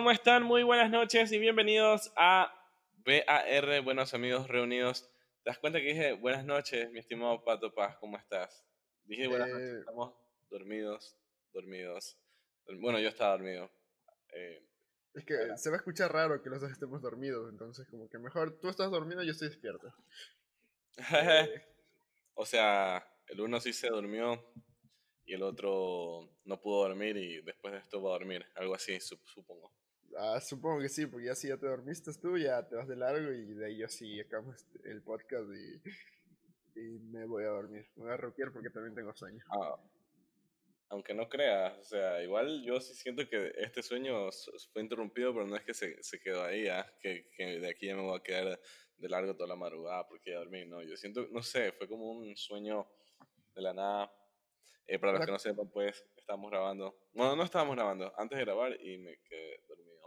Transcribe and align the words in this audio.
¿cómo 0.00 0.12
están? 0.12 0.44
Muy 0.44 0.62
buenas 0.62 0.90
noches 0.90 1.30
y 1.30 1.38
bienvenidos 1.38 2.10
a 2.16 2.50
BAR, 3.04 3.82
Buenos 3.82 4.14
Amigos 4.14 4.48
Reunidos. 4.48 5.02
¿Te 5.44 5.50
das 5.50 5.58
cuenta 5.58 5.78
que 5.78 5.88
dije 5.88 6.12
buenas 6.14 6.42
noches, 6.46 6.90
mi 6.90 7.00
estimado 7.00 7.44
Pato 7.44 7.74
Paz? 7.74 7.98
¿Cómo 7.98 8.16
estás? 8.16 8.64
Dije 9.04 9.28
buenas 9.28 9.50
noches, 9.50 9.68
Eh, 9.74 9.78
estamos 9.80 10.14
dormidos, 10.48 11.18
dormidos. 11.52 12.18
Bueno, 12.80 12.98
yo 12.98 13.10
estaba 13.10 13.32
dormido. 13.32 13.70
Eh, 14.32 14.66
Es 15.12 15.26
que 15.26 15.34
se 15.58 15.68
va 15.68 15.76
a 15.76 15.80
escuchar 15.80 16.10
raro 16.10 16.42
que 16.42 16.48
los 16.48 16.62
dos 16.62 16.70
estemos 16.72 17.02
dormidos, 17.02 17.50
entonces 17.50 17.86
como 17.90 18.08
que 18.08 18.18
mejor 18.18 18.58
tú 18.58 18.70
estás 18.70 18.90
dormido 18.90 19.22
y 19.22 19.26
yo 19.26 19.32
estoy 19.32 19.48
despierto. 19.48 19.92
Eh, 20.96 20.96
o 22.36 22.46
sea, 22.46 23.06
el 23.26 23.38
uno 23.42 23.60
sí 23.60 23.74
se 23.74 23.88
durmió 23.88 24.50
y 25.26 25.34
el 25.34 25.42
otro 25.42 26.38
no 26.44 26.58
pudo 26.58 26.88
dormir 26.88 27.18
y 27.18 27.42
después 27.42 27.74
de 27.74 27.80
esto 27.80 28.02
va 28.02 28.08
a 28.08 28.18
dormir. 28.18 28.46
Algo 28.54 28.74
así, 28.74 28.94
sup- 28.98 29.20
supongo. 29.26 29.74
Ah, 30.18 30.40
supongo 30.40 30.80
que 30.80 30.88
sí, 30.88 31.06
porque 31.06 31.26
ya 31.26 31.34
si 31.34 31.48
ya 31.48 31.56
te 31.56 31.66
dormiste 31.66 32.12
tú, 32.14 32.38
ya 32.38 32.66
te 32.66 32.76
vas 32.76 32.88
de 32.88 32.96
largo 32.96 33.32
y 33.32 33.54
de 33.54 33.66
ahí 33.66 33.78
yo 33.78 33.88
sí 33.88 34.20
acabamos 34.20 34.66
el 34.84 35.02
podcast 35.02 35.48
y, 35.54 36.80
y 36.80 36.98
me 36.98 37.24
voy 37.26 37.44
a 37.44 37.48
dormir. 37.48 37.86
Me 37.96 38.04
voy 38.04 38.12
a 38.12 38.16
roquear 38.16 38.52
porque 38.52 38.70
también 38.70 38.94
tengo 38.94 39.14
sueño. 39.14 39.44
Ah, 39.50 39.76
aunque 40.90 41.14
no 41.14 41.28
creas, 41.28 41.78
o 41.78 41.84
sea, 41.84 42.22
igual 42.22 42.64
yo 42.64 42.80
sí 42.80 42.94
siento 42.94 43.28
que 43.28 43.52
este 43.58 43.80
sueño 43.82 44.28
fue 44.72 44.82
interrumpido, 44.82 45.32
pero 45.32 45.46
no 45.46 45.56
es 45.56 45.62
que 45.62 45.72
se, 45.72 46.02
se 46.02 46.20
quedó 46.20 46.42
ahí, 46.44 46.66
ah, 46.66 46.84
que, 47.00 47.28
que 47.36 47.60
de 47.60 47.70
aquí 47.70 47.86
ya 47.86 47.94
me 47.94 48.02
voy 48.02 48.18
a 48.18 48.22
quedar 48.22 48.60
de 48.96 49.08
largo 49.08 49.34
toda 49.34 49.48
la 49.48 49.56
madrugada 49.56 50.06
porque 50.08 50.30
ya 50.30 50.38
dormí, 50.38 50.66
no, 50.66 50.82
yo 50.82 50.96
siento, 50.96 51.26
no 51.30 51.42
sé, 51.42 51.72
fue 51.72 51.88
como 51.88 52.10
un 52.10 52.36
sueño 52.36 52.86
de 53.54 53.62
la 53.62 53.72
nada. 53.72 54.12
Eh, 54.86 54.98
para 54.98 55.12
los 55.12 55.24
que 55.24 55.30
no 55.30 55.38
sepan, 55.38 55.70
pues, 55.70 56.04
estábamos 56.16 56.50
grabando, 56.50 56.98
bueno, 57.12 57.36
no 57.36 57.44
estábamos 57.44 57.76
grabando, 57.76 58.12
antes 58.18 58.36
de 58.36 58.44
grabar 58.44 58.76
y 58.84 58.98
me 58.98 59.16
quedé 59.18 59.62
dormido. 59.68 59.99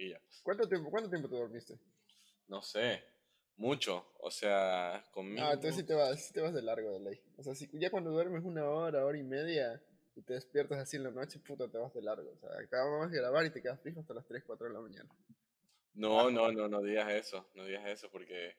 Y 0.00 0.08
ya, 0.08 0.20
¿Cuánto 0.42 0.66
tiempo, 0.66 0.90
cuánto 0.90 1.10
tiempo 1.10 1.28
te 1.28 1.36
dormiste? 1.36 1.78
no 2.48 2.62
sé, 2.62 3.04
mucho, 3.56 4.12
o 4.18 4.30
sea, 4.30 5.04
conmigo... 5.12 5.46
Ah, 5.46 5.52
entonces 5.52 5.76
sí 5.76 5.86
te 5.86 5.94
vas, 5.94 6.24
sí 6.26 6.32
te 6.32 6.40
vas 6.40 6.54
de 6.54 6.62
largo 6.62 6.90
de 6.92 7.00
ley. 7.00 7.20
O 7.36 7.42
sea, 7.42 7.54
si 7.54 7.68
ya 7.74 7.90
cuando 7.90 8.10
duermes 8.10 8.42
una 8.44 8.64
hora, 8.64 9.04
hora 9.04 9.18
y 9.18 9.22
media 9.22 9.80
y 10.16 10.22
te 10.22 10.32
despiertas 10.32 10.78
así 10.78 10.96
en 10.96 11.04
la 11.04 11.10
noche, 11.10 11.38
puta, 11.38 11.68
te 11.70 11.76
vas 11.76 11.92
de 11.92 12.00
largo. 12.00 12.32
O 12.32 12.38
sea, 12.38 12.48
acabamos 12.58 13.10
de 13.10 13.18
grabar 13.18 13.44
y 13.44 13.50
te 13.52 13.60
quedas 13.60 13.80
fijo 13.82 14.00
hasta 14.00 14.14
las 14.14 14.26
3, 14.26 14.42
4 14.44 14.68
de 14.68 14.72
la 14.72 14.80
mañana. 14.80 15.08
No, 15.92 16.30
no, 16.30 16.50
no, 16.50 16.66
no 16.66 16.80
digas 16.80 17.10
eso, 17.10 17.46
no 17.54 17.66
digas 17.66 17.86
eso, 17.86 18.10
porque, 18.10 18.56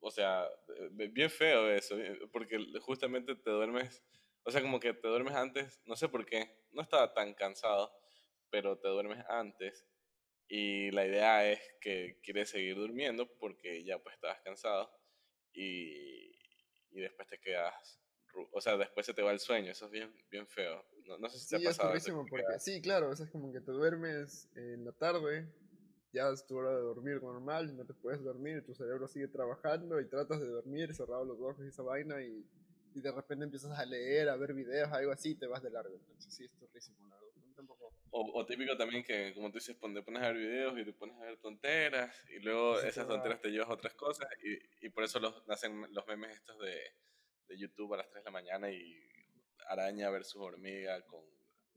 o 0.00 0.10
sea, 0.10 0.46
eh, 0.76 1.08
bien 1.08 1.30
feo 1.30 1.70
eso, 1.70 1.96
bien- 1.96 2.18
porque 2.30 2.58
justamente 2.82 3.34
te 3.34 3.50
duermes, 3.50 4.04
o 4.44 4.50
sea, 4.50 4.60
como 4.60 4.78
que 4.78 4.92
te 4.92 5.08
duermes 5.08 5.34
antes, 5.34 5.80
no 5.86 5.96
sé 5.96 6.08
por 6.08 6.26
qué, 6.26 6.66
no 6.72 6.82
estaba 6.82 7.14
tan 7.14 7.32
cansado, 7.34 7.90
pero 8.50 8.78
te 8.78 8.88
duermes 8.88 9.24
antes 9.28 9.86
y 10.48 10.90
la 10.92 11.06
idea 11.06 11.50
es 11.50 11.60
que 11.80 12.20
quieres 12.22 12.50
seguir 12.50 12.76
durmiendo 12.76 13.36
porque 13.38 13.84
ya 13.84 13.98
pues 13.98 14.14
estabas 14.14 14.40
cansado 14.42 14.90
y, 15.52 16.32
y 16.90 17.00
después 17.00 17.28
te 17.28 17.38
quedas, 17.38 18.00
o 18.52 18.60
sea, 18.60 18.76
después 18.76 19.06
se 19.06 19.14
te 19.14 19.22
va 19.22 19.32
el 19.32 19.40
sueño, 19.40 19.72
eso 19.72 19.86
es 19.86 19.90
bien, 19.92 20.14
bien 20.30 20.46
feo, 20.48 20.84
no, 21.06 21.18
no 21.18 21.28
sé 21.30 21.38
si 21.40 21.48
te 21.48 21.56
Sí, 21.56 21.56
ha 21.56 21.60
es 21.64 21.78
pasado. 21.78 21.92
que 22.04 22.12
porque, 22.28 22.58
sí, 22.58 22.80
claro, 22.82 23.10
o 23.10 23.16
sea, 23.16 23.26
es 23.26 23.32
como 23.32 23.52
que 23.52 23.60
te 23.60 23.70
duermes 23.72 24.48
en 24.54 24.84
la 24.84 24.92
tarde, 24.92 25.48
ya 26.12 26.30
es 26.30 26.46
tu 26.46 26.56
hora 26.56 26.70
de 26.74 26.80
dormir 26.82 27.22
normal, 27.22 27.76
no 27.76 27.84
te 27.84 27.94
puedes 27.94 28.22
dormir, 28.22 28.64
tu 28.64 28.74
cerebro 28.74 29.06
sigue 29.08 29.28
trabajando 29.28 30.00
y 30.00 30.08
tratas 30.08 30.40
de 30.40 30.46
dormir 30.48 30.94
cerrado 30.94 31.24
los 31.24 31.38
ojos 31.40 31.64
y 31.64 31.68
esa 31.68 31.82
vaina 31.82 32.22
y, 32.22 32.48
y 32.94 33.00
de 33.00 33.12
repente 33.12 33.44
empiezas 33.44 33.78
a 33.78 33.84
leer, 33.84 34.28
a 34.28 34.36
ver 34.36 34.54
videos, 34.54 34.90
algo 34.92 35.12
así 35.12 35.30
y 35.30 35.34
te 35.36 35.46
vas 35.46 35.62
de 35.62 35.70
largo. 35.70 35.96
Entonces 35.96 36.32
sí, 36.34 36.44
es 36.44 36.56
turrísimo, 36.56 37.06
la 37.08 37.16
verdad. 37.16 37.25
Tampoco. 37.56 37.92
O, 38.10 38.40
o 38.40 38.46
típico 38.46 38.76
también 38.76 39.02
que, 39.02 39.34
como 39.34 39.50
tú 39.50 39.54
dices, 39.54 39.76
te 39.80 40.02
pones 40.02 40.22
a 40.22 40.28
ver 40.28 40.36
videos 40.36 40.78
y 40.78 40.84
te 40.84 40.92
pones 40.92 41.16
a 41.16 41.24
ver 41.24 41.38
tonteras 41.38 42.14
y 42.30 42.38
luego 42.40 42.78
Sí, 42.80 42.88
esas 42.88 43.08
tonteras 43.08 43.40
te 43.40 43.48
llevas 43.48 43.68
a 43.68 43.72
otras 43.72 43.94
cosas 43.94 44.28
y, 44.44 44.86
y 44.86 44.90
por 44.90 45.04
eso 45.04 45.18
los, 45.18 45.46
nacen 45.48 45.92
los 45.92 46.06
memes 46.06 46.36
estos 46.36 46.58
de, 46.60 46.78
de 47.48 47.58
YouTube 47.58 47.94
a 47.94 47.98
las 47.98 48.08
3 48.10 48.22
de 48.22 48.28
la 48.28 48.32
mañana 48.32 48.70
y 48.70 48.96
araña 49.68 50.10
versus 50.10 50.40
hormiga 50.40 51.00
con 51.06 51.24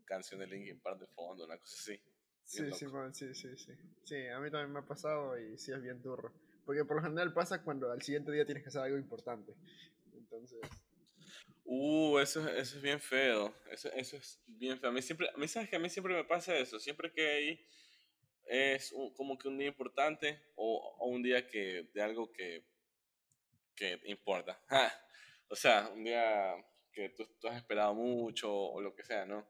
canción 0.05 0.39
de 0.39 0.47
Linkin 0.47 0.79
Park 0.79 0.99
de 0.99 1.07
fondo, 1.07 1.45
una 1.45 1.57
cosa 1.57 1.75
así. 1.77 2.01
Sí, 2.43 2.71
sí, 2.71 2.87
sí, 3.13 3.33
sí, 3.35 3.57
sí. 3.57 3.73
Sí, 4.03 4.27
a 4.27 4.39
mí 4.39 4.49
también 4.49 4.73
me 4.73 4.79
ha 4.79 4.85
pasado 4.85 5.37
y 5.39 5.57
sí 5.57 5.71
es 5.71 5.81
bien 5.81 6.01
turro. 6.01 6.33
Porque 6.65 6.83
por 6.83 6.97
lo 6.97 7.03
general 7.03 7.31
pasa 7.31 7.63
cuando 7.63 7.91
al 7.91 8.01
siguiente 8.01 8.31
día 8.31 8.45
tienes 8.45 8.63
que 8.63 8.69
hacer 8.69 8.81
algo 8.81 8.97
importante. 8.97 9.53
Entonces, 10.13 10.59
Uh, 11.71 12.17
eso, 12.17 12.39
es- 12.49 12.57
eso 12.63 12.77
es 12.77 12.81
bien 12.81 12.99
feo. 12.99 13.53
Eso, 13.69 13.89
eso 13.93 14.17
es 14.17 14.41
bien 14.47 14.79
feo. 14.79 14.89
A 14.89 14.93
mí 14.93 15.03
siempre, 15.03 15.29
a 15.29 15.37
mí 15.37 15.47
sabes 15.47 15.69
que 15.69 15.75
a 15.75 15.79
mí 15.79 15.87
siempre 15.87 16.15
me 16.15 16.23
pasa 16.23 16.57
eso. 16.57 16.79
Siempre 16.79 17.11
que 17.13 17.29
hay 17.29 17.67
es 18.47 18.91
un- 18.91 19.13
como 19.13 19.37
que 19.37 19.47
un 19.47 19.57
día 19.59 19.67
importante 19.67 20.41
o, 20.55 20.95
o 20.99 21.07
un 21.09 21.21
día 21.21 21.47
que 21.47 21.87
de 21.93 22.01
algo 22.01 22.31
que, 22.31 22.65
que 23.75 23.99
importa. 24.05 24.59
Ja. 24.69 24.91
O 25.51 25.55
sea, 25.55 25.89
un 25.89 26.03
día 26.03 26.55
que 26.91 27.09
tú, 27.09 27.25
tú 27.39 27.47
has 27.47 27.57
esperado 27.57 27.93
mucho 27.93 28.51
o 28.51 28.81
lo 28.81 28.95
que 28.95 29.03
sea, 29.03 29.25
¿no? 29.25 29.47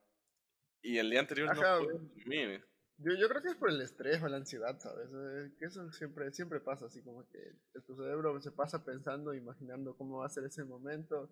Y 0.82 0.98
el 0.98 1.10
día 1.10 1.20
anterior 1.22 1.50
Ajá. 1.50 1.80
no 1.80 1.86
puedes 1.86 2.62
yo, 3.02 3.14
yo 3.16 3.30
creo 3.30 3.42
que 3.42 3.48
es 3.50 3.56
por 3.56 3.70
el 3.70 3.80
estrés 3.82 4.22
o 4.22 4.28
la 4.28 4.36
ansiedad, 4.38 4.78
¿sabes? 4.78 5.08
Eh, 5.10 5.56
Que 5.58 5.66
eso 5.68 5.90
siempre, 5.94 6.34
siempre 6.34 6.60
pasa, 6.60 6.88
así 6.88 7.02
como 7.02 7.26
que 7.30 7.40
tu 7.86 7.96
cerebro 7.96 8.42
se 8.42 8.52
pasa 8.52 8.84
pensando, 8.84 9.34
imaginando 9.34 9.96
cómo 9.96 10.18
va 10.18 10.26
a 10.26 10.30
ser 10.30 10.44
ese 10.44 10.66
momento 10.66 11.30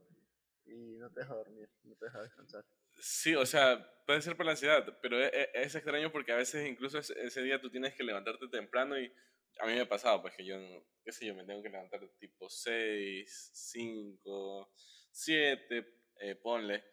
y 0.68 0.98
no 0.98 1.12
te 1.12 1.22
deja 1.22 1.34
dormir, 1.34 1.70
no 1.84 1.96
te 1.96 2.06
deja 2.06 2.22
descansar. 2.22 2.66
Sí, 3.00 3.36
o 3.36 3.46
sea, 3.46 3.88
puede 4.06 4.22
ser 4.22 4.36
por 4.36 4.46
la 4.46 4.54
ansiedad, 4.54 4.98
pero 5.02 5.20
e- 5.24 5.28
e- 5.34 5.50
es, 5.54 5.76
extraño 5.76 6.12
porque 6.12 6.32
a 6.32 6.38
veces 6.38 6.68
incluso 6.68 6.98
ese, 7.00 7.14
ese 7.26 7.42
día 7.44 7.62
tú 7.62 7.70
tienes 7.70 7.94
que 7.94 8.04
levantarte 8.04 8.48
temprano 8.48 9.00
y 9.00 9.12
a 9.60 9.66
mí 9.66 9.74
me 9.74 9.82
ha 9.82 9.90
pasado, 9.90 10.22
pues 10.22 10.36
que 10.36 10.46
yo, 10.46 10.58
qué 11.04 11.12
sé 11.12 11.26
yo, 11.26 11.36
me 11.36 11.44
tengo 11.46 11.62
que 11.62 11.70
levantar 11.70 12.02
tipo 12.20 12.50
6, 12.50 13.50
5, 13.54 14.72
7, 15.12 15.86
eh, 16.20 16.36
ponle. 16.36 16.84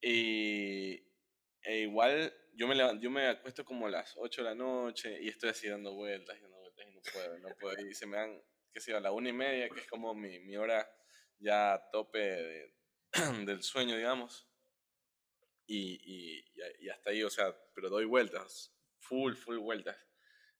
Y 0.00 0.94
e 1.62 1.80
igual 1.80 2.32
yo 2.54 2.68
me, 2.68 2.74
levan- 2.74 3.00
yo 3.00 3.10
me 3.10 3.26
acuesto 3.28 3.64
como 3.64 3.86
a 3.86 3.90
las 3.90 4.14
8 4.16 4.42
de 4.42 4.48
la 4.50 4.54
noche 4.54 5.18
y 5.20 5.28
estoy 5.28 5.50
así 5.50 5.68
dando 5.68 5.94
vueltas 5.94 6.36
y 6.38 6.40
dando 6.42 6.58
vueltas 6.58 6.86
y 6.86 6.90
no 6.94 7.00
puedo, 7.12 7.38
no 7.38 7.48
puedo. 7.60 7.86
Y 7.88 7.94
se 7.94 8.06
me 8.06 8.16
dan, 8.16 8.42
qué 8.72 8.80
sé 8.80 8.92
yo, 8.92 8.98
a 8.98 9.00
la 9.00 9.12
una 9.12 9.28
y 9.30 9.32
media, 9.32 9.68
que 9.68 9.80
es 9.80 9.86
como 9.88 10.14
mi, 10.14 10.38
mi 10.40 10.56
hora 10.56 10.88
ya 11.38 11.74
a 11.74 11.90
tope 11.90 12.18
de- 12.18 12.75
del 13.46 13.62
sueño, 13.62 13.96
digamos 13.96 14.46
y, 15.66 15.98
y, 16.04 16.44
y- 16.80 16.88
hasta 16.88 17.10
ahí, 17.10 17.22
o 17.22 17.30
sea, 17.30 17.54
pero 17.74 17.88
doy 17.90 18.04
vueltas, 18.04 18.72
full, 19.00 19.34
full 19.34 19.58
vueltas. 19.58 19.96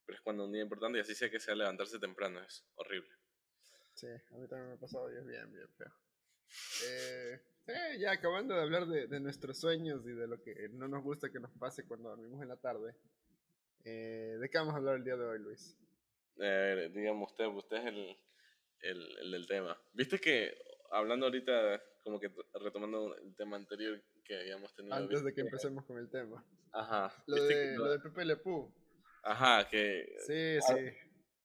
Pero 0.05 0.17
es 0.17 0.23
cuando 0.23 0.45
un 0.45 0.53
día 0.53 0.63
importante 0.63 0.99
y 0.99 1.01
así 1.01 1.15
sé 1.15 1.31
que 1.31 1.41
sea 1.41 1.55
levantarse 1.55 1.99
temprano, 1.99 2.41
es 2.41 2.65
horrible. 2.77 3.11
Sí, 3.95 4.07
a 4.07 4.37
mí 4.37 4.47
también 4.47 4.69
me 4.69 4.75
ha 4.75 4.79
pasado 4.79 5.13
y 5.13 5.17
es 5.17 5.27
bien, 5.27 5.53
bien 5.53 5.69
feo. 5.77 5.93
Eh, 6.85 7.41
eh, 7.67 7.99
ya 7.99 8.13
acabando 8.13 8.55
de 8.55 8.63
hablar 8.63 8.87
de, 8.87 9.07
de 9.09 9.21
nuestros 9.21 9.59
sueños 9.59 10.07
y 10.07 10.11
de 10.11 10.29
lo 10.29 10.41
que 10.43 10.69
no 10.73 10.87
nos 10.87 11.03
gusta 11.03 11.31
que 11.31 11.41
nos 11.41 11.51
pase 11.59 11.87
cuando 11.87 12.11
dormimos 12.11 12.41
en 12.43 12.49
la 12.49 12.57
tarde, 12.57 12.95
eh, 13.85 14.37
¿de 14.41 14.49
qué 14.51 14.59
vamos 14.59 14.75
a 14.75 14.79
hablar 14.79 14.97
el 14.97 15.05
día 15.05 15.17
de 15.17 15.25
hoy, 15.25 15.39
Luis? 15.41 15.77
Eh, 16.39 16.91
digamos, 16.95 17.31
usted, 17.33 17.47
usted 17.47 17.77
es 17.79 17.87
el, 17.87 18.17
el, 18.83 19.19
el 19.19 19.31
del 19.33 19.47
tema. 19.47 19.81
Viste 19.93 20.21
que, 20.21 20.57
hablando 20.91 21.27
ahorita, 21.27 21.83
como 22.05 22.19
que 22.21 22.31
retomando 22.55 23.17
el 23.17 23.35
tema 23.37 23.57
anterior 23.57 24.03
que 24.25 24.39
habíamos 24.39 24.75
tenido. 24.75 24.95
Antes 24.95 25.25
de 25.25 25.33
que 25.35 25.41
empecemos 25.43 25.85
con 25.85 25.99
el 25.99 26.09
tema. 26.11 26.45
Ajá. 26.73 27.13
Lo 27.27 27.37
viste 27.37 27.55
de, 27.57 27.77
lo 27.77 27.91
de 27.91 27.99
Pepe 28.01 28.25
Le 28.25 28.37
Pew. 28.37 28.73
Ajá, 29.23 29.69
que... 29.69 30.17
Sí, 30.27 30.59
Ah, 30.59 30.75
sí. 30.77 30.97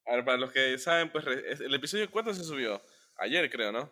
A 0.08 0.16
ver, 0.16 0.26
para 0.26 0.38
los 0.38 0.52
que 0.52 0.78
saben, 0.78 1.12
pues 1.12 1.26
el 1.28 1.74
episodio 1.74 2.10
¿cuánto 2.12 2.34
se 2.34 2.44
subió? 2.44 2.82
Ayer 3.18 3.50
creo, 3.50 3.72
¿no? 3.72 3.92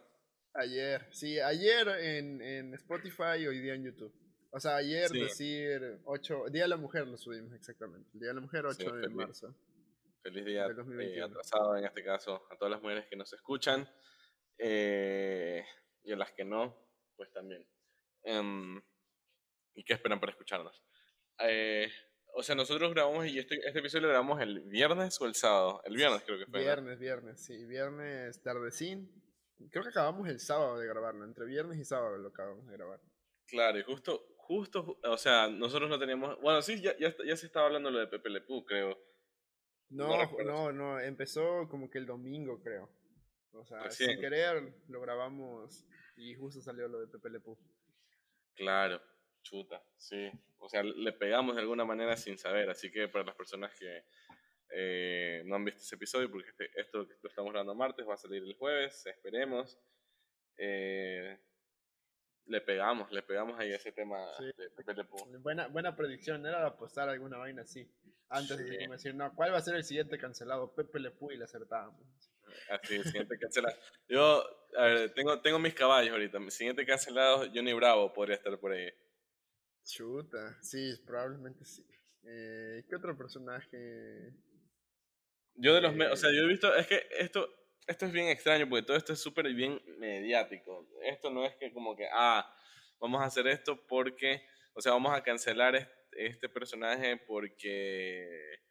Ayer. 0.53 1.07
Sí, 1.11 1.39
ayer 1.39 1.87
en, 1.87 2.41
en 2.41 2.73
Spotify 2.73 3.37
y 3.39 3.47
hoy 3.47 3.59
día 3.59 3.75
en 3.75 3.83
YouTube. 3.85 4.13
O 4.51 4.59
sea, 4.59 4.77
ayer 4.77 5.07
Sí. 5.09 5.19
decir 5.21 5.99
8, 6.05 6.45
Día 6.51 6.63
de 6.63 6.69
la 6.69 6.77
Mujer 6.77 7.07
lo 7.07 7.17
subimos 7.17 7.53
exactamente. 7.53 8.09
Día 8.13 8.29
de 8.29 8.33
la 8.33 8.41
Mujer 8.41 8.65
8 8.65 8.75
Sí, 8.75 8.85
de 8.85 8.91
feliz. 9.03 9.11
marzo. 9.15 9.55
Feliz 10.23 10.43
día 10.45 10.65
eh, 10.65 10.73
2021. 10.73 11.25
atrasado 11.27 11.77
en 11.77 11.85
este 11.85 12.03
caso 12.03 12.43
a 12.51 12.57
todas 12.57 12.71
las 12.71 12.81
mujeres 12.81 13.05
que 13.07 13.15
nos 13.15 13.31
escuchan 13.31 13.87
eh, 14.59 15.65
y 16.03 16.11
a 16.11 16.15
las 16.17 16.31
que 16.33 16.43
no, 16.45 16.75
pues 17.15 17.31
también. 17.31 17.65
Em, 18.23 18.81
¿Y 19.73 19.83
qué 19.83 19.93
esperan 19.93 20.19
para 20.19 20.31
escucharnos? 20.31 20.83
Eh, 21.39 21.89
o 22.33 22.43
sea, 22.43 22.53
nosotros 22.55 22.93
grabamos 22.93 23.25
y 23.27 23.39
este, 23.39 23.55
este 23.65 23.79
episodio 23.79 24.03
lo 24.03 24.09
grabamos 24.09 24.41
el 24.41 24.61
viernes 24.61 25.19
o 25.21 25.25
el 25.25 25.35
sábado. 25.35 25.81
El 25.85 25.95
viernes 25.95 26.21
creo 26.25 26.37
que 26.37 26.45
fue. 26.45 26.59
¿no? 26.59 26.65
Viernes, 26.65 26.99
viernes, 26.99 27.43
sí, 27.45 27.65
viernes 27.65 28.41
tardecín. 28.43 29.09
Creo 29.71 29.83
que 29.83 29.89
acabamos 29.89 30.27
el 30.29 30.39
sábado 30.39 30.77
de 30.77 30.87
grabarlo, 30.87 31.25
entre 31.25 31.45
viernes 31.45 31.77
y 31.79 31.85
sábado 31.85 32.17
lo 32.17 32.29
acabamos 32.29 32.65
de 32.67 32.73
grabar. 32.73 32.99
Claro, 33.47 33.79
y 33.79 33.83
justo, 33.83 34.25
justo, 34.37 34.85
ju- 34.85 34.99
o 35.09 35.17
sea, 35.17 35.47
nosotros 35.47 35.89
no 35.89 35.97
teníamos. 35.99 36.39
Bueno, 36.41 36.61
sí, 36.61 36.79
ya, 36.81 36.95
ya, 36.97 37.13
ya 37.25 37.35
se 37.35 37.45
estaba 37.47 37.65
hablando 37.65 37.89
lo 37.91 37.99
de 37.99 38.07
Pepe 38.07 38.29
Le 38.29 38.41
Pew, 38.41 38.63
creo. 38.63 38.97
No, 39.89 40.31
no, 40.43 40.71
no, 40.71 40.99
empezó 40.99 41.67
como 41.67 41.89
que 41.89 41.97
el 41.97 42.05
domingo, 42.05 42.61
creo. 42.61 42.89
O 43.53 43.65
sea, 43.65 43.83
Recién. 43.83 44.11
sin 44.11 44.19
querer 44.19 44.73
lo 44.87 45.01
grabamos 45.01 45.85
y 46.15 46.35
justo 46.35 46.61
salió 46.61 46.87
lo 46.87 46.99
de 46.99 47.07
Pepe 47.07 47.29
Le 47.29 47.39
Pew. 47.39 47.57
Claro. 48.55 49.01
chuta, 49.41 49.81
sí. 49.97 50.29
O 50.59 50.69
sea, 50.69 50.83
le 50.83 51.13
pegamos 51.13 51.55
de 51.55 51.61
alguna 51.61 51.85
manera 51.85 52.17
sin 52.17 52.37
saber. 52.37 52.69
Así 52.69 52.91
que 52.91 53.07
para 53.07 53.25
las 53.25 53.35
personas 53.35 53.73
que 53.73 54.03
eh, 54.71 55.41
no 55.45 55.55
han 55.55 55.65
visto 55.65 55.81
ese 55.81 55.95
episodio, 55.95 56.29
porque 56.29 56.49
este, 56.49 56.69
esto 56.79 57.07
lo 57.21 57.29
estamos 57.29 57.51
grabando 57.51 57.73
martes, 57.73 58.07
va 58.07 58.13
a 58.13 58.17
salir 58.17 58.43
el 58.43 58.53
jueves, 58.55 59.05
esperemos. 59.05 59.79
Eh, 60.57 61.39
le 62.45 62.61
pegamos, 62.61 63.11
le 63.11 63.21
pegamos 63.21 63.59
ahí 63.59 63.71
ese 63.71 63.91
tema 63.91 64.17
de 64.39 64.69
Pepe 64.71 64.93
Le 64.93 65.05
Buena, 65.39 65.67
buena 65.67 65.95
predicción, 65.95 66.45
era 66.45 66.59
de 66.61 66.67
apostar 66.67 67.07
alguna 67.07 67.37
vaina 67.37 67.61
así. 67.61 67.89
Antes 68.27 68.57
de 68.57 68.87
decir, 68.87 69.15
no, 69.15 69.33
¿cuál 69.35 69.53
va 69.53 69.57
a 69.57 69.61
ser 69.61 69.75
el 69.75 69.83
siguiente 69.83 70.17
cancelado? 70.17 70.73
Pepe 70.73 70.99
Le 70.99 71.13
y 71.31 71.37
le 71.37 71.43
acertábamos. 71.45 72.01
Así, 72.69 73.03
siguiente 73.03 73.37
cancelado. 73.37 73.75
Yo, 74.07 74.43
a 74.77 74.83
ver, 74.83 75.13
tengo, 75.13 75.41
tengo 75.41 75.59
mis 75.59 75.73
caballos 75.73 76.11
ahorita. 76.11 76.39
Mi 76.39 76.51
siguiente 76.51 76.85
cancelado, 76.85 77.47
Johnny 77.53 77.73
Bravo 77.73 78.13
podría 78.13 78.35
estar 78.35 78.57
por 78.59 78.71
ahí. 78.71 78.89
Chuta, 79.83 80.57
sí, 80.61 80.95
probablemente 81.05 81.65
sí. 81.65 81.85
Eh, 82.23 82.83
¿Qué 82.87 82.95
otro 82.95 83.17
personaje? 83.17 84.33
Yo 85.55 85.73
de 85.73 85.81
los, 85.81 85.93
o 86.11 86.15
sea, 86.15 86.31
yo 86.31 86.43
he 86.43 86.47
visto, 86.47 86.73
es 86.75 86.87
que 86.87 87.07
esto, 87.17 87.49
esto 87.87 88.05
es 88.05 88.11
bien 88.11 88.27
extraño 88.27 88.69
porque 88.69 88.85
todo 88.85 88.97
esto 88.97 89.13
es 89.13 89.19
súper 89.19 89.51
bien 89.53 89.81
mediático. 89.97 90.87
Esto 91.03 91.29
no 91.29 91.45
es 91.45 91.55
que 91.55 91.73
como 91.73 91.95
que, 91.95 92.07
ah, 92.11 92.53
vamos 92.99 93.21
a 93.21 93.25
hacer 93.25 93.47
esto 93.47 93.85
porque, 93.87 94.45
o 94.73 94.81
sea, 94.81 94.91
vamos 94.91 95.13
a 95.13 95.23
cancelar 95.23 95.91
este, 96.11 96.49
personaje 96.49 97.17
porque 97.17 98.61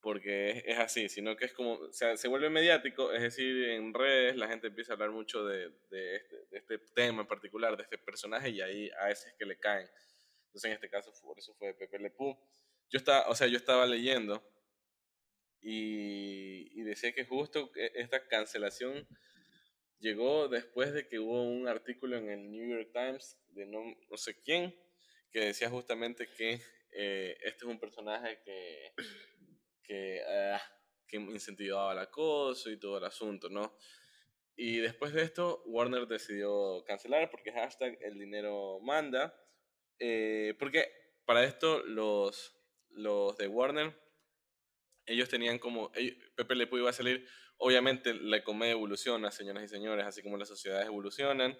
porque 0.00 0.62
es, 0.64 0.78
así, 0.78 1.08
sino 1.08 1.36
que 1.36 1.46
es 1.46 1.52
como, 1.52 1.74
o 1.74 1.92
sea, 1.92 2.16
se 2.16 2.28
vuelve 2.28 2.50
mediático, 2.50 3.12
es 3.12 3.22
decir, 3.22 3.70
en 3.70 3.92
redes 3.92 4.36
la 4.36 4.48
gente 4.48 4.68
empieza 4.68 4.92
a 4.92 4.94
hablar 4.94 5.10
mucho 5.10 5.44
de, 5.44 5.70
de, 5.90 6.16
este, 6.16 6.36
de 6.50 6.58
este 6.58 6.78
tema 6.94 7.22
en 7.22 7.28
particular, 7.28 7.76
de 7.76 7.82
este 7.82 7.98
personaje, 7.98 8.50
y 8.50 8.60
ahí 8.60 8.90
a 9.00 9.06
veces 9.06 9.34
que 9.38 9.44
le 9.44 9.58
caen. 9.58 9.88
Entonces, 10.46 10.68
en 10.70 10.74
este 10.74 10.88
caso, 10.88 11.12
por 11.22 11.38
eso 11.38 11.54
fue 11.54 11.74
Pepe 11.74 11.98
Le 11.98 12.12
Yo 12.18 12.36
estaba, 12.98 13.28
o 13.28 13.34
sea, 13.34 13.48
yo 13.48 13.56
estaba 13.56 13.86
leyendo 13.86 14.42
y, 15.60 16.82
decía 16.82 17.12
que 17.12 17.26
justo 17.26 17.70
esta 17.74 18.26
cancelación 18.28 19.06
llegó 19.98 20.48
después 20.48 20.94
de 20.94 21.06
que 21.06 21.18
hubo 21.18 21.42
un 21.42 21.68
artículo 21.68 22.16
en 22.16 22.30
el 22.30 22.50
New 22.50 22.66
York 22.66 22.90
Times 22.94 23.36
de 23.48 23.66
no, 23.66 23.80
no 24.08 24.16
sé 24.16 24.40
quién 24.42 24.74
que 25.30 25.40
decía 25.40 25.68
justamente 25.68 26.28
que 26.36 26.60
eh, 26.92 27.36
este 27.42 27.64
es 27.64 27.70
un 27.70 27.78
personaje 27.78 28.40
que, 28.44 28.92
que, 29.88 30.22
ah, 30.22 30.60
que 31.06 31.16
incentivaba 31.16 31.92
el 31.92 31.98
acoso 31.98 32.70
y 32.70 32.78
todo 32.78 32.98
el 32.98 33.04
asunto, 33.04 33.48
¿no? 33.48 33.76
Y 34.54 34.78
después 34.78 35.12
de 35.12 35.22
esto, 35.22 35.62
Warner 35.66 36.06
decidió 36.06 36.84
cancelar 36.84 37.30
porque 37.30 37.52
hashtag 37.52 37.98
el 38.02 38.18
dinero 38.18 38.80
manda. 38.80 39.34
Eh, 39.98 40.54
porque 40.58 40.86
para 41.24 41.44
esto 41.44 41.82
los, 41.84 42.56
los 42.90 43.36
de 43.36 43.48
Warner 43.48 43.96
ellos 45.06 45.28
tenían 45.28 45.58
como, 45.58 45.90
Pepe 46.34 46.54
Le 46.54 46.66
Pew 46.66 46.78
iba 46.78 46.90
a 46.90 46.92
salir, 46.92 47.26
obviamente 47.56 48.12
la 48.12 48.44
comedia 48.44 48.72
evoluciona, 48.72 49.30
señoras 49.30 49.64
y 49.64 49.68
señores, 49.68 50.04
así 50.04 50.22
como 50.22 50.36
las 50.36 50.48
sociedades 50.48 50.86
evolucionan, 50.86 51.58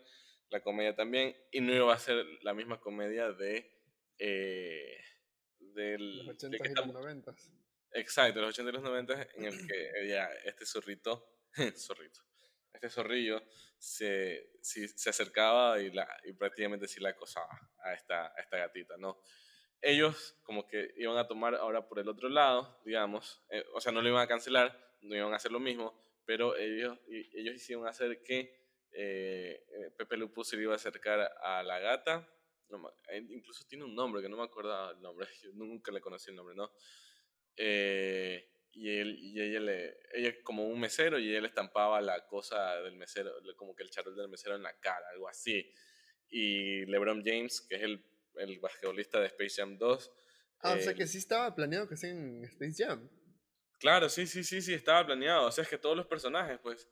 la 0.51 0.61
comedia 0.61 0.95
también, 0.95 1.35
y 1.51 1.63
no 1.63 1.75
iba 1.75 1.95
a 1.95 1.99
ser 1.99 2.27
la 2.43 2.53
misma 2.53 2.79
comedia 2.79 3.33
de... 3.33 3.73
Eh, 4.19 4.99
del, 5.61 6.19
los 6.19 6.29
80 6.29 6.57
y 6.57 6.75
los 6.75 6.87
90. 6.89 7.35
Exacto, 7.93 8.41
los 8.41 8.51
80 8.51 8.71
y 8.71 8.73
los 8.75 8.83
90 8.83 9.29
en 9.35 9.45
el 9.45 9.51
que 9.67 10.09
ya 10.09 10.29
este 10.45 10.67
zorrito, 10.67 11.27
zorrito, 11.77 12.21
este 12.73 12.91
zorrillo 12.91 13.43
se, 13.79 14.51
se 14.63 15.11
acercaba 15.11 15.81
y, 15.81 15.91
la, 15.91 16.09
y 16.25 16.33
prácticamente 16.33 16.87
sí 16.87 17.01
la 17.01 17.11
acosaba 17.11 17.73
a 17.83 17.95
esta, 17.95 18.27
a 18.27 18.41
esta 18.41 18.59
gatita, 18.59 18.97
¿no? 18.97 19.21
ellos 19.83 20.37
como 20.43 20.67
que 20.67 20.93
iban 20.97 21.17
a 21.19 21.27
tomar 21.27 21.55
ahora 21.55 21.87
por 21.87 21.99
el 21.99 22.09
otro 22.09 22.29
lado, 22.29 22.81
digamos, 22.85 23.43
eh, 23.51 23.65
o 23.75 23.81
sea, 23.81 23.93
no 23.93 24.03
lo 24.03 24.09
iban 24.09 24.23
a 24.23 24.27
cancelar, 24.27 24.97
no 25.03 25.15
iban 25.15 25.33
a 25.33 25.37
hacer 25.37 25.53
lo 25.53 25.61
mismo, 25.61 25.95
pero 26.25 26.57
ellos, 26.57 26.99
ellos 27.09 27.55
hicieron 27.55 27.87
hacer 27.87 28.23
que 28.23 28.57
eh, 28.93 29.65
eh, 29.69 29.91
Pepe 29.97 30.17
Lupu 30.17 30.45
se 30.45 30.57
le 30.57 30.63
iba 30.63 30.73
a 30.73 30.77
acercar 30.77 31.21
a 31.43 31.63
la 31.63 31.79
gata, 31.79 32.29
incluso 33.29 33.65
tiene 33.67 33.85
un 33.85 33.95
nombre 33.95 34.21
que 34.21 34.29
no 34.29 34.37
me 34.37 34.45
acuerdo 34.45 34.91
el 34.91 35.01
nombre, 35.01 35.27
yo 35.43 35.51
nunca 35.53 35.93
le 35.93 36.01
conocí 36.01 36.31
el 36.31 36.37
nombre, 36.37 36.55
¿no? 36.55 36.73
Y, 37.59 38.89
él, 38.89 39.19
y 39.19 39.41
ella 39.41 39.61
le, 39.61 39.97
ella 40.15 40.35
como 40.43 40.69
un 40.69 40.79
mesero 40.79 41.19
y 41.19 41.35
él 41.35 41.45
estampaba 41.45 42.01
la 42.01 42.27
cosa 42.27 42.77
del 42.83 42.97
mesero, 42.97 43.33
como 43.57 43.75
que 43.75 43.83
el 43.83 43.91
charol 43.91 44.17
del 44.17 44.29
mesero 44.29 44.55
en 44.55 44.63
la 44.63 44.79
cara, 44.79 45.09
algo 45.13 45.29
así. 45.29 45.71
Y 46.31 46.85
LeBron 46.87 47.23
James, 47.25 47.61
que 47.69 47.77
es 47.77 47.83
el 47.83 48.05
el 48.39 48.59
basquetbolista 48.59 49.21
de 49.21 49.27
Space 49.27 49.55
Jam 49.57 49.77
2. 49.79 50.13
Ah, 50.61 50.75
o 50.75 50.81
sea 50.81 50.95
que 50.95 51.07
sí 51.07 51.19
estaba 51.19 51.55
planeado 51.55 51.89
que 51.89 51.97
sea 51.97 52.11
en 52.11 52.45
Space 52.45 52.85
Jam. 52.85 53.09
Claro, 53.79 54.09
sí, 54.09 54.27
sí, 54.27 54.43
sí, 54.43 54.61
sí, 54.61 54.75
estaba 54.75 55.07
planeado. 55.07 55.47
O 55.47 55.53
sea, 55.53 55.63
es 55.63 55.71
que 55.71 55.79
todos 55.79 55.97
los 55.97 56.07
personajes, 56.07 56.59
pues. 56.63 56.89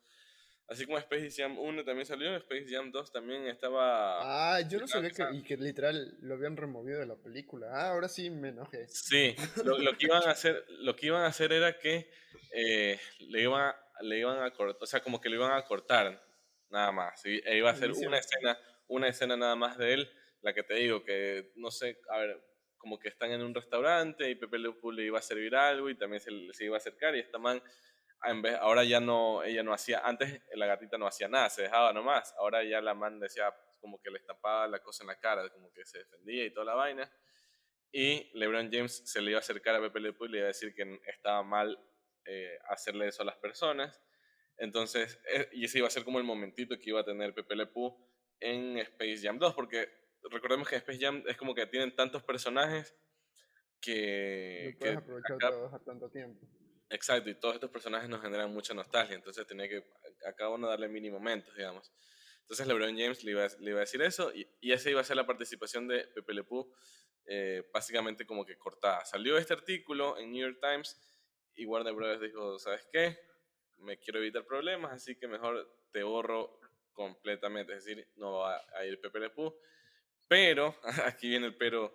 Así 0.69 0.85
como 0.85 0.97
Space 0.97 1.31
Jam 1.31 1.57
1 1.57 1.85
también 1.85 2.05
salió, 2.05 2.35
Space 2.35 2.65
Jam 2.69 2.91
2 2.91 3.11
también 3.11 3.47
estaba. 3.47 4.55
Ah, 4.55 4.61
yo 4.61 4.79
no 4.79 4.87
sabía 4.87 5.11
que, 5.11 5.23
y 5.33 5.41
que 5.41 5.55
literal 5.55 6.17
lo 6.21 6.33
habían 6.33 6.57
removido 6.57 6.99
de 6.99 7.05
la 7.05 7.15
película. 7.15 7.67
Ah, 7.71 7.91
ahora 7.91 8.09
sí 8.09 8.29
me 8.29 8.49
enojé. 8.49 8.85
Sí, 8.89 9.33
lo, 9.63 9.77
lo 9.77 9.97
que 9.97 10.07
iban 10.07 10.23
a 10.27 10.31
hacer, 10.31 10.65
lo 10.79 10.95
que 10.95 11.05
iban 11.05 11.23
a 11.23 11.27
hacer 11.27 11.53
era 11.53 11.79
que 11.79 12.09
eh, 12.51 12.99
le 13.19 13.43
iban, 13.43 13.73
le 14.01 14.19
iban 14.19 14.43
a 14.43 14.51
cortar, 14.51 14.77
o 14.81 14.85
sea, 14.85 14.99
como 15.01 15.21
que 15.21 15.29
lo 15.29 15.35
iban 15.35 15.53
a 15.53 15.63
cortar, 15.63 16.21
nada 16.69 16.91
más. 16.91 17.25
E 17.25 17.57
iba 17.57 17.69
a 17.69 17.75
ser 17.75 17.91
una 17.93 18.17
escena, 18.17 18.57
una 18.87 19.07
escena 19.07 19.37
nada 19.37 19.55
más 19.55 19.77
de 19.77 19.93
él 19.93 20.11
la 20.41 20.53
que 20.53 20.63
te 20.63 20.75
digo, 20.75 21.03
que 21.03 21.51
no 21.55 21.71
sé, 21.71 21.99
a 22.09 22.19
ver, 22.19 22.41
como 22.77 22.99
que 22.99 23.09
están 23.09 23.31
en 23.31 23.41
un 23.41 23.53
restaurante 23.53 24.29
y 24.29 24.35
Pepe 24.35 24.59
Le 24.59 24.73
le 24.93 25.03
iba 25.03 25.19
a 25.19 25.21
servir 25.21 25.55
algo 25.55 25.89
y 25.89 25.95
también 25.95 26.21
se, 26.21 26.31
se 26.53 26.65
iba 26.65 26.75
a 26.75 26.77
acercar 26.77 27.15
y 27.15 27.19
esta 27.19 27.37
man, 27.37 27.61
en 28.23 28.41
vez, 28.41 28.55
ahora 28.55 28.83
ya 28.83 28.99
no, 28.99 29.43
ella 29.43 29.63
no 29.63 29.73
hacía, 29.73 29.99
antes 29.99 30.41
la 30.53 30.65
gatita 30.65 30.97
no 30.97 31.07
hacía 31.07 31.27
nada, 31.27 31.49
se 31.49 31.63
dejaba 31.63 31.93
nomás, 31.93 32.33
ahora 32.37 32.63
ya 32.63 32.81
la 32.81 32.93
man 32.93 33.19
decía 33.19 33.53
como 33.79 34.01
que 34.01 34.09
le 34.09 34.17
estampaba 34.17 34.67
la 34.67 34.79
cosa 34.79 35.03
en 35.03 35.07
la 35.07 35.19
cara, 35.19 35.49
como 35.49 35.71
que 35.71 35.85
se 35.85 35.99
defendía 35.99 36.45
y 36.45 36.51
toda 36.51 36.65
la 36.65 36.75
vaina. 36.75 37.11
Y 37.91 38.29
LeBron 38.37 38.69
James 38.71 39.03
se 39.05 39.21
le 39.21 39.31
iba 39.31 39.37
a 39.37 39.41
acercar 39.41 39.75
a 39.75 39.81
Pepe 39.81 39.99
Le 39.99 40.09
y 40.09 40.27
le 40.27 40.37
iba 40.39 40.45
a 40.45 40.47
decir 40.47 40.73
que 40.73 40.99
estaba 41.07 41.41
mal 41.43 41.79
eh, 42.25 42.59
hacerle 42.67 43.07
eso 43.07 43.21
a 43.21 43.25
las 43.25 43.37
personas. 43.37 44.01
Entonces, 44.57 45.19
eh, 45.31 45.49
y 45.53 45.65
ese 45.65 45.77
iba 45.77 45.87
a 45.87 45.91
ser 45.91 46.03
como 46.03 46.17
el 46.17 46.25
momentito 46.25 46.77
que 46.77 46.89
iba 46.89 47.01
a 47.01 47.05
tener 47.05 47.33
Pepe 47.33 47.55
Le 47.55 47.69
en 48.39 48.77
Space 48.77 49.19
Jam 49.21 49.39
2, 49.39 49.53
porque 49.53 49.87
recordemos 50.29 50.67
que 50.67 50.75
Space 50.75 50.99
Jam 50.99 51.23
es 51.27 51.37
como 51.37 51.55
que 51.55 51.65
tienen 51.67 51.95
tantos 51.95 52.23
personajes 52.23 52.95
que... 53.79 54.71
No 54.73 54.79
puedes 54.79 54.97
aprovechar 54.97 55.37
trabajar 55.37 55.83
tanto 55.85 56.09
tiempo. 56.09 56.45
Exacto, 56.89 57.29
y 57.29 57.35
todos 57.35 57.55
estos 57.55 57.69
personajes 57.69 58.09
nos 58.09 58.21
generan 58.21 58.53
mucha 58.53 58.73
nostalgia, 58.73 59.15
entonces 59.15 59.45
tenía 59.45 59.67
que 59.67 59.83
a 60.25 60.33
cada 60.33 60.51
uno 60.51 60.67
darle 60.67 60.87
mini 60.87 61.09
momentos, 61.09 61.53
digamos. 61.55 61.91
Entonces 62.41 62.65
LeBron 62.65 62.97
James 62.97 63.23
le 63.25 63.31
iba, 63.31 63.45
a, 63.45 63.49
le 63.59 63.71
iba 63.71 63.79
a 63.79 63.81
decir 63.81 64.01
eso 64.01 64.33
y, 64.33 64.47
y 64.61 64.71
esa 64.71 64.89
iba 64.89 65.01
a 65.01 65.03
ser 65.03 65.17
la 65.17 65.25
participación 65.25 65.87
de 65.87 66.05
Pepe 66.07 66.33
Le 66.33 66.43
Pew, 66.45 66.73
eh, 67.25 67.69
básicamente 67.73 68.25
como 68.25 68.45
que 68.45 68.57
cortada. 68.57 69.03
Salió 69.03 69.37
este 69.37 69.53
artículo 69.53 70.17
en 70.17 70.31
New 70.31 70.47
York 70.47 70.59
Times 70.61 70.97
y 71.55 71.65
Warner 71.65 71.93
Brothers 71.93 72.21
dijo, 72.21 72.57
¿sabes 72.57 72.87
qué? 72.91 73.19
Me 73.79 73.97
quiero 73.99 74.19
evitar 74.19 74.45
problemas, 74.45 74.93
así 74.93 75.17
que 75.17 75.27
mejor 75.27 75.69
te 75.91 76.03
borro 76.03 76.57
completamente, 76.93 77.73
es 77.75 77.83
decir, 77.83 78.07
no 78.15 78.39
va 78.39 78.61
a 78.73 78.85
ir 78.85 79.01
Pepe 79.01 79.19
Le 79.19 79.29
Pew 79.29 79.53
pero, 80.27 80.75
aquí 81.05 81.29
viene 81.29 81.47
el 81.47 81.55
pero 81.55 81.93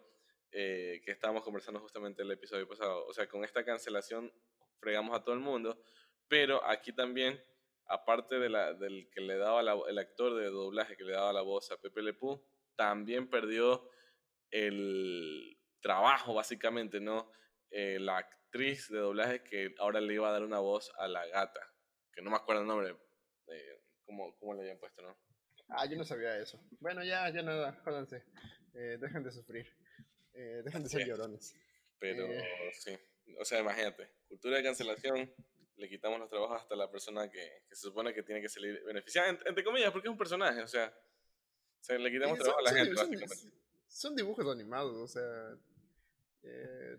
eh, 0.50 1.00
que 1.04 1.12
estábamos 1.12 1.44
conversando 1.44 1.80
justamente 1.80 2.22
en 2.22 2.26
el 2.28 2.34
episodio 2.34 2.66
pasado. 2.66 3.06
O 3.06 3.12
sea, 3.12 3.28
con 3.28 3.44
esta 3.44 3.64
cancelación 3.64 4.32
fregamos 4.82 5.16
a 5.16 5.22
todo 5.22 5.34
el 5.34 5.40
mundo, 5.40 5.80
pero 6.28 6.64
aquí 6.66 6.92
también, 6.92 7.40
aparte 7.86 8.38
de 8.40 8.48
la, 8.48 8.74
del 8.74 9.08
que 9.10 9.20
le 9.20 9.36
daba 9.36 9.60
el 9.60 9.98
actor 9.98 10.34
de 10.34 10.46
doblaje 10.46 10.96
que 10.96 11.04
le 11.04 11.12
daba 11.12 11.32
la 11.32 11.42
voz 11.42 11.70
a 11.70 11.80
Pepe 11.80 12.02
Le 12.02 12.16
también 12.74 13.30
perdió 13.30 13.88
el 14.50 15.56
trabajo, 15.80 16.34
básicamente, 16.34 17.00
¿no? 17.00 17.30
Eh, 17.70 17.98
la 18.00 18.18
actriz 18.18 18.88
de 18.90 18.98
doblaje 18.98 19.42
que 19.44 19.74
ahora 19.78 20.00
le 20.00 20.14
iba 20.14 20.28
a 20.28 20.32
dar 20.32 20.42
una 20.42 20.58
voz 20.58 20.92
a 20.98 21.06
la 21.06 21.24
gata, 21.26 21.60
que 22.12 22.22
no 22.22 22.30
me 22.30 22.36
acuerdo 22.36 22.62
el 22.62 22.68
nombre, 22.68 22.96
eh, 23.46 23.82
cómo, 24.04 24.36
cómo 24.36 24.54
le 24.54 24.62
habían 24.62 24.78
puesto, 24.78 25.00
¿no? 25.02 25.16
Ah, 25.68 25.86
yo 25.86 25.96
no 25.96 26.04
sabía 26.04 26.36
eso. 26.38 26.60
Bueno, 26.80 27.02
ya, 27.04 27.30
ya 27.30 27.42
nada, 27.42 27.80
jódanse. 27.84 28.24
Eh, 28.74 28.98
dejen 29.00 29.22
de 29.22 29.30
sufrir. 29.30 29.66
Eh, 30.34 30.62
dejen 30.64 30.82
de 30.82 30.88
ser 30.88 31.06
llorones. 31.06 31.54
Pero 31.98 32.24
eh. 32.24 32.42
sí, 32.72 32.98
o 33.38 33.44
sea, 33.44 33.60
imagínate, 33.60 34.10
cultura 34.28 34.56
de 34.56 34.62
cancelación, 34.62 35.32
le 35.76 35.88
quitamos 35.88 36.18
los 36.18 36.28
trabajos 36.28 36.62
hasta 36.62 36.76
la 36.76 36.90
persona 36.90 37.28
que, 37.28 37.64
que 37.68 37.74
se 37.74 37.82
supone 37.82 38.14
que 38.14 38.22
tiene 38.22 38.40
que 38.40 38.48
salir 38.48 38.82
beneficiada, 38.84 39.28
entre, 39.28 39.64
comillas, 39.64 39.90
porque 39.90 40.08
es 40.08 40.12
un 40.12 40.18
personaje, 40.18 40.62
o 40.62 40.68
sea, 40.68 40.94
o 41.80 41.84
sea 41.84 41.98
le 41.98 42.10
quitamos 42.10 42.38
trabajo 42.38 42.60
a 42.60 42.62
la 42.62 42.72
gente, 42.72 42.94
son, 42.94 43.10
básicamente. 43.10 43.36
Son 43.86 44.16
dibujos 44.16 44.46
animados, 44.46 44.96
o 44.96 45.08
sea, 45.08 45.58
eh, 46.42 46.98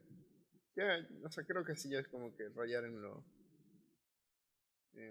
ya, 0.75 1.07
o 1.23 1.31
sea, 1.31 1.43
creo 1.45 1.63
que 1.63 1.75
sí 1.75 1.89
ya 1.89 1.99
es 1.99 2.07
como 2.07 2.35
que 2.35 2.49
rayar 2.49 2.85
en 2.85 3.01
lo, 3.01 3.23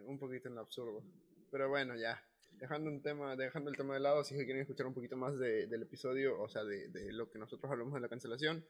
un 0.07 0.19
poquito 0.19 0.49
en 0.49 0.57
lo 0.57 0.61
absurdo. 0.61 1.05
Pero 1.51 1.69
bueno, 1.69 1.97
ya. 1.97 2.23
dejando, 2.53 2.91
un 2.91 3.03
tema, 3.03 3.37
dejando 3.37 3.71
el 3.71 3.77
tema 3.77 3.95
de 3.95 4.01
lado, 4.01 4.25
si 4.25 4.35
quieren 4.35 4.61
escuchar 4.61 4.87
un 4.87 4.95
poquito 4.95 5.17
más 5.17 5.39
de, 5.39 5.67
del 5.67 5.83
episodio, 5.83 6.41
o 6.41 6.49
sea, 6.49 6.65
de, 6.65 6.89
de, 6.89 7.13
lo 7.13 7.31
que 7.31 7.39
nosotros 7.39 7.71
hablamos 7.71 7.95
de 7.95 8.01
la 8.01 8.09
cancelación, 8.09 8.65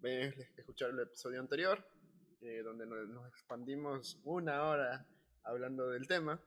ven 0.00 0.32
a 0.32 0.60
escuchar 0.60 0.90
el 0.90 1.00
episodio 1.00 1.40
anterior, 1.40 1.84
eh, 2.40 2.62
donde 2.62 2.86
nos, 2.86 3.28
expandimos 3.28 4.20
una 4.24 4.62
hora 4.64 5.06
hablando 5.44 5.90
del 5.90 6.06
tema, 6.06 6.40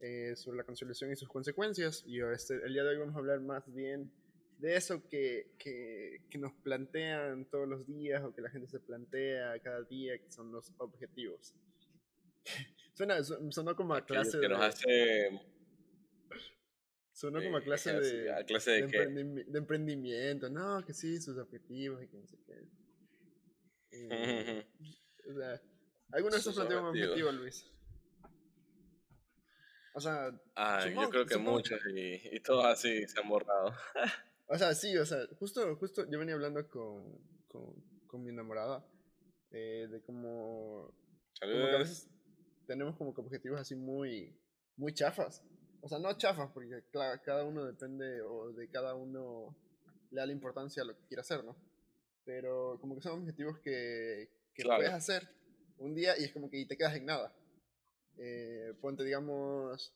eh, 0.00 0.34
sobre 0.36 0.58
la 0.58 0.64
cancelación 0.64 1.12
y 1.12 1.16
sus 1.16 1.28
consecuencias, 1.28 2.04
y 2.06 2.20
este, 2.20 2.54
el 2.64 2.72
día 2.72 2.82
de 2.82 2.90
hoy 2.90 2.98
vamos 2.98 3.14
a 3.14 3.18
hablar 3.18 3.40
más 3.40 3.72
bien 3.72 4.12
de 4.58 4.76
eso 4.76 5.02
que, 5.08 5.52
que, 5.58 6.22
que, 6.30 6.38
nos 6.38 6.52
plantean 6.62 7.46
todos 7.46 7.68
los 7.68 7.86
días 7.86 8.22
o 8.22 8.32
que 8.32 8.42
la 8.42 8.50
gente 8.50 8.68
se 8.68 8.78
plantea 8.78 9.58
cada 9.60 9.82
día, 9.82 10.16
que 10.18 10.30
son 10.30 10.52
los 10.52 10.72
objetivos. 10.78 11.54
Suena, 12.94 13.22
sonó 13.24 13.74
como 13.74 13.94
a 13.94 14.04
clase 14.04 14.38
que 14.38 14.46
de... 14.46 14.48
Nos 14.48 14.60
hace... 14.60 15.40
Sonó 17.12 17.42
como 17.42 17.56
a 17.56 17.62
clase 17.62 17.92
de, 17.92 18.44
clase 18.46 18.70
de, 18.70 19.44
de, 19.46 19.58
emprendimiento, 19.58 20.48
no, 20.48 20.84
que 20.84 20.92
sí, 20.92 21.20
sus 21.20 21.38
objetivos 21.38 22.02
y 22.02 22.08
que 22.08 22.16
no 22.16 22.26
sé 22.26 22.36
qué. 22.44 22.66
Eh, 23.92 24.66
o 25.30 25.34
sea, 25.34 25.60
¿alguno 26.12 26.32
de 26.32 26.38
estos 26.38 26.54
plantean 26.54 26.84
un 26.84 26.88
objetivo, 26.88 27.32
Luis? 27.32 27.66
O 29.94 30.00
sea, 30.00 30.30
ah, 30.56 30.86
yo 30.88 31.10
creo 31.10 31.26
que 31.26 31.36
muchos 31.36 31.78
y, 31.94 32.36
y 32.36 32.40
todos 32.40 32.64
así 32.64 33.06
se 33.06 33.20
han 33.20 33.28
borrado. 33.28 33.74
O 34.48 34.58
sea, 34.58 34.74
sí, 34.74 34.94
o 34.98 35.06
sea, 35.06 35.18
justo, 35.38 35.76
justo 35.76 36.04
yo 36.10 36.18
venía 36.18 36.34
hablando 36.34 36.68
con, 36.68 37.18
con, 37.48 37.72
con 38.06 38.22
mi 38.22 38.28
enamorada 38.28 38.84
eh, 39.50 39.88
de 39.90 40.02
cómo, 40.02 40.92
como 41.40 41.66
que 41.68 41.74
a 41.74 41.78
veces 41.78 42.10
tenemos 42.66 42.94
como 42.98 43.14
que 43.14 43.22
objetivos 43.22 43.58
así 43.58 43.74
muy, 43.74 44.38
muy 44.76 44.92
chafas. 44.92 45.42
O 45.80 45.88
sea, 45.88 45.98
no 45.98 46.18
chafas, 46.18 46.50
porque 46.52 46.84
cada 46.92 47.44
uno 47.44 47.64
depende 47.64 48.20
o 48.20 48.52
de 48.52 48.68
cada 48.68 48.94
uno 48.94 49.56
le 50.10 50.20
da 50.20 50.26
la 50.26 50.32
importancia 50.32 50.82
a 50.82 50.86
lo 50.86 50.96
que 50.96 51.06
quiere 51.06 51.22
hacer, 51.22 51.42
¿no? 51.44 51.56
Pero 52.24 52.78
como 52.80 52.94
que 52.94 53.02
son 53.02 53.20
objetivos 53.20 53.58
que, 53.60 54.30
que 54.54 54.64
puedes 54.64 54.92
hacer 54.92 55.28
un 55.78 55.94
día 55.94 56.18
y 56.18 56.24
es 56.24 56.32
como 56.32 56.48
que 56.48 56.58
y 56.58 56.66
te 56.66 56.76
quedas 56.76 56.96
en 56.96 57.06
nada. 57.06 57.34
Eh, 58.18 58.74
ponte, 58.80 59.04
digamos, 59.04 59.92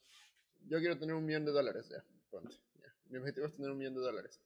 yo 0.69 0.79
quiero 0.79 0.99
tener 0.99 1.15
un 1.15 1.25
millón 1.25 1.45
de 1.45 1.53
dólares, 1.53 1.89
ya, 1.89 2.05
ponte. 2.31 2.57
Mi 3.09 3.19
objetivo 3.19 3.47
es 3.47 3.55
tener 3.55 3.71
un 3.71 3.79
millón 3.79 3.95
de 3.95 4.01
dólares. 4.01 4.41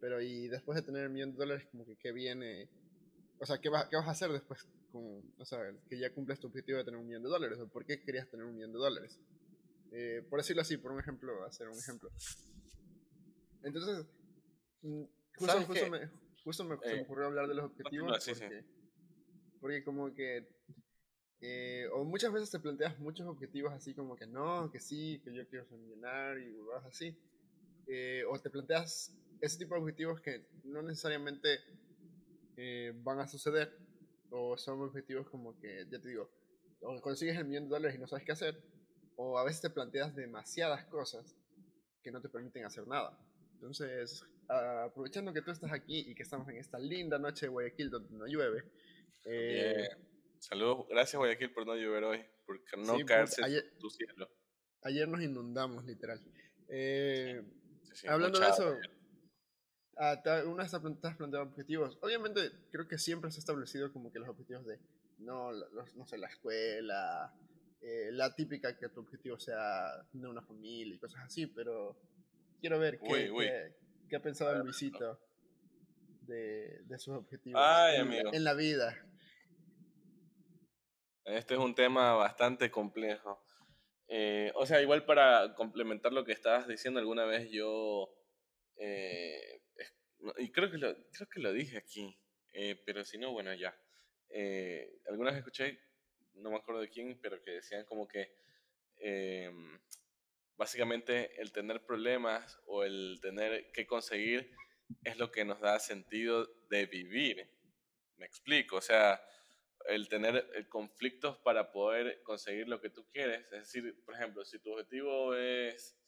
Pero 0.00 0.20
y 0.20 0.48
después 0.48 0.76
de 0.76 0.82
tener 0.82 1.06
un 1.06 1.12
millón 1.12 1.32
de 1.32 1.38
dólares, 1.38 1.68
como 1.70 1.84
que 1.84 1.96
qué 1.96 2.10
viene, 2.10 2.68
o 3.38 3.46
sea, 3.46 3.58
¿qué, 3.58 3.68
va, 3.68 3.88
qué 3.88 3.96
vas 3.96 4.08
a 4.08 4.12
hacer 4.12 4.32
después? 4.32 4.66
Con, 4.90 5.22
o 5.38 5.44
sea, 5.44 5.60
que 5.88 5.98
ya 5.98 6.12
cumples 6.12 6.40
tu 6.40 6.48
objetivo 6.48 6.78
de 6.78 6.84
tener 6.84 6.98
un 6.98 7.06
millón 7.06 7.22
de 7.22 7.28
dólares, 7.28 7.58
o 7.60 7.68
por 7.68 7.84
qué 7.84 8.02
querías 8.02 8.28
tener 8.28 8.46
un 8.46 8.54
millón 8.54 8.72
de 8.72 8.78
dólares. 8.78 9.20
Eh, 9.92 10.24
por 10.28 10.40
decirlo 10.40 10.62
así, 10.62 10.76
por 10.78 10.92
un 10.92 11.00
ejemplo, 11.00 11.44
hacer 11.44 11.68
un 11.68 11.78
ejemplo. 11.78 12.10
Entonces, 13.62 14.06
mm, 14.82 15.04
justo, 15.36 15.62
justo 15.66 15.90
me, 15.90 16.10
justo 16.44 16.64
me, 16.64 16.76
se 16.78 16.86
me 16.86 17.00
eh, 17.00 17.02
ocurrió 17.02 17.26
hablar 17.26 17.48
de 17.48 17.54
los 17.54 17.66
objetivos. 17.66 18.24
porque, 18.26 18.64
porque 19.60 19.84
como 19.84 20.14
que 20.14 20.48
eh, 21.42 21.88
o 21.94 22.04
muchas 22.04 22.32
veces 22.32 22.50
te 22.50 22.58
planteas 22.58 22.98
muchos 22.98 23.26
objetivos 23.26 23.72
así 23.72 23.94
como 23.94 24.14
que 24.14 24.26
no, 24.26 24.70
que 24.70 24.78
sí, 24.78 25.20
que 25.24 25.32
yo 25.32 25.48
quiero 25.48 25.66
ser 25.66 25.78
millonario 25.78 26.48
y 26.48 26.56
vas 26.66 26.84
así. 26.84 27.16
Eh, 27.86 28.24
o 28.28 28.38
te 28.38 28.50
planteas 28.50 29.16
ese 29.40 29.58
tipo 29.58 29.74
de 29.74 29.80
objetivos 29.80 30.20
que 30.20 30.46
no 30.64 30.82
necesariamente 30.82 31.60
eh, 32.56 32.92
van 33.02 33.20
a 33.20 33.26
suceder, 33.26 33.74
o 34.30 34.56
son 34.58 34.82
objetivos 34.82 35.28
como 35.30 35.58
que, 35.58 35.86
ya 35.90 35.98
te 35.98 36.08
digo, 36.08 36.30
o 36.82 37.00
consigues 37.00 37.36
el 37.36 37.46
millón 37.46 37.64
de 37.64 37.70
dólares 37.70 37.96
y 37.96 37.98
no 37.98 38.06
sabes 38.06 38.24
qué 38.24 38.32
hacer, 38.32 38.62
o 39.16 39.38
a 39.38 39.44
veces 39.44 39.62
te 39.62 39.70
planteas 39.70 40.14
demasiadas 40.14 40.84
cosas 40.86 41.34
que 42.02 42.12
no 42.12 42.20
te 42.20 42.28
permiten 42.28 42.64
hacer 42.64 42.86
nada. 42.86 43.18
Entonces, 43.54 44.24
aprovechando 44.50 45.32
que 45.32 45.42
tú 45.42 45.50
estás 45.50 45.72
aquí 45.72 46.10
y 46.10 46.14
que 46.14 46.22
estamos 46.22 46.48
en 46.48 46.56
esta 46.56 46.78
linda 46.78 47.18
noche 47.18 47.46
de 47.46 47.50
Guayaquil 47.50 47.90
donde 47.90 48.16
no 48.16 48.26
llueve. 48.26 48.64
Eh, 49.24 49.88
Saludos, 50.38 50.86
gracias 50.88 51.18
Guayaquil 51.18 51.52
por 51.52 51.66
no 51.66 51.76
llover 51.76 52.04
hoy, 52.04 52.24
por 52.46 52.58
no 52.78 52.98
caerse 53.04 53.44
ayer, 53.44 53.74
tu 53.78 53.90
cielo. 53.90 54.28
Ayer 54.82 55.06
nos 55.06 55.20
inundamos, 55.20 55.84
literal. 55.84 56.20
Eh, 56.68 57.42
Hablando 58.08 58.38
de 58.38 58.48
eso, 58.48 58.76
ah, 59.98 60.22
una 60.46 60.62
has 60.62 61.16
planteado 61.16 61.44
objetivos. 61.44 61.98
Obviamente, 62.00 62.40
creo 62.70 62.88
que 62.88 62.96
siempre 62.96 63.30
se 63.30 63.38
ha 63.38 63.40
establecido 63.40 63.92
como 63.92 64.10
que 64.10 64.18
los 64.18 64.28
objetivos 64.28 64.64
de, 64.64 64.78
no, 65.18 65.52
no 65.52 66.06
sé, 66.06 66.16
la 66.16 66.28
escuela, 66.28 67.34
eh, 67.82 68.10
la 68.12 68.34
típica 68.34 68.78
que 68.78 68.88
tu 68.88 69.00
objetivo 69.00 69.38
sea 69.38 70.06
de 70.12 70.28
una 70.28 70.42
familia 70.42 70.94
y 70.94 70.98
cosas 70.98 71.24
así, 71.24 71.46
pero 71.46 71.98
quiero 72.60 72.78
ver 72.78 72.98
qué, 73.00 73.74
qué, 74.10 74.16
ha 74.16 74.22
pensado 74.22 74.52
el 74.52 74.62
Luisito 74.62 75.18
de, 76.22 76.82
de 76.84 76.98
sus 76.98 77.14
objetivos 77.14 77.62
en, 77.94 78.44
la 78.44 78.54
vida. 78.54 78.94
Este 81.24 81.54
es 81.54 81.60
un 81.60 81.74
tema 81.74 82.14
bastante 82.14 82.70
complejo. 82.70 83.42
Eh, 84.08 84.50
o 84.56 84.66
sea, 84.66 84.82
igual 84.82 85.04
para 85.04 85.54
complementar 85.54 86.12
lo 86.12 86.24
que 86.24 86.32
estabas 86.32 86.66
diciendo, 86.66 86.98
alguna 86.98 87.24
vez 87.24 87.48
yo, 87.50 88.12
eh, 88.76 89.62
y 90.38 90.50
creo 90.50 90.70
que, 90.70 90.78
lo, 90.78 90.92
creo 91.12 91.28
que 91.28 91.40
lo 91.40 91.52
dije 91.52 91.78
aquí, 91.78 92.18
eh, 92.52 92.80
pero 92.84 93.04
si 93.04 93.18
no, 93.18 93.32
bueno, 93.32 93.54
ya. 93.54 93.72
alguna 95.08 95.30
vez 95.30 95.38
escuché, 95.38 95.78
no 96.34 96.50
me 96.50 96.56
acuerdo 96.56 96.80
de 96.80 96.88
quién, 96.88 97.20
pero 97.20 97.40
que 97.40 97.52
decían 97.52 97.84
como 97.84 98.08
que 98.08 98.34
em, 98.96 99.78
básicamente 100.60 101.40
el 101.40 101.52
tener 101.52 101.86
problemas 101.86 102.60
o 102.66 102.84
el 102.84 103.18
tener 103.22 103.72
que 103.72 103.86
conseguir 103.86 104.54
es 105.04 105.16
lo 105.16 105.32
que 105.32 105.42
nos 105.42 105.58
da 105.58 105.78
sentido 105.78 106.46
de 106.68 106.84
vivir. 106.84 107.50
Me 108.18 108.26
explico, 108.26 108.76
o 108.76 108.82
sea, 108.82 109.26
el 109.86 110.06
tener 110.10 110.50
eh, 110.54 110.68
conflictos 110.68 111.38
para 111.38 111.72
poder 111.72 112.22
conseguir 112.22 112.68
lo 112.68 112.78
que 112.78 112.90
tú 112.90 113.08
quieres. 113.08 113.40
Es 113.44 113.72
decir, 113.72 114.04
por 114.04 114.14
ejemplo, 114.14 114.44
si 114.44 114.58
tu 114.58 114.70
objetivo 114.72 115.34
es, 115.34 115.98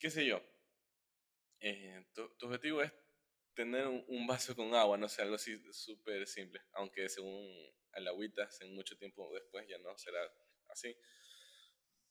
qué 0.00 0.10
sé 0.10 0.26
yo, 0.26 0.42
eh, 1.60 2.04
tu, 2.14 2.24
objetivo 2.46 2.82
es 2.82 2.90
tener 3.54 3.86
un, 3.86 4.26
vaso 4.26 4.56
con 4.56 4.74
agua, 4.74 4.98
no 4.98 5.08
sé, 5.08 5.22
algo 5.22 5.36
así 5.36 5.56
súper 5.72 6.26
simple, 6.26 6.60
aunque 6.72 7.08
según 7.08 7.48
el 7.92 8.08
agüita, 8.08 8.48
en 8.60 8.74
mucho 8.74 8.98
tiempo 8.98 9.32
después 9.32 9.68
ya 9.68 9.78
no 9.78 9.96
será 9.96 10.18
así. 10.68 10.96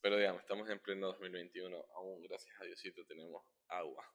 Pero 0.03 0.17
digamos, 0.17 0.41
estamos 0.41 0.69
en 0.69 0.79
pleno 0.79 1.07
2021, 1.07 1.85
aún 1.95 2.21
gracias 2.23 2.53
a 2.59 2.65
Diosito 2.65 3.05
tenemos 3.05 3.41
agua. 3.69 4.05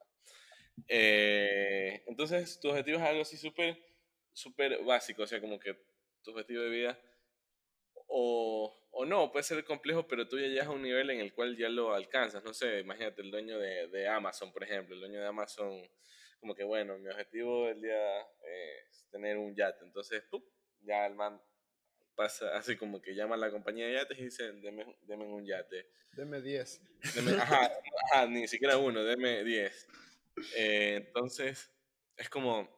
Eh, 0.87 2.05
entonces, 2.07 2.61
tu 2.61 2.69
objetivo 2.69 2.99
es 2.99 3.05
algo 3.05 3.23
así 3.23 3.39
súper, 3.39 3.83
súper 4.35 4.85
básico, 4.85 5.23
o 5.23 5.27
sea, 5.27 5.41
como 5.41 5.59
que 5.59 5.75
tu 6.23 6.33
objetivo 6.33 6.63
de 6.65 6.69
vida. 6.69 7.01
O, 8.07 8.87
o, 8.91 9.07
no, 9.07 9.33
puede 9.33 9.45
ser 9.45 9.65
complejo, 9.65 10.07
pero 10.07 10.29
tú 10.29 10.39
ya 10.39 10.49
llegas 10.49 10.67
a 10.67 10.73
un 10.73 10.83
nivel 10.83 11.09
en 11.09 11.21
el 11.21 11.33
cual 11.33 11.57
ya 11.57 11.71
lo 11.71 11.95
alcanzas. 11.95 12.45
No 12.45 12.53
sé, 12.53 12.81
imagínate 12.81 13.23
el 13.23 13.31
dueño 13.31 13.59
de, 13.59 13.89
de 13.89 14.09
Amazon, 14.09 14.53
por 14.53 14.65
ejemplo. 14.65 14.95
El 14.95 15.01
dueño 15.01 15.23
de 15.23 15.27
Amazon, 15.27 15.91
como 16.39 16.55
que 16.55 16.65
bueno, 16.65 16.99
mi 16.99 17.09
objetivo 17.09 17.67
del 17.67 17.81
día 17.81 18.21
es 18.45 19.09
tener 19.11 19.39
un 19.39 19.57
yate. 19.57 19.87
Entonces, 19.87 20.23
ya 20.81 21.07
el 21.07 21.15
man 21.15 21.41
pasa 22.19 22.51
así 22.59 22.77
como 22.77 23.01
que 23.01 23.15
llama 23.15 23.37
a 23.37 23.39
la 23.39 23.51
compañía 23.51 23.87
de 23.87 23.95
yates 23.95 24.19
y 24.19 24.25
dice, 24.25 24.53
deme, 24.53 25.25
un 25.25 25.47
yate. 25.47 25.89
Deme 26.13 26.43
10. 26.43 26.83
ajá, 27.39 28.27
ni 28.29 28.49
siquiera 28.49 28.77
uno, 28.77 29.05
deme 29.05 29.45
10. 29.45 29.89
Eh, 30.57 30.95
entonces, 31.07 31.71
es 32.17 32.29
como, 32.29 32.69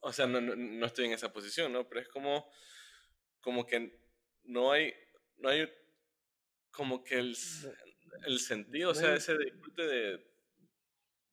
o 0.00 0.12
sea, 0.12 0.26
no, 0.26 0.40
no, 0.40 0.54
no, 0.54 0.86
estoy 0.86 1.06
en 1.06 1.12
esa 1.12 1.32
posición, 1.32 1.72
¿no? 1.72 1.88
Pero 1.88 2.00
es 2.00 2.08
como, 2.08 2.48
como 3.40 3.66
que 3.66 4.00
no 4.44 4.70
hay, 4.70 4.94
no 5.38 5.48
hay 5.48 5.68
como 6.70 7.02
que 7.02 7.18
el, 7.18 7.36
el 8.26 8.38
sentido, 8.38 8.90
o 8.90 8.94
sea, 8.94 9.14
ese 9.14 9.36
disfrute 9.36 9.82
de, 9.82 10.33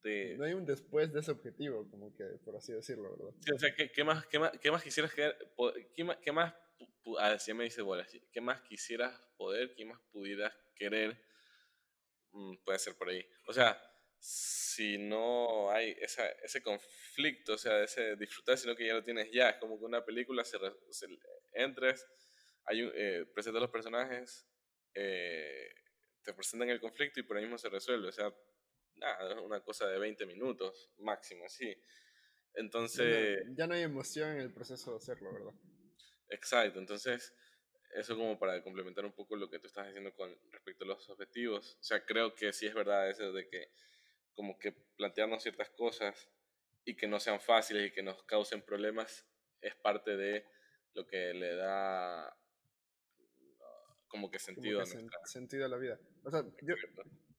de, 0.02 0.36
No 0.36 0.44
hay 0.44 0.54
un 0.54 0.64
después 0.64 1.12
de 1.12 1.20
ese 1.20 1.30
objetivo, 1.30 1.88
como 1.90 2.14
que, 2.14 2.24
por 2.44 2.56
así 2.56 2.72
decirlo, 2.72 3.16
¿verdad? 3.16 3.34
Sí, 3.40 3.52
o 3.54 3.58
sea, 3.58 3.74
¿qué, 3.74 3.90
qué 3.90 4.04
más, 4.04 4.26
qué, 4.26 4.38
más, 4.38 4.52
qué 4.58 4.70
más 4.70 4.82
quisieras 4.82 5.14
querer, 5.14 5.36
qué 5.94 6.04
más, 6.04 6.16
qué 6.18 6.32
más, 6.32 6.54
ah, 7.18 7.36
me 7.54 7.64
dice 7.64 7.82
¿qué 8.32 8.40
más 8.40 8.60
quisieras 8.62 9.18
poder, 9.36 9.74
qué 9.74 9.84
más 9.84 10.00
pudieras 10.10 10.52
querer? 10.74 11.16
Mm, 12.32 12.56
puede 12.64 12.78
ser 12.78 12.96
por 12.96 13.08
ahí. 13.08 13.24
O 13.46 13.52
sea, 13.52 13.80
si 14.18 14.98
no 14.98 15.70
hay 15.70 15.96
esa, 16.00 16.28
ese 16.44 16.62
conflicto, 16.62 17.54
o 17.54 17.58
sea, 17.58 17.82
ese 17.82 18.16
disfrutar, 18.16 18.56
sino 18.56 18.74
que 18.74 18.86
ya 18.86 18.94
lo 18.94 19.04
tienes 19.04 19.30
ya. 19.32 19.50
Es 19.50 19.56
como 19.56 19.78
que 19.78 19.84
una 19.84 20.04
película 20.04 20.44
se, 20.44 20.58
entres, 21.52 22.06
hay 22.64 22.82
un, 22.82 22.92
eh, 22.94 23.26
presentas 23.34 23.60
los 23.60 23.70
personajes, 23.70 24.46
eh, 24.94 25.74
te 26.22 26.32
presentan 26.32 26.70
el 26.70 26.80
conflicto 26.80 27.20
y 27.20 27.24
por 27.24 27.36
ahí 27.36 27.42
mismo 27.42 27.58
se 27.58 27.68
resuelve. 27.68 28.08
O 28.08 28.12
sea, 28.12 28.32
nada, 29.02 29.40
una 29.40 29.60
cosa 29.60 29.86
de 29.86 29.98
20 29.98 30.26
minutos 30.26 30.90
máximo, 30.98 31.44
así. 31.44 31.76
Entonces... 32.54 33.44
Ya 33.54 33.66
no, 33.66 33.74
hay 33.74 33.82
emoción 33.82 34.30
en 34.30 34.40
el 34.40 34.52
proceso 34.52 34.92
de 34.92 34.96
hacerlo, 34.98 35.32
¿verdad? 35.32 35.54
Exacto, 36.28 36.78
entonces 36.78 37.34
eso 37.94 38.16
como 38.16 38.38
para 38.38 38.62
complementar 38.62 39.04
un 39.04 39.12
poco 39.12 39.36
lo 39.36 39.50
que 39.50 39.58
tú 39.58 39.66
estás 39.66 39.86
diciendo 39.86 40.14
con 40.14 40.34
respecto 40.50 40.84
a 40.84 40.88
los 40.88 41.08
objetivos. 41.10 41.76
O 41.80 41.82
sea, 41.82 42.04
creo 42.04 42.34
que 42.34 42.52
sí 42.52 42.66
es 42.66 42.74
verdad 42.74 43.10
eso 43.10 43.32
de 43.32 43.46
que 43.48 43.70
como 44.34 44.58
que 44.58 44.72
plantearnos 44.96 45.42
ciertas 45.42 45.68
cosas 45.70 46.30
y 46.84 46.96
que 46.96 47.06
no 47.06 47.20
sean 47.20 47.40
fáciles 47.40 47.88
y 47.88 47.92
que 47.92 48.02
nos 48.02 48.22
causen 48.24 48.62
problemas 48.62 49.26
es 49.60 49.74
parte 49.76 50.16
de 50.16 50.46
lo 50.94 51.06
que 51.06 51.34
le 51.34 51.54
da 51.54 52.36
como 54.08 54.30
que 54.30 54.38
sentido 54.38 54.80
a 54.80 54.84
nuestra... 54.84 55.18
sentido 55.24 55.64
a 55.66 55.68
la 55.68 55.76
vida. 55.78 55.98
O 56.24 56.30
sea, 56.30 56.42
yo, 56.62 56.74
¿me 56.76 57.31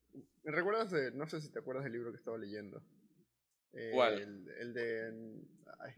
recuerdas 0.52 0.92
de, 0.92 1.12
no 1.12 1.28
sé 1.28 1.42
si 1.42 1.52
te 1.52 1.60
acuerdas 1.60 1.84
del 1.84 1.94
libro 1.94 2.12
que 2.12 2.18
estaba 2.18 2.38
leyendo? 2.38 2.84
¿Cuál? 3.92 4.20
El, 4.22 4.50
el 4.60 4.74
de, 4.74 5.46
ay, 5.80 5.94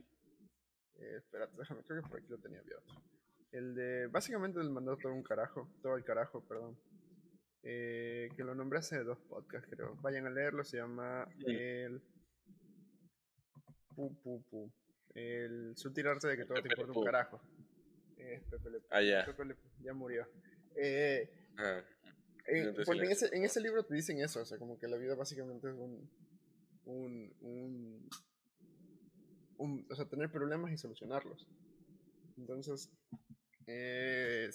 eh, 0.96 1.18
espérate, 1.18 1.56
déjame, 1.58 1.84
creo 1.84 2.02
que 2.02 2.10
por 2.10 2.20
aquí 2.20 2.28
lo 2.30 2.38
tenía 2.40 2.60
abierto. 2.60 2.94
El 3.52 3.76
de, 3.76 4.08
básicamente 4.08 4.60
el 4.60 4.70
mandó 4.70 4.98
todo 4.98 5.14
un 5.14 5.24
carajo, 5.24 5.70
todo 5.82 5.96
el 5.96 6.04
carajo, 6.04 6.46
perdón. 6.48 6.78
Eh, 7.64 8.30
que 8.36 8.44
lo 8.44 8.54
nombré 8.54 8.80
hace 8.80 9.04
dos 9.04 9.20
podcasts, 9.22 9.68
creo. 9.70 9.96
Vayan 10.02 10.28
a 10.28 10.30
leerlo, 10.30 10.64
se 10.64 10.78
llama 10.78 11.28
el... 11.46 12.02
Pu, 13.96 14.14
pu, 14.22 14.44
pu. 14.44 14.72
El 15.16 15.76
sutil 15.78 16.08
arte 16.08 16.28
de 16.28 16.38
que 16.38 16.46
todo 16.46 16.62
te 16.62 16.68
importa 16.68 17.00
un 17.00 17.06
carajo. 17.06 17.42
Eh, 18.18 18.44
Pepe 18.50 18.70
Le 18.70 18.82
ah, 18.90 19.02
ya. 19.02 19.26
Pepe 19.26 19.46
Le 19.46 19.56
ya 19.80 19.94
murió. 19.94 20.28
Eh, 20.76 21.30
ah, 21.58 21.82
eh, 22.48 22.74
porque 22.86 23.06
en 23.06 23.12
ese, 23.12 23.36
en 23.36 23.44
ese 23.44 23.62
libro 23.62 23.84
te 23.84 23.96
dicen 23.96 24.20
eso, 24.20 24.42
o 24.42 24.46
sea, 24.46 24.58
como 24.58 24.78
que 24.78 24.88
la 24.88 24.98
vida 24.98 25.16
básicamente 25.16 25.68
es 25.70 25.76
un, 25.76 26.10
un, 26.86 27.34
un, 27.42 28.10
un 29.58 29.88
o 29.90 29.96
sea, 29.96 30.06
tener 30.06 30.32
problemas 30.32 30.72
y 30.72 30.78
solucionarlos. 30.78 31.48
Entonces, 32.38 32.92
eh, 33.68 34.50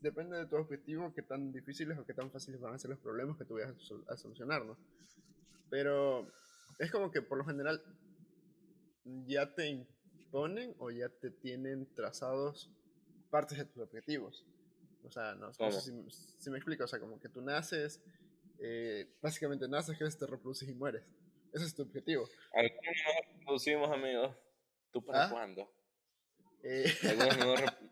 depende 0.00 0.36
de 0.36 0.46
tu 0.46 0.56
objetivo, 0.56 1.12
qué 1.14 1.22
tan 1.22 1.52
difíciles 1.52 1.98
o 1.98 2.06
qué 2.06 2.14
tan 2.14 2.30
fáciles 2.30 2.60
van 2.60 2.74
a 2.74 2.78
ser 2.78 2.90
los 2.90 2.98
problemas 2.98 3.36
que 3.36 3.44
tú 3.44 3.54
vayas 3.54 3.74
a, 4.08 4.16
solucionar, 4.16 4.64
¿no? 4.64 4.76
Pero 5.70 6.30
es 6.78 6.90
como 6.90 7.10
que 7.10 7.22
por 7.22 7.38
lo 7.38 7.44
general 7.44 7.82
ya 9.26 9.54
te 9.54 9.68
imponen 9.68 10.74
o 10.78 10.90
ya 10.90 11.08
te 11.08 11.30
tienen 11.30 11.92
trazados 11.94 12.70
partes 13.30 13.58
de 13.58 13.64
tus 13.64 13.82
objetivos. 13.82 14.46
O 15.04 15.10
sea, 15.10 15.34
no, 15.34 15.52
sé 15.52 15.80
si, 16.38 16.50
me 16.50 16.58
explico, 16.58 16.84
o 16.84 16.86
sea, 16.86 17.00
como 17.00 17.18
que 17.18 17.28
tú 17.28 17.42
naces, 17.42 18.00
eh, 18.58 19.08
básicamente 19.20 19.68
naces, 19.68 19.96
creces, 19.98 20.18
te 20.18 20.26
reproduces 20.26 20.68
y 20.68 20.74
mueres. 20.74 21.04
Ese 21.52 21.66
es 21.66 21.74
tu 21.74 21.82
objetivo. 21.82 22.28
Algunos 22.54 22.84
nos 22.84 23.38
reproducimos, 23.38 23.90
amigos. 23.90 24.36
¿Tú 24.90 25.04
para 25.04 25.26
¿Ah? 25.26 25.30
cuándo? 25.30 25.70
Eh, 26.62 26.84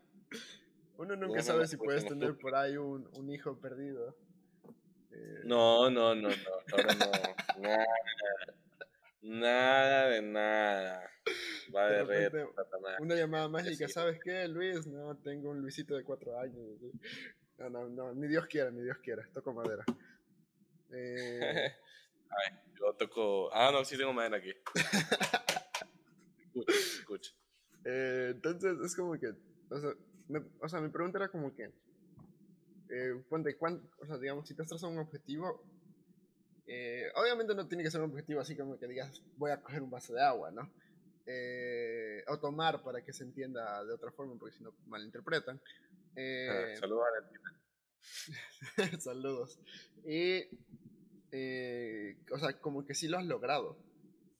uno 0.97 1.15
nunca 1.15 1.41
sabe 1.43 1.67
si 1.67 1.77
puedes 1.77 2.05
tener 2.05 2.37
por 2.37 2.55
ahí 2.55 2.77
un, 2.77 3.09
un 3.17 3.29
hijo 3.29 3.59
perdido. 3.59 4.15
Eh, 5.11 5.41
no, 5.43 5.89
no, 5.89 6.15
no, 6.15 6.29
no, 6.29 6.35
ahora 6.71 6.93
no. 6.93 7.61
nada, 7.61 7.85
nada 9.21 10.09
de 10.09 10.21
nada. 10.21 11.09
Va 11.73 11.89
de, 11.89 12.03
red, 12.03 12.45
Una 12.99 13.15
llamada 13.15 13.47
mágica, 13.47 13.87
¿sabes 13.87 14.19
qué, 14.23 14.47
Luis? 14.47 14.85
No, 14.87 15.15
tengo 15.17 15.51
un 15.51 15.61
Luisito 15.61 15.95
de 15.95 16.03
cuatro 16.03 16.37
años. 16.39 16.57
No, 17.57 17.69
no, 17.69 17.87
no, 17.89 18.13
ni 18.13 18.27
Dios 18.27 18.47
quiera, 18.47 18.71
ni 18.71 18.81
Dios 18.81 18.97
quiera. 18.97 19.27
Toco 19.33 19.53
madera. 19.53 19.85
Eh... 20.91 21.39
Ay, 22.29 22.57
yo 22.79 22.93
toco. 22.93 23.53
Ah, 23.53 23.71
no, 23.71 23.83
sí 23.85 23.97
tengo 23.97 24.13
madera 24.13 24.37
aquí. 24.37 24.53
escucha, 26.45 26.73
escucha. 26.73 27.31
Eh, 27.85 28.29
entonces 28.31 28.77
es 28.83 28.95
como 28.95 29.17
que, 29.19 29.27
o 29.69 29.79
sea, 29.79 29.91
o 30.59 30.69
sea, 30.69 30.81
mi 30.81 30.89
pregunta 30.89 31.17
era 31.17 31.29
como 31.29 31.53
que, 31.53 31.71
eh, 32.89 33.23
ponte, 33.29 33.57
o 33.59 34.05
sea, 34.05 34.17
digamos, 34.17 34.47
si 34.47 34.55
te 34.55 34.61
has 34.61 34.67
trazado 34.67 34.91
un 34.91 34.99
objetivo, 34.99 35.63
eh, 36.67 37.11
obviamente 37.15 37.55
no 37.55 37.67
tiene 37.67 37.83
que 37.83 37.91
ser 37.91 38.01
un 38.01 38.11
objetivo 38.11 38.39
así 38.39 38.55
como 38.55 38.77
que 38.77 38.87
digas, 38.87 39.21
voy 39.37 39.51
a 39.51 39.61
coger 39.61 39.81
un 39.81 39.89
vaso 39.89 40.13
de 40.13 40.21
agua, 40.21 40.51
¿no? 40.51 40.71
Eh, 41.25 42.23
o 42.27 42.39
tomar 42.39 42.83
para 42.83 43.03
que 43.03 43.13
se 43.13 43.23
entienda 43.23 43.83
de 43.85 43.93
otra 43.93 44.11
forma, 44.11 44.37
porque 44.37 44.57
si 44.57 44.63
no 44.63 44.73
malinterpretan. 44.87 45.61
Eh, 46.15 46.75
saludos 46.79 47.05
a 47.05 47.11
Saludos. 48.99 49.59
Y, 50.05 50.43
o 52.31 52.39
sea, 52.39 52.59
como 52.59 52.85
que 52.85 52.95
sí 52.95 53.07
lo 53.07 53.17
has 53.17 53.25
logrado, 53.25 53.77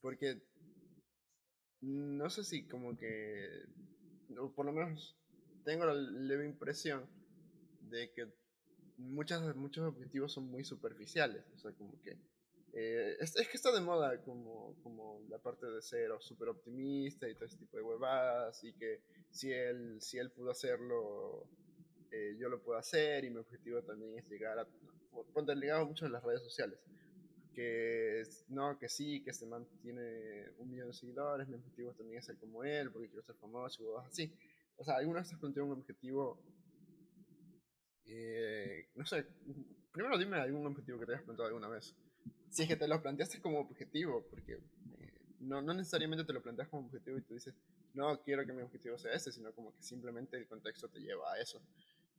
porque 0.01 0.41
no 1.81 2.29
sé 2.29 2.43
si 2.43 2.67
como 2.67 2.97
que, 2.97 3.65
por 4.55 4.65
lo 4.65 4.71
menos 4.71 5.17
tengo 5.63 5.85
la 5.85 5.93
leve 5.93 6.45
impresión 6.45 7.07
de 7.81 8.11
que 8.13 8.27
muchas, 9.01 9.55
muchos 9.55 9.85
objetivos 9.85 10.31
son 10.31 10.45
muy 10.45 10.63
superficiales, 10.63 11.43
o 11.55 11.59
sea, 11.59 11.71
como 11.73 11.99
que 12.01 12.17
eh, 12.73 13.17
es, 13.19 13.33
que 13.33 13.57
está 13.57 13.71
de 13.71 13.81
moda 13.81 14.21
como, 14.21 14.75
como 14.81 15.21
la 15.29 15.37
parte 15.39 15.65
de 15.65 15.81
ser 15.81 16.09
súper 16.19 16.49
optimista 16.49 17.27
y 17.27 17.35
todo 17.35 17.45
ese 17.45 17.57
tipo 17.57 17.77
de 17.77 17.83
huevadas 17.83 18.63
y 18.63 18.73
que 18.73 19.01
si 19.29 19.51
él, 19.51 20.01
si 20.01 20.17
él 20.17 20.31
pudo 20.31 20.51
hacerlo, 20.51 21.47
eh, 22.11 22.35
yo 22.39 22.47
lo 22.49 22.61
puedo 22.61 22.79
hacer 22.79 23.25
y 23.25 23.29
mi 23.29 23.37
objetivo 23.37 23.81
también 23.83 24.17
es 24.17 24.27
llegar 24.29 24.57
a... 24.59 24.67
Ponte 25.33 25.53
ligado 25.55 25.85
mucho 25.85 26.05
en 26.05 26.13
las 26.13 26.23
redes 26.23 26.41
sociales 26.41 26.79
que 27.53 28.23
no, 28.49 28.77
que 28.77 28.89
sí, 28.89 29.21
que 29.23 29.31
este 29.31 29.45
man 29.45 29.67
tiene 29.81 30.49
un 30.57 30.69
millón 30.69 30.87
de 30.87 30.93
seguidores, 30.93 31.47
mi 31.47 31.55
objetivo 31.55 31.93
también 31.93 32.19
es 32.19 32.25
ser 32.25 32.37
como 32.37 32.63
él, 32.63 32.91
porque 32.91 33.09
quiero 33.09 33.23
ser 33.23 33.35
famoso 33.35 33.83
y 33.83 34.07
así. 34.07 34.33
O 34.77 34.83
sea, 34.83 34.95
¿alguna 34.95 35.19
vez 35.19 35.29
te 35.29 35.61
un 35.61 35.71
objetivo? 35.71 36.39
Eh, 38.13 38.89
no 38.95 39.05
sé, 39.05 39.25
primero 39.93 40.17
dime 40.17 40.35
algún 40.37 40.67
objetivo 40.67 40.99
que 40.99 41.05
te 41.05 41.13
hayas 41.13 41.23
planteado 41.23 41.47
alguna 41.47 41.69
vez. 41.69 41.95
Si 42.49 42.63
es 42.63 42.67
que 42.67 42.75
te 42.75 42.87
lo 42.87 43.01
planteaste 43.01 43.39
como 43.39 43.61
objetivo, 43.61 44.27
porque 44.29 44.55
eh, 44.99 45.13
no, 45.39 45.61
no 45.61 45.73
necesariamente 45.73 46.25
te 46.25 46.33
lo 46.33 46.41
planteas 46.41 46.67
como 46.67 46.87
objetivo 46.87 47.17
y 47.17 47.21
tú 47.21 47.35
dices, 47.35 47.55
no 47.93 48.21
quiero 48.21 48.45
que 48.45 48.51
mi 48.51 48.63
objetivo 48.63 48.97
sea 48.97 49.13
este, 49.13 49.31
sino 49.31 49.53
como 49.53 49.73
que 49.73 49.81
simplemente 49.81 50.35
el 50.35 50.45
contexto 50.45 50.89
te 50.89 50.99
lleva 50.99 51.31
a 51.31 51.39
eso, 51.39 51.61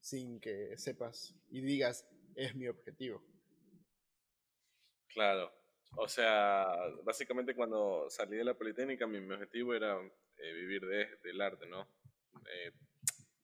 sin 0.00 0.40
que 0.40 0.78
sepas 0.78 1.35
y 1.50 1.61
digas, 1.61 2.09
es 2.37 2.55
mi 2.55 2.68
objetivo. 2.68 3.22
Claro. 5.09 5.52
O 5.98 6.09
sea, 6.09 6.66
básicamente 7.05 7.55
cuando 7.55 8.09
salí 8.09 8.38
de 8.38 8.44
la 8.44 8.55
Politécnica 8.55 9.07
mi, 9.07 9.18
objetivo 9.18 9.74
era 9.74 10.00
eh, 10.38 10.52
vivir 10.55 10.87
de, 10.87 11.18
del 11.22 11.38
arte, 11.42 11.66
¿no? 11.66 11.87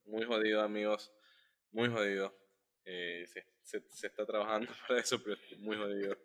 Muy 0.05 0.25
jodido, 0.25 0.63
amigos. 0.63 1.13
Muy 1.71 1.89
jodido. 1.89 2.35
Eh, 2.85 3.25
se, 3.27 3.45
se, 3.89 4.07
está 4.07 4.25
trabajando 4.25 4.71
para 4.87 4.99
eso, 4.99 5.21
pero 5.23 5.37
muy 5.59 5.77
jodido. 5.77 6.17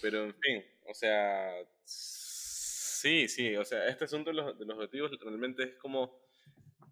pero 0.00 0.24
en 0.24 0.34
fin, 0.40 0.64
o 0.86 0.94
sea, 0.94 1.52
sí, 1.84 3.28
sí, 3.28 3.56
o 3.56 3.64
sea, 3.64 3.86
este 3.88 4.04
asunto 4.04 4.30
de 4.30 4.36
los, 4.36 4.58
de 4.58 4.64
los 4.64 4.76
objetivos 4.76 5.10
realmente 5.20 5.64
es 5.64 5.74
como 5.76 6.18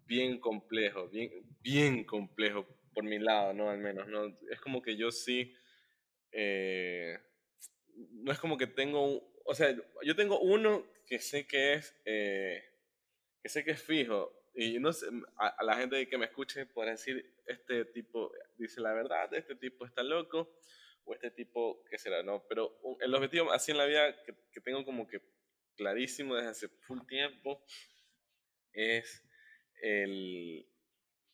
bien 0.05 0.39
complejo, 0.39 1.09
bien, 1.09 1.31
bien 1.61 2.03
complejo 2.03 2.67
por 2.93 3.03
mi 3.03 3.19
lado, 3.19 3.53
¿no? 3.53 3.69
Al 3.69 3.79
menos, 3.79 4.07
¿no? 4.07 4.37
Es 4.51 4.61
como 4.61 4.81
que 4.81 4.95
yo 4.95 5.11
sí 5.11 5.55
eh, 6.37 7.17
no 8.11 8.31
es 8.33 8.39
como 8.39 8.57
que 8.57 8.67
tengo, 8.67 9.23
o 9.45 9.55
sea, 9.55 9.73
yo 10.03 10.15
tengo 10.17 10.39
uno 10.41 10.85
que 11.07 11.19
sé 11.19 11.47
que 11.47 11.75
es, 11.75 11.95
eh, 12.03 12.61
que 13.41 13.47
sé 13.47 13.63
que 13.63 13.71
es 13.71 13.81
fijo, 13.81 14.33
y 14.55 14.79
no 14.79 14.93
sé, 14.93 15.07
a, 15.37 15.63
la 15.63 15.75
gente 15.75 16.07
que 16.07 16.17
me 16.17 16.25
escuche 16.25 16.65
podrá 16.65 16.91
decir, 16.91 17.33
este 17.45 17.85
tipo 17.85 18.31
dice 18.57 18.81
la 18.81 18.93
verdad, 18.93 19.33
este 19.33 19.55
tipo 19.55 19.85
está 19.85 20.03
loco, 20.03 20.57
o 21.03 21.13
este 21.13 21.29
tipo, 21.31 21.83
¿qué 21.89 21.97
será? 21.97 22.23
No, 22.23 22.45
pero 22.47 22.79
el 22.99 23.13
objetivo 23.13 23.51
así 23.51 23.71
en 23.71 23.77
la 23.77 23.85
vida 23.85 24.23
que, 24.23 24.33
que 24.51 24.61
tengo 24.61 24.83
como 24.83 25.07
que 25.07 25.21
clarísimo 25.75 26.35
desde 26.35 26.49
hace 26.49 26.67
full 26.67 27.01
tiempo 27.07 27.63
es 28.73 29.23
el, 29.81 30.67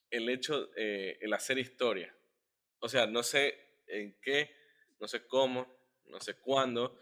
el 0.10 0.30
hecho, 0.30 0.70
eh, 0.76 1.18
el 1.22 1.32
hacer 1.34 1.58
historia. 1.58 2.14
O 2.80 2.90
sea, 2.90 3.06
no 3.06 3.24
sé 3.24 3.58
en 3.88 4.20
qué 4.22 4.62
no 5.02 5.08
sé 5.08 5.26
cómo, 5.26 5.68
no 6.06 6.20
sé 6.22 6.36
cuándo, 6.36 6.98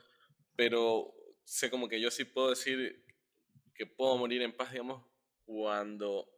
pero 0.55 1.13
sé 1.43 1.69
como 1.69 1.89
que 1.89 1.99
yo 1.99 2.09
sí 2.09 2.23
puedo 2.23 2.51
decir 2.51 3.05
que 3.75 3.85
puedo 3.85 4.17
morir 4.17 4.41
en 4.41 4.55
paz, 4.55 4.71
digamos, 4.71 5.05
cuando 5.49 6.29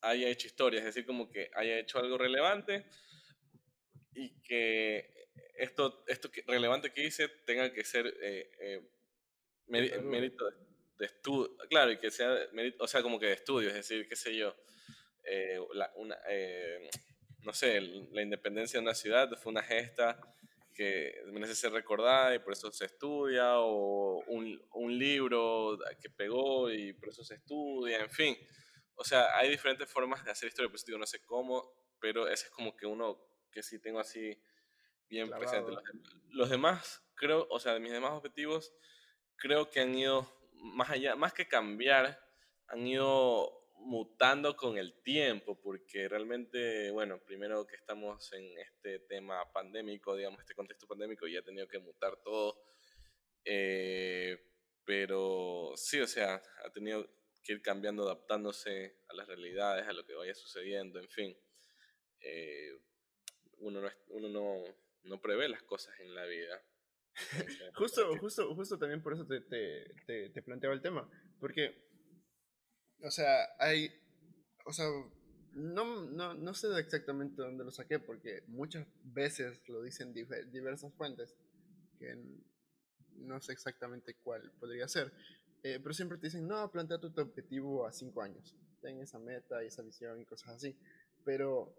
haya 0.00 0.28
hecho 0.28 0.46
historia, 0.46 0.78
es 0.78 0.84
decir, 0.84 1.04
como 1.04 1.28
que 1.28 1.50
haya 1.54 1.80
hecho 1.80 1.98
algo 1.98 2.16
relevante 2.16 2.86
y 4.14 4.40
que 4.42 5.28
esto, 5.56 6.04
esto 6.06 6.30
relevante 6.46 6.92
que 6.92 7.04
hice 7.04 7.26
tenga 7.44 7.72
que 7.72 7.82
ser 7.82 8.06
eh, 8.22 8.48
eh, 8.60 8.80
mérito 9.66 10.48
de, 10.98 11.06
estudio, 11.06 11.56
claro, 11.68 11.90
y 11.90 11.98
que 11.98 12.12
sea, 12.12 12.32
mérito, 12.52 12.84
o 12.84 12.86
sea, 12.86 13.02
como 13.02 13.18
que 13.18 13.26
de 13.26 13.32
estudio, 13.32 13.70
es 13.70 13.74
decir, 13.74 14.08
qué 14.08 14.14
sé 14.14 14.36
yo, 14.36 14.54
eh, 15.24 15.58
una, 15.96 16.16
no 17.40 17.52
sé, 17.52 17.80
la 17.80 18.22
independencia 18.22 18.78
de 18.78 18.84
una 18.84 18.94
ciudad 18.94 19.36
fue 19.36 19.50
una 19.50 19.64
gesta 19.64 20.20
que 20.72 21.14
merece 21.32 21.54
ser 21.54 21.72
recordada 21.72 22.34
y 22.34 22.38
por 22.38 22.52
eso 22.52 22.72
se 22.72 22.86
estudia, 22.86 23.58
o 23.58 24.22
un, 24.26 24.60
un, 24.72 24.98
libro 24.98 25.78
que 26.00 26.10
pegó 26.10 26.70
y 26.70 26.92
por 26.94 27.10
eso 27.10 27.24
se 27.24 27.34
estudia, 27.34 27.98
en 27.98 28.10
fin. 28.10 28.36
o 28.94 29.04
sea, 29.04 29.36
hay 29.36 29.50
diferentes 29.50 29.90
formas 29.90 30.24
de 30.24 30.30
hacer 30.30 30.48
historia 30.48 30.70
positiva, 30.70 30.98
no 30.98 31.06
sé 31.06 31.20
cómo, 31.22 31.72
pero 32.00 32.26
ese 32.28 32.46
es 32.46 32.50
como 32.50 32.76
que 32.76 32.86
uno 32.86 33.18
que 33.50 33.62
sí 33.62 33.78
tengo 33.78 34.00
así 34.00 34.40
bien 35.08 35.28
presente. 35.30 35.72
Los, 36.30 36.50
demás, 36.50 37.02
creo, 37.14 37.46
o 37.50 37.60
sea, 37.60 37.78
mis 37.78 37.92
demás 37.92 38.12
objetivos, 38.12 38.74
creo 39.36 39.70
que 39.70 39.80
han 39.80 39.94
ido 39.94 40.26
más 40.52 40.90
allá, 40.90 41.14
más 41.16 41.32
que 41.32 41.46
cambiar, 41.46 42.18
han 42.68 42.86
ido 42.86 43.61
mutando 43.84 44.56
con 44.56 44.78
el 44.78 45.02
tiempo, 45.02 45.60
porque 45.60 46.08
realmente, 46.08 46.90
bueno, 46.90 47.20
primero 47.24 47.66
que 47.66 47.76
estamos 47.76 48.32
en 48.32 48.58
este 48.58 49.00
tema 49.00 49.52
pandémico, 49.52 50.16
digamos, 50.16 50.40
este 50.40 50.54
contexto 50.54 50.86
pandémico, 50.86 51.26
y 51.26 51.36
ha 51.36 51.42
tenido 51.42 51.68
que 51.68 51.78
mutar 51.78 52.16
todo. 52.22 52.62
Eh, 53.44 54.38
pero 54.84 55.72
sí, 55.76 56.00
o 56.00 56.06
sea, 56.06 56.42
ha 56.64 56.70
tenido 56.72 57.08
que 57.42 57.52
ir 57.54 57.62
cambiando, 57.62 58.04
adaptándose 58.04 58.98
a 59.08 59.14
las 59.14 59.26
realidades, 59.26 59.86
a 59.86 59.92
lo 59.92 60.04
que 60.04 60.14
vaya 60.14 60.34
sucediendo, 60.34 61.00
en 61.00 61.08
fin. 61.08 61.36
Eh, 62.20 62.78
uno, 63.58 63.80
no, 63.80 63.88
uno 64.08 64.28
no, 64.28 64.64
no, 65.04 65.20
prevé 65.20 65.48
las 65.48 65.62
cosas 65.62 65.98
en 66.00 66.14
la 66.14 66.24
vida. 66.26 66.62
justo, 67.74 68.16
justo, 68.18 68.54
justo 68.54 68.78
también 68.78 69.02
por 69.02 69.12
eso 69.12 69.26
te, 69.26 69.40
te, 69.40 70.30
te, 70.30 70.42
planteaba 70.42 70.74
el 70.74 70.80
tema, 70.80 71.08
porque, 71.38 71.91
o 73.02 73.10
sea, 73.10 73.54
hay, 73.58 73.90
o 74.64 74.72
sea, 74.72 74.86
no, 75.54 76.02
no, 76.02 76.34
no 76.34 76.54
sé 76.54 76.68
exactamente 76.78 77.42
dónde 77.42 77.64
lo 77.64 77.70
saqué, 77.70 77.98
porque 77.98 78.42
muchas 78.46 78.86
veces 79.04 79.60
lo 79.68 79.82
dicen 79.82 80.14
diversas 80.14 80.94
fuentes, 80.94 81.36
que 81.98 82.16
no 83.16 83.40
sé 83.40 83.52
exactamente 83.52 84.14
cuál 84.22 84.50
podría 84.58 84.88
ser, 84.88 85.12
eh, 85.62 85.78
pero 85.82 85.92
siempre 85.94 86.18
te 86.18 86.28
dicen, 86.28 86.46
no, 86.46 86.70
plantea 86.70 86.98
tu, 86.98 87.08
objetivo 87.20 87.86
a 87.86 87.92
cinco 87.92 88.22
años, 88.22 88.56
ten 88.80 89.00
esa 89.00 89.18
meta 89.18 89.62
y 89.62 89.66
esa 89.66 89.82
visión 89.82 90.20
y 90.20 90.24
cosas 90.24 90.56
así, 90.56 90.76
pero 91.24 91.76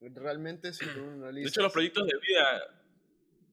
realmente 0.00 0.72
si 0.72 0.84
tú 0.86 1.00
analizas... 1.00 1.34
De 1.44 1.48
hecho, 1.48 1.62
los 1.62 1.72
proyectos 1.72 2.06
de 2.06 2.18
vida, 2.18 2.84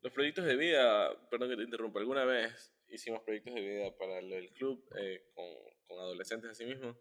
los 0.01 0.12
proyectos 0.12 0.45
de 0.45 0.55
vida, 0.55 1.29
perdón 1.29 1.49
que 1.49 1.57
te 1.57 1.63
interrumpa, 1.63 1.99
alguna 1.99 2.25
vez 2.25 2.73
hicimos 2.89 3.21
proyectos 3.23 3.53
de 3.53 3.62
vida 3.62 3.97
para 3.97 4.19
el 4.19 4.49
club 4.51 4.84
eh, 4.97 5.29
con, 5.34 5.45
con, 5.91 5.99
adolescentes 5.99 6.51
así 6.51 6.65
mismo. 6.65 6.97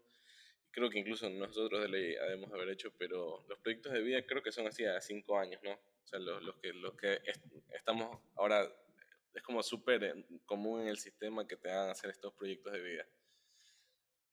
Creo 0.71 0.89
que 0.89 0.99
incluso 0.99 1.29
nosotros 1.29 1.81
de 1.81 1.89
ley 1.89 2.15
debemos 2.15 2.51
haber 2.53 2.69
hecho, 2.69 2.93
pero 2.97 3.45
los 3.47 3.59
proyectos 3.59 3.91
de 3.91 4.01
vida 4.01 4.25
creo 4.25 4.41
que 4.41 4.51
son 4.51 4.67
así 4.67 4.85
a 4.85 5.01
cinco 5.01 5.37
años, 5.37 5.61
¿no? 5.63 5.73
O 5.73 6.07
sea, 6.07 6.19
los, 6.19 6.41
los 6.43 6.55
que, 6.57 6.73
los 6.73 6.95
que 6.95 7.19
estamos 7.73 8.19
ahora 8.35 8.71
es 9.33 9.43
como 9.43 9.61
súper 9.63 10.03
eh, 10.03 10.25
común 10.45 10.81
en 10.81 10.87
el 10.87 10.97
sistema 10.97 11.47
que 11.47 11.57
te 11.57 11.69
hagan 11.69 11.89
hacer 11.89 12.09
estos 12.09 12.33
proyectos 12.33 12.73
de 12.73 12.81
vida. 12.81 13.07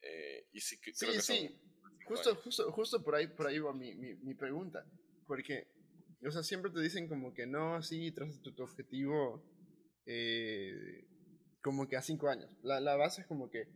Eh, 0.03 0.49
y 0.53 0.61
sí, 0.61 0.79
creo 0.81 1.13
que 1.13 1.21
sí. 1.21 1.61
Justo, 2.05 2.35
justo, 2.37 2.73
justo 2.73 3.05
por 3.05 3.17
ahí, 3.17 3.27
por 3.27 3.47
ahí 3.47 3.59
va 3.59 3.73
mi, 3.73 3.95
mi, 3.95 4.15
mi, 4.15 4.35
pregunta. 4.35 4.87
Porque, 5.27 5.69
o 6.27 6.31
sea, 6.31 6.43
siempre 6.43 6.71
te 6.71 6.81
dicen 6.81 7.09
como 7.09 7.35
que 7.35 7.47
no, 7.47 7.83
sí, 7.83 8.13
tras 8.13 8.41
tu, 8.41 8.55
tu 8.55 8.63
objetivo 8.63 9.45
eh, 10.07 11.07
como 11.61 11.87
que 11.87 11.97
a 11.97 12.03
cinco 12.03 12.29
años. 12.29 12.51
La, 12.63 12.81
la, 12.81 12.97
base 12.97 13.23
es 13.23 13.27
como 13.27 13.51
que 13.51 13.69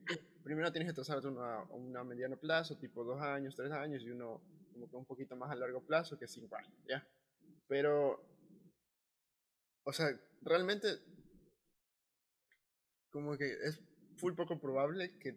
primero 0.43 0.71
tienes 0.73 0.91
que 0.91 0.95
trazarte 0.95 1.29
una, 1.29 1.63
una 1.71 2.05
mediano 2.05 2.37
plazo, 2.37 2.77
tipo 2.77 3.05
dos 3.05 3.21
años, 3.21 3.55
tres 3.57 3.73
años, 3.73 4.03
y 4.03 4.11
uno 4.11 4.41
como 4.73 4.89
que 4.89 4.97
un 4.97 5.05
poquito 5.05 5.37
más 5.37 5.51
a 5.51 5.55
largo 5.55 5.85
plazo 5.85 6.19
que 6.19 6.27
cinco 6.27 6.57
años, 6.57 6.73
¿ya? 6.89 7.07
Pero, 7.69 8.25
o 9.85 9.93
sea, 9.93 10.09
realmente 10.43 10.89
como 13.11 13.37
que 13.37 13.53
es 13.53 13.81
muy 14.23 14.35
poco 14.35 14.59
probable 14.59 15.19
que 15.19 15.37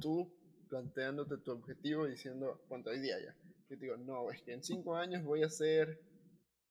tú 0.00 0.32
planteándote 0.68 1.38
tu 1.38 1.50
objetivo 1.50 2.06
diciendo, 2.06 2.62
cuánto 2.68 2.90
hay 2.90 3.00
día 3.00 3.18
ya? 3.20 3.36
Yo 3.68 3.76
digo, 3.76 3.96
no, 3.96 4.30
es 4.30 4.42
que 4.42 4.52
en 4.52 4.62
cinco 4.62 4.96
años 4.96 5.24
voy 5.24 5.42
a 5.42 5.50
ser 5.50 6.00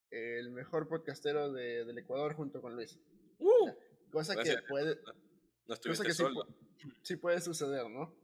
el 0.10 0.52
mejor 0.52 0.88
podcastero 0.88 1.52
de, 1.52 1.86
del 1.86 1.98
Ecuador 1.98 2.34
junto 2.34 2.62
con 2.62 2.76
Luis. 2.76 2.98
Uh, 3.40 3.70
cosa 4.12 4.36
que 4.42 4.56
puede... 4.68 4.98
No 5.68 5.76
cosa 5.76 6.04
que 6.04 6.14
Sí, 6.14 6.24
puede 7.22 7.42
suceder, 7.42 7.90
¿no? 7.90 8.16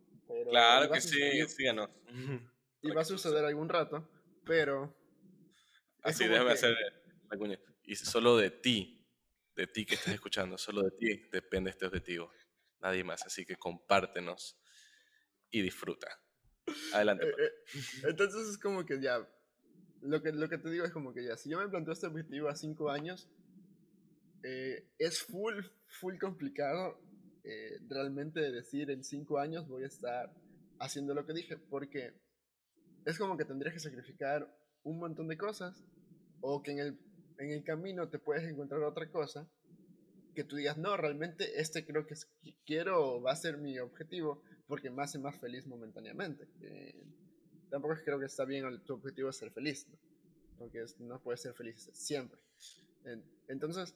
claro 0.49 0.91
que 0.91 1.01
sí, 1.01 1.47
síganos. 1.47 1.89
Y 2.81 2.91
va 2.91 3.01
a 3.01 3.05
suceder 3.05 3.45
algún 3.45 3.69
rato, 3.69 4.09
pero... 4.45 4.95
Así, 6.01 6.27
déjame 6.27 6.51
hacer 6.51 6.75
la 7.29 7.37
cuña. 7.37 7.59
Y 7.83 7.95
solo 7.95 8.37
de 8.37 8.51
ti 8.51 8.95
de 9.55 9.67
ti 9.67 9.85
que 9.85 9.95
estás 9.95 10.13
escuchando, 10.13 10.57
solo 10.57 10.83
de 10.83 10.91
ti 10.91 11.29
depende 11.31 11.69
este 11.69 11.85
objetivo, 11.85 12.31
nadie 12.81 13.03
más, 13.03 13.25
así 13.25 13.45
que 13.45 13.55
compártenos 13.55 14.57
y 15.49 15.61
disfruta. 15.61 16.07
Adelante. 16.93 17.27
Eh, 17.27 17.33
eh, 17.37 17.79
entonces 18.09 18.49
es 18.49 18.57
como 18.57 18.85
que 18.85 19.01
ya, 19.01 19.27
lo 20.01 20.21
que, 20.21 20.31
lo 20.31 20.49
que 20.49 20.57
te 20.57 20.69
digo 20.69 20.83
es 20.83 20.91
como 20.91 21.13
que 21.13 21.23
ya, 21.23 21.37
si 21.37 21.49
yo 21.49 21.59
me 21.59 21.69
planteo 21.69 21.93
este 21.93 22.07
objetivo 22.07 22.49
a 22.49 22.55
cinco 22.55 22.89
años, 22.89 23.29
eh, 24.43 24.89
es 24.97 25.23
full, 25.23 25.63
full 25.87 26.17
complicado 26.17 26.99
realmente 27.87 28.39
decir 28.51 28.89
en 28.89 29.03
cinco 29.03 29.39
años 29.39 29.67
voy 29.67 29.83
a 29.83 29.87
estar 29.87 30.33
haciendo 30.79 31.13
lo 31.13 31.25
que 31.25 31.33
dije, 31.33 31.57
porque 31.57 32.13
es 33.05 33.17
como 33.17 33.37
que 33.37 33.45
tendrías 33.45 33.73
que 33.73 33.79
sacrificar 33.79 34.51
un 34.83 34.99
montón 34.99 35.27
de 35.27 35.37
cosas 35.37 35.83
o 36.41 36.61
que 36.61 36.71
en 36.71 36.79
el 36.79 36.99
en 37.37 37.51
el 37.51 37.63
camino 37.63 38.09
te 38.09 38.19
puedes 38.19 38.43
encontrar 38.43 38.81
otra 38.83 39.09
cosa 39.09 39.49
que 40.33 40.43
tú 40.43 40.57
digas, 40.57 40.77
no, 40.77 40.97
realmente 40.97 41.61
este 41.61 41.85
creo 41.85 42.05
que 42.05 42.15
quiero, 42.65 43.21
va 43.21 43.31
a 43.31 43.35
ser 43.35 43.57
mi 43.57 43.79
objetivo 43.79 44.43
porque 44.67 44.89
me 44.89 45.03
hace 45.03 45.17
más 45.17 45.39
feliz 45.39 45.65
momentáneamente. 45.65 46.49
Eh, 46.61 47.05
tampoco 47.69 47.95
creo 48.03 48.19
que 48.19 48.25
está 48.25 48.43
bien 48.43 48.65
tu 48.83 48.95
objetivo 48.95 49.29
es 49.29 49.37
ser 49.37 49.51
feliz, 49.51 49.87
porque 50.57 50.83
no 50.99 51.21
puedes 51.21 51.41
ser 51.41 51.53
feliz 51.53 51.89
siempre. 51.93 52.39
entonces... 53.47 53.95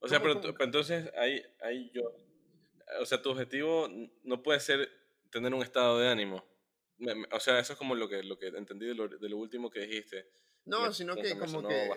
O 0.00 0.08
sea, 0.08 0.20
pero, 0.20 0.40
entonces 0.60 1.10
ahí, 1.16 1.42
ahí 1.62 1.90
yo... 1.94 2.02
O 3.00 3.06
sea, 3.06 3.22
tu 3.22 3.30
objetivo 3.30 3.88
no 4.24 4.42
puede 4.42 4.58
ser 4.60 4.90
tener 5.30 5.54
un 5.54 5.62
estado 5.62 5.98
de 6.00 6.08
ánimo. 6.08 6.44
O 7.32 7.40
sea, 7.40 7.58
eso 7.58 7.72
es 7.74 7.78
como 7.78 7.94
lo 7.94 8.08
que, 8.08 8.22
lo 8.22 8.38
que 8.38 8.48
entendí 8.48 8.86
de 8.86 8.94
lo, 8.94 9.08
de 9.08 9.28
lo 9.28 9.36
último 9.36 9.70
que 9.70 9.80
dijiste 9.80 10.26
no, 10.66 10.92
sino 10.92 11.16
que 11.16 11.38
como 11.38 11.66
que... 11.66 11.90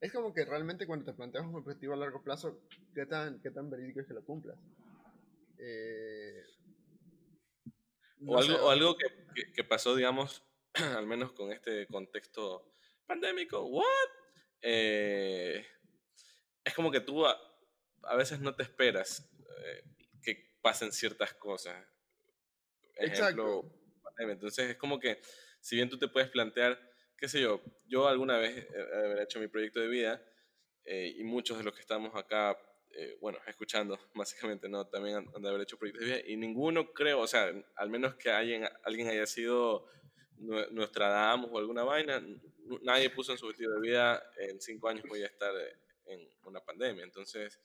Es 0.00 0.12
como 0.12 0.32
que 0.32 0.44
realmente 0.44 0.86
cuando 0.86 1.04
te 1.04 1.12
planteas 1.12 1.44
un 1.44 1.56
objetivo 1.56 1.92
a 1.92 1.96
largo 1.96 2.22
plazo, 2.22 2.60
¿qué 2.94 3.04
tan, 3.04 3.40
qué 3.40 3.50
tan 3.50 3.68
verídico 3.68 4.00
es 4.00 4.06
que 4.06 4.14
lo 4.14 4.24
cumplas? 4.24 4.56
Eh, 5.58 6.44
o, 8.24 8.38
algo, 8.38 8.56
o 8.64 8.70
algo 8.70 8.96
que, 8.96 9.52
que, 9.52 9.64
pasó, 9.64 9.96
digamos, 9.96 10.44
al 10.74 11.06
menos 11.06 11.32
con 11.32 11.50
este 11.50 11.88
contexto 11.88 12.70
pandémico, 13.06 13.66
¿what? 13.66 13.84
Eh, 14.62 15.66
es 16.68 16.74
como 16.74 16.90
que 16.90 17.00
tú 17.00 17.26
a, 17.26 17.38
a, 18.04 18.16
veces 18.16 18.40
no 18.40 18.54
te 18.54 18.62
esperas 18.62 19.28
eh, 19.64 19.84
que 20.22 20.56
pasen 20.62 20.92
ciertas 20.92 21.34
cosas. 21.34 21.74
Ejemplo, 22.94 23.64
Exacto. 23.64 23.74
Entonces 24.18 24.70
es 24.70 24.76
como 24.76 24.98
que, 24.98 25.20
si 25.60 25.76
bien 25.76 25.88
tú 25.88 25.98
te 25.98 26.08
puedes 26.08 26.28
plantear 26.28 26.88
qué 27.18 27.28
sé 27.28 27.40
yo, 27.40 27.60
yo 27.86 28.06
alguna 28.06 28.38
vez 28.38 28.66
he 28.70 29.22
hecho 29.22 29.40
mi 29.40 29.48
proyecto 29.48 29.80
de 29.80 29.88
vida 29.88 30.22
eh, 30.84 31.14
y 31.18 31.24
muchos 31.24 31.58
de 31.58 31.64
los 31.64 31.74
que 31.74 31.80
estamos 31.80 32.14
acá, 32.14 32.56
eh, 32.92 33.18
bueno, 33.20 33.38
escuchando 33.46 33.98
básicamente, 34.14 34.68
¿no? 34.68 34.86
También 34.86 35.16
han, 35.16 35.42
de 35.42 35.48
haber 35.48 35.62
hecho 35.62 35.76
proyectos 35.76 36.06
de 36.06 36.14
vida 36.14 36.26
y 36.26 36.36
ninguno 36.36 36.92
creo, 36.92 37.20
o 37.20 37.26
sea, 37.26 37.52
al 37.74 37.90
menos 37.90 38.14
que 38.14 38.30
alguien, 38.30 38.66
alguien 38.84 39.08
haya 39.08 39.26
sido 39.26 39.86
nuestra 40.70 41.08
dama 41.08 41.46
o 41.46 41.58
alguna 41.58 41.82
vaina, 41.82 42.24
nadie 42.82 43.10
puso 43.10 43.32
en 43.32 43.38
su 43.38 43.46
objetivo 43.46 43.72
de 43.72 43.80
vida 43.80 44.22
en 44.36 44.60
cinco 44.60 44.88
años 44.88 45.04
voy 45.08 45.24
a 45.24 45.26
estar 45.26 45.52
eh, 45.56 45.76
en 46.08 46.28
una 46.44 46.64
pandemia. 46.64 47.04
Entonces, 47.04 47.60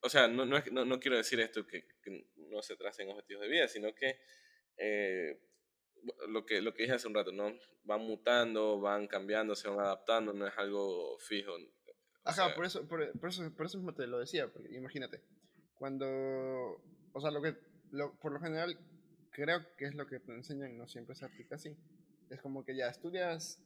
o 0.00 0.08
sea, 0.08 0.28
no, 0.28 0.44
no, 0.44 0.62
no, 0.72 0.84
no, 0.84 1.00
quiero 1.00 1.16
decir 1.16 1.40
esto 1.40 1.66
que, 1.66 1.86
que, 2.02 2.26
no 2.36 2.62
se 2.62 2.76
tracen 2.76 3.08
objetivos 3.08 3.42
de 3.42 3.48
vida, 3.48 3.68
sino 3.68 3.94
que 3.94 4.18
lo 6.28 6.44
que, 6.44 6.60
lo 6.60 6.74
que 6.74 6.82
dije 6.82 6.94
hace 6.94 7.08
un 7.08 7.14
rato, 7.14 7.32
¿no? 7.32 7.52
Van 7.84 8.00
mutando, 8.00 8.80
van 8.80 9.06
cambiando, 9.06 9.54
se 9.54 9.68
van 9.68 9.80
adaptando, 9.80 10.32
no 10.32 10.46
es 10.46 10.54
algo 10.56 11.18
fijo. 11.18 11.52
Ajá, 12.24 12.54
por, 12.54 12.64
eso, 12.64 12.86
por, 12.86 13.02
eso, 13.02 13.52
por 13.56 13.66
eso 13.66 13.78
mismo 13.78 13.94
te 13.94 14.06
lo 14.06 14.18
decía, 14.18 14.48
porque 14.52 14.74
imagínate, 14.76 15.20
cuando, 15.74 16.06
o 17.12 17.20
sea, 17.20 17.30
lo 17.30 17.42
que, 17.42 17.56
lo, 17.90 18.18
por 18.20 18.32
lo 18.32 18.40
general, 18.40 18.78
creo 19.30 19.66
que 19.76 19.86
es 19.86 19.94
lo 19.94 20.06
que 20.06 20.20
te 20.20 20.32
enseñan, 20.32 20.78
no 20.78 20.86
siempre 20.86 21.16
se 21.16 21.24
aplica 21.24 21.56
así. 21.56 21.76
Es 22.30 22.40
como 22.40 22.64
que 22.64 22.76
ya 22.76 22.88
estudias, 22.88 23.60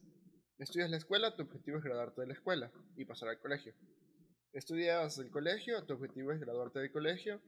estudias 0.59 0.89
la 0.89 0.97
escuela, 0.97 1.35
tu 1.35 1.43
objetivo 1.43 1.77
es 1.77 1.83
graduarte 1.83 2.21
de 2.21 2.27
la 2.27 2.33
escuela 2.33 2.71
y 2.95 3.05
pasar 3.05 3.29
al 3.29 3.39
colegio. 3.39 3.73
Estudias 4.53 5.17
el 5.19 5.29
colegio, 5.29 5.83
tu 5.85 5.93
objetivo 5.93 6.31
es 6.31 6.39
graduarte 6.39 6.79
del 6.79 6.91
colegio 6.91 7.41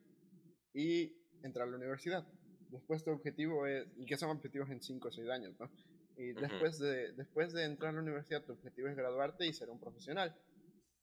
y 0.74 1.16
entrar 1.44 1.68
a 1.68 1.72
la 1.72 1.78
universidad 1.78 2.26
después 2.70 3.04
tu 3.04 3.12
objetivo 3.12 3.66
es, 3.66 3.88
y 3.98 4.06
que 4.06 4.18
son 4.18 4.30
objetivos 4.30 4.70
en 4.70 4.82
5 4.82 5.08
o 5.08 5.12
6 5.12 5.30
años, 5.30 5.60
¿no? 5.60 5.70
Y 6.18 6.34
después, 6.34 6.80
de, 6.80 7.14
después 7.14 7.54
de 7.54 7.64
entrar 7.64 7.92
a 7.92 7.94
la 7.94 8.02
universidad, 8.02 8.44
tu 8.44 8.54
objetivo 8.54 8.90
es 8.90 8.96
graduarte 8.96 9.46
y 9.48 9.54
ser 9.54 9.70
un 9.70 9.80
profesional. 9.80 10.36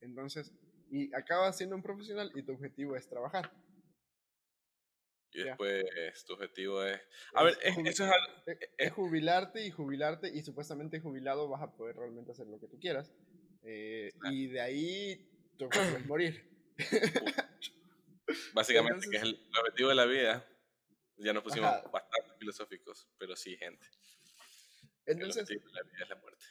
Entonces, 0.00 0.52
y 0.90 1.12
acabas 1.14 1.56
siendo 1.56 1.74
un 1.74 1.82
profesional 1.82 2.30
y 2.34 2.42
tu 2.42 2.52
objetivo 2.52 2.96
es 2.96 3.08
trabajar. 3.08 3.50
Y 5.32 5.38
Ya. 5.40 5.44
después 5.46 5.84
tu 6.24 6.32
objetivo 6.34 6.82
es... 6.84 7.00
A 7.34 7.42
ver, 7.44 7.58
es- 7.62 7.76
eso 7.78 8.04
es 8.04 8.10
algo... 8.12 8.42
es- 8.46 8.58
es 8.78 8.92
jubilarte 8.92 9.66
y 9.66 9.70
jubilarte 9.70 10.28
y 10.28 10.42
supuestamente 10.42 11.00
jubilado 11.00 11.48
vas 11.48 11.62
a 11.62 11.72
poder 11.76 11.96
realmente 11.96 12.32
hacer 12.32 12.46
lo 12.46 12.58
que 12.60 12.68
tú 12.68 12.78
quieras. 12.80 13.12
Eh, 13.64 14.12
y 14.30 14.46
de 14.46 14.60
ahí 14.60 15.30
tu 15.58 15.66
objetivo 15.66 15.96
es 15.98 16.06
morir. 16.06 16.48
Básicamente, 18.54 19.08
que 19.10 19.16
es 19.16 19.22
Entonces- 19.22 19.40
el, 19.44 19.50
el 19.52 19.58
objetivo 19.60 19.88
de 19.90 19.94
la 19.94 20.06
vida. 20.06 20.48
Ya 21.18 21.32
nos 21.32 21.42
pusimos 21.42 21.70
Ajá. 21.70 21.88
bastante 21.88 22.34
filosóficos, 22.38 23.08
pero 23.18 23.34
sí, 23.36 23.56
gente. 23.56 23.86
El 25.06 25.14
Entonces, 25.14 25.42
objetivo 25.44 25.66
de 25.68 25.72
la 25.72 25.82
vida 25.82 25.98
es 26.02 26.08
la 26.10 26.16
muerte. 26.16 26.44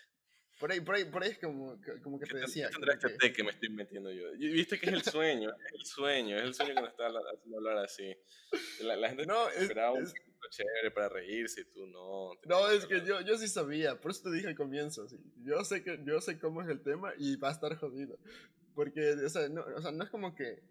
Por 0.59 0.71
ahí, 0.71 0.79
por 0.81 0.95
ahí, 0.95 1.05
por 1.05 1.23
ahí 1.23 1.31
es 1.31 1.39
como, 1.39 1.79
que- 1.81 1.99
como 2.01 2.19
que 2.19 2.25
¿Qué 2.25 2.33
te 2.33 2.39
decía. 2.39 2.67
qué 2.67 2.73
tendrá 2.73 2.97
como 2.97 3.07
este 3.07 3.19
que- 3.19 3.27
té 3.29 3.33
que 3.35 3.43
me 3.43 3.51
estoy 3.51 3.69
metiendo 3.69 4.11
yo? 4.11 4.31
Viste 4.37 4.79
que 4.79 4.87
es 4.87 4.93
el 4.93 5.03
sueño, 5.03 5.49
es 5.67 5.73
el 5.73 5.85
sueño, 5.85 6.37
es 6.37 6.43
el 6.43 6.53
sueño 6.53 6.73
que 6.75 6.81
nos 6.81 6.89
está 6.91 7.07
haciendo 7.07 7.57
hablar 7.57 7.77
así. 7.79 8.15
La, 8.81 8.95
la 8.95 9.09
gente 9.09 9.25
No, 9.25 9.49
es- 9.49 9.57
esperaba 9.63 9.91
un 9.93 10.03
es- 10.03 10.11
poquito 10.13 10.31
chévere 10.49 10.91
para 10.91 11.09
reírse 11.09 11.61
y 11.61 11.65
tú 11.65 11.87
no. 11.87 12.31
No, 12.45 12.69
es 12.69 12.85
que 12.85 13.01
yo, 13.05 13.19
yo 13.21 13.37
sí 13.37 13.47
sabía, 13.47 13.99
por 13.99 14.11
eso 14.11 14.23
te 14.23 14.31
dije 14.31 14.47
al 14.47 14.55
comienzo, 14.55 15.07
sí. 15.09 15.17
Yo 15.43 15.63
sé 15.65 15.83
que 15.83 15.99
yo 16.05 16.21
sé 16.21 16.39
cómo 16.39 16.61
es 16.61 16.69
el 16.69 16.81
tema 16.81 17.13
y 17.17 17.35
va 17.37 17.49
a 17.49 17.51
estar 17.51 17.75
jodido. 17.75 18.17
Porque, 18.75 19.11
o 19.13 19.29
sea, 19.29 19.49
no, 19.49 19.63
o 19.63 19.81
sea, 19.81 19.91
no 19.91 20.03
es 20.03 20.09
como 20.09 20.35
que... 20.35 20.61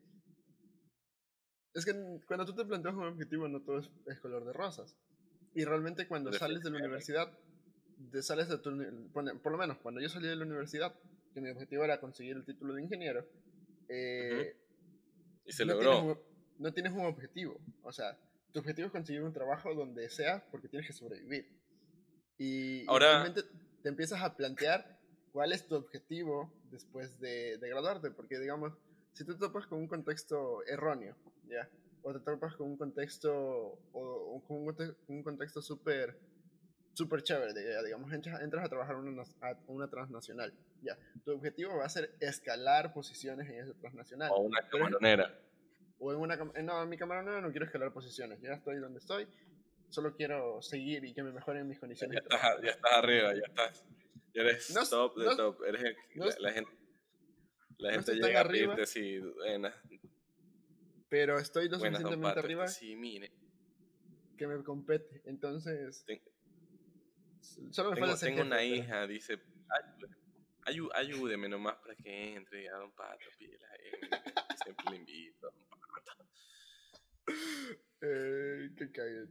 Es 1.75 1.85
que 1.85 1.92
cuando 2.27 2.44
tú 2.47 2.55
te 2.55 2.64
planteas 2.64 2.94
un 2.94 3.05
objetivo 3.07 3.49
no 3.49 3.61
todo 3.62 3.81
es, 3.81 3.90
es 4.07 4.20
color 4.20 4.44
de 4.44 4.53
rosas. 4.53 4.97
Y 5.55 5.64
realmente 5.64 6.07
cuando 6.07 6.33
sales 6.33 6.62
de 6.62 6.70
la 6.70 6.79
universidad, 6.79 7.37
de, 8.12 8.23
sales 8.23 8.49
de 8.49 8.59
tu, 8.59 8.71
por 9.12 9.53
lo 9.53 9.59
menos 9.59 9.79
cuando 9.79 10.01
yo 10.01 10.09
salí 10.09 10.29
de 10.29 10.37
la 10.37 10.45
universidad, 10.45 10.95
que 11.33 11.40
mi 11.40 11.51
objetivo 11.51 11.85
era 11.85 12.01
conseguir 12.01 12.37
el 12.37 12.45
título 12.45 12.75
de 12.75 12.83
ingeniero, 12.83 13.27
eh, 13.88 14.57
Y 15.45 15.53
se 15.53 15.64
no, 15.67 15.75
logró. 15.75 15.90
Tienes 15.90 16.17
un, 16.17 16.23
no 16.62 16.73
tienes 16.73 16.93
un 16.93 17.05
objetivo. 17.07 17.61
O 17.83 17.93
sea, 17.93 18.17
tu 18.53 18.61
objetivo 18.61 18.87
es 18.87 18.93
conseguir 18.93 19.23
un 19.23 19.33
trabajo 19.33 19.75
donde 19.75 20.09
sea 20.09 20.45
porque 20.51 20.69
tienes 20.69 20.87
que 20.87 20.93
sobrevivir. 20.93 21.49
Y, 22.38 22.87
Ahora- 22.88 23.11
realmente 23.23 23.43
te 23.83 23.88
empiezas 23.88 24.23
a 24.23 24.37
plantear 24.37 24.99
cuál 25.33 25.53
es 25.53 25.67
tu 25.67 25.75
objetivo 25.75 26.53
después 26.71 27.19
de, 27.21 27.59
de 27.59 27.69
graduarte. 27.69 28.11
Porque, 28.11 28.38
digamos, 28.38 28.73
si 29.12 29.25
tú 29.25 29.35
te 29.35 29.40
topas 29.40 29.67
con 29.67 29.79
un 29.81 29.88
contexto 29.88 30.64
erróneo, 30.67 31.17
¿ya? 31.49 31.69
O 32.03 32.12
te 32.12 32.21
topas 32.21 32.55
con 32.57 32.69
un 32.69 32.77
contexto, 32.77 33.33
o, 33.93 34.01
o 34.01 34.43
con 34.47 34.59
un, 34.59 34.97
un 35.09 35.23
contexto 35.23 35.61
súper 35.62 36.19
súper 36.94 37.22
chévere, 37.22 37.52
de- 37.52 37.85
digamos, 37.85 38.12
entras, 38.12 38.40
a 38.40 38.68
trabajar 38.68 38.96
en 38.96 39.02
una, 39.09 39.22
a 39.40 39.57
una 39.66 39.88
transnacional, 39.88 40.54
ya, 40.83 40.96
tu 41.24 41.33
objetivo 41.33 41.76
va 41.76 41.85
a 41.87 41.88
ser 41.88 42.14
escalar 42.20 42.92
posiciones 42.94 43.48
en 43.50 43.59
esa 43.61 43.74
transnacional 43.80 44.30
O 44.33 44.40
una 44.42 44.61
camaronera. 44.68 45.38
o 45.98 46.12
en 46.12 46.18
una 46.18 46.35
eh, 46.54 46.62
no 46.62 46.83
en 46.83 46.88
mi 46.88 46.96
cámara 46.96 47.22
no, 47.22 47.40
quiero 47.50 47.66
escalar 47.66 47.92
posiciones 47.92 48.40
ya 48.40 48.54
estoy 48.54 48.78
donde 48.78 48.98
estoy 48.98 49.26
solo 49.88 50.14
quiero 50.16 50.61
seguir 50.62 51.04
y 51.04 51.14
que 51.14 51.22
me 51.22 51.33
mejoren 51.33 51.66
mis 51.68 51.78
condiciones 51.78 52.18
Ya 52.30 52.37
estás, 52.37 52.62
ya 52.62 52.70
estás 52.70 52.92
arriba, 52.92 53.33
ya 53.35 53.42
estás. 53.46 53.85
Ya 54.35 54.42
eres 54.42 54.70
No 54.74 54.85
top 54.88 55.16
de 55.16 55.24
no 55.26 55.37
top. 55.37 55.62
Eres 55.64 55.96
no 56.16 56.26
la, 56.40 56.52
gente, 56.52 56.70
la 57.78 57.92
gente 57.92 58.14
llega 58.14 58.40
a 58.40 58.48
pedirte 58.48 58.87
buenas, 59.37 59.74
pero 61.09 61.38
estoy 61.38 61.68
lo 61.68 61.78
buenas 61.78 62.00
suficientemente 62.00 62.35
Pato. 62.35 62.40
arriba 62.40 62.68
Sí, 62.68 62.96
mire, 62.96 63.33
que 64.37 64.46
me 64.48 64.62
compete 64.64 65.22
entonces 65.26 66.04
Ten- 66.07 66.20
solo 67.70 67.90
me 67.92 67.96
tengo, 68.00 68.16
tengo 68.18 68.42
una 68.42 68.57
pero- 68.57 68.74
hija, 68.74 69.07
dice, 69.07 69.35
"Ayú- 69.68 70.09
ayú- 70.66 70.90
ayúdeme 70.94 71.48
nomás 71.48 71.76
para 71.76 71.94
que 71.96 72.35
entre 72.35 72.68
a 72.68 72.76
don 72.76 72.92
Pato, 72.92 73.24
pídela 73.38 73.66
a 73.68 73.74
él, 73.76 74.11
siempre 74.62 74.85
le 74.90 74.96
invito. 74.96 75.48
a 75.48 75.50
don 75.52 75.68
Pato". 75.68 76.28
Eh, 78.02 78.70
qué 78.76 78.90
cague. 78.92 79.28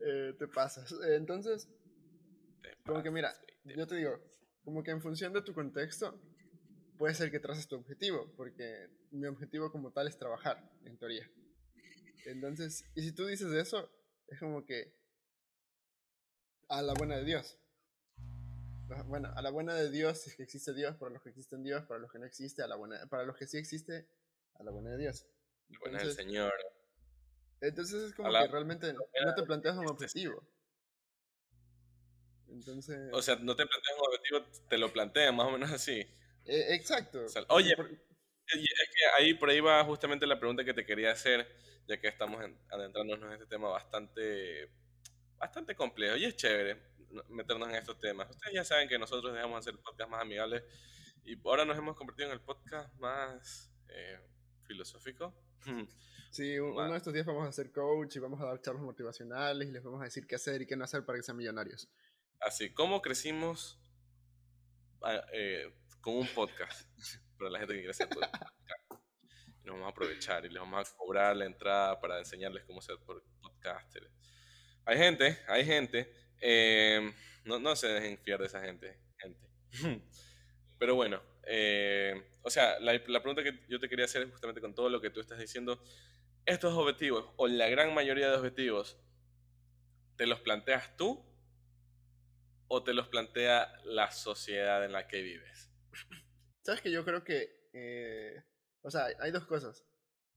Eh, 0.00 0.34
te 0.38 0.46
pasas 0.48 0.92
Eh, 0.92 1.16
entonces 1.16 1.68
Te 2.62 2.70
Como 2.84 3.02
que 3.02 3.10
mira, 3.10 3.30
pasas, 3.32 3.46
te- 3.64 3.76
yo 3.76 3.86
te 3.86 3.96
digo, 3.96 4.20
como 4.64 4.82
que 4.82 4.90
en 4.92 5.00
función 5.02 5.32
de 5.32 5.42
tu 5.42 5.52
contexto, 5.54 6.20
puede 6.98 7.14
ser 7.14 7.30
que 7.30 7.40
traces 7.40 7.66
tu 7.66 7.76
objetivo, 7.76 8.32
porque 8.36 8.88
mi 9.10 9.26
objetivo 9.26 9.70
como 9.72 9.90
tal 9.92 10.06
es 10.08 10.16
trabajar, 10.18 10.62
en 10.84 10.96
teoría. 10.98 11.28
Entonces, 12.26 12.84
y 12.94 13.02
si 13.02 13.12
tú 13.12 13.26
dices 13.26 13.52
eso, 13.52 13.90
es 14.28 14.38
como 14.38 14.64
que 14.64 14.94
a 16.72 16.82
la 16.82 16.94
buena 16.94 17.16
de 17.16 17.24
Dios. 17.24 17.58
Bueno, 19.06 19.32
a 19.34 19.42
la 19.42 19.50
buena 19.50 19.74
de 19.74 19.90
Dios, 19.90 20.20
si 20.22 20.30
es 20.30 20.36
que 20.36 20.42
existe 20.42 20.72
Dios, 20.74 20.96
para 20.96 21.10
los 21.12 21.22
que 21.22 21.30
existen 21.30 21.62
Dios, 21.62 21.84
para 21.84 22.00
los 22.00 22.10
que 22.10 22.18
no 22.18 22.26
existe, 22.26 22.62
a 22.62 22.66
la 22.66 22.76
buena, 22.76 23.06
para 23.08 23.24
los 23.24 23.36
que 23.36 23.46
sí 23.46 23.58
existe, 23.58 24.06
a 24.54 24.62
la 24.64 24.70
buena 24.70 24.90
de 24.90 24.98
Dios. 24.98 25.26
Buena 25.80 25.98
del 25.98 26.08
Entonces, 26.08 26.16
Señor. 26.16 26.52
entonces 27.60 28.02
es 28.04 28.14
como 28.14 28.30
la- 28.30 28.42
que 28.42 28.48
realmente 28.52 28.92
no 28.92 29.34
te 29.34 29.42
planteas 29.44 29.76
un 29.76 29.88
objetivo. 29.88 30.42
Entonces, 32.48 33.10
O 33.12 33.22
sea, 33.22 33.36
no 33.36 33.56
te 33.56 33.66
planteas 33.66 33.98
un 33.98 34.06
objetivo, 34.06 34.68
te 34.68 34.78
lo 34.78 34.92
plantean 34.92 35.36
más 35.36 35.46
o 35.48 35.50
menos 35.52 35.70
así. 35.72 36.00
eh, 36.44 36.74
exacto. 36.74 37.24
O 37.24 37.28
sea, 37.28 37.44
oye, 37.48 37.74
Por- 37.76 37.90
es 37.90 38.00
que 38.48 39.06
ahí 39.18 39.34
por 39.34 39.48
ahí 39.48 39.60
va 39.60 39.82
justamente 39.84 40.26
la 40.26 40.38
pregunta 40.38 40.64
que 40.64 40.74
te 40.74 40.84
quería 40.84 41.12
hacer, 41.12 41.48
ya 41.86 41.98
que 41.98 42.08
estamos 42.08 42.42
en- 42.44 42.58
adentrándonos 42.70 43.24
en 43.26 43.32
este 43.32 43.46
tema 43.46 43.68
bastante, 43.68 44.70
bastante 45.42 45.74
complejo. 45.74 46.16
Y 46.16 46.24
es 46.24 46.36
chévere 46.36 46.80
no- 47.10 47.24
meternos 47.28 47.68
en 47.68 47.74
estos 47.74 47.98
temas. 47.98 48.30
Ustedes 48.30 48.54
ya 48.54 48.64
saben 48.64 48.88
que 48.88 48.98
nosotros 48.98 49.32
dejamos 49.34 49.58
hacer 49.58 49.78
podcast 49.80 50.08
más 50.10 50.22
amigables 50.22 50.62
y 51.24 51.36
ahora 51.44 51.64
nos 51.64 51.76
hemos 51.76 51.96
convertido 51.96 52.28
en 52.28 52.34
el 52.34 52.40
podcast 52.40 52.92
más 52.98 53.70
eh, 53.88 54.18
filosófico. 54.64 55.34
Sí, 56.32 56.58
un- 56.58 56.70
uno 56.72 56.92
de 56.92 56.96
estos 56.96 57.12
días 57.12 57.26
vamos 57.26 57.44
a 57.44 57.50
hacer 57.50 57.70
coach 57.70 58.16
y 58.16 58.18
vamos 58.18 58.40
a 58.40 58.46
dar 58.46 58.58
charlas 58.62 58.82
motivacionales 58.82 59.68
y 59.68 59.70
les 59.70 59.82
vamos 59.82 60.00
a 60.00 60.04
decir 60.04 60.26
qué 60.26 60.36
hacer 60.36 60.62
y 60.62 60.66
qué 60.66 60.74
no 60.76 60.84
hacer 60.84 61.04
para 61.04 61.18
que 61.18 61.22
sean 61.22 61.36
millonarios. 61.36 61.90
Así, 62.40 62.72
¿cómo 62.72 63.02
crecimos 63.02 63.78
eh, 65.34 65.70
con 66.00 66.14
un 66.16 66.26
podcast? 66.28 66.88
Para 67.38 67.50
la 67.50 67.58
gente 67.58 67.74
que 67.74 67.80
quiere 67.80 67.90
hacer 67.90 68.08
podcast. 68.08 68.34
Y 69.62 69.66
nos 69.66 69.74
vamos 69.74 69.88
a 69.88 69.90
aprovechar 69.90 70.46
y 70.46 70.48
les 70.48 70.58
vamos 70.58 70.90
a 70.90 70.96
cobrar 70.96 71.36
la 71.36 71.44
entrada 71.44 72.00
para 72.00 72.18
enseñarles 72.18 72.64
cómo 72.64 72.80
ser 72.80 72.96
por- 73.04 73.22
podcaster. 73.42 74.10
Hay 74.84 74.98
gente, 74.98 75.38
hay 75.48 75.64
gente. 75.64 76.12
eh, 76.40 77.12
no, 77.44 77.58
no 77.58 77.74
se 77.76 77.88
dejen 77.88 78.18
fiar 78.18 78.40
de 78.40 78.46
esa 78.46 78.60
gente, 78.60 78.98
gente. 79.18 79.48
Pero 80.78 80.94
bueno, 80.94 81.22
eh, 81.44 82.22
o 82.42 82.50
sea, 82.50 82.78
la, 82.80 82.92
la 82.92 83.22
pregunta 83.22 83.42
que 83.42 83.60
yo 83.68 83.78
te 83.80 83.88
quería 83.88 84.04
hacer 84.04 84.22
es 84.22 84.30
justamente 84.30 84.60
con 84.60 84.74
todo 84.74 84.88
lo 84.88 85.00
que 85.00 85.10
tú 85.10 85.20
estás 85.20 85.38
diciendo. 85.38 85.82
Estos 86.44 86.74
objetivos, 86.74 87.32
o 87.36 87.46
la 87.46 87.68
gran 87.68 87.94
mayoría 87.94 88.28
de 88.28 88.36
objetivos, 88.36 88.98
¿te 90.16 90.26
los 90.26 90.40
planteas 90.40 90.96
tú 90.96 91.24
o 92.68 92.82
te 92.82 92.94
los 92.94 93.08
plantea 93.08 93.72
la 93.84 94.10
sociedad 94.10 94.84
en 94.84 94.92
la 94.92 95.06
que 95.06 95.22
vives? 95.22 95.70
¿Sabes 96.62 96.80
que 96.80 96.90
yo 96.90 97.04
creo 97.04 97.22
que, 97.22 97.68
eh, 97.72 98.42
o 98.82 98.90
sea, 98.90 99.06
hay 99.20 99.30
dos 99.30 99.46
cosas. 99.46 99.84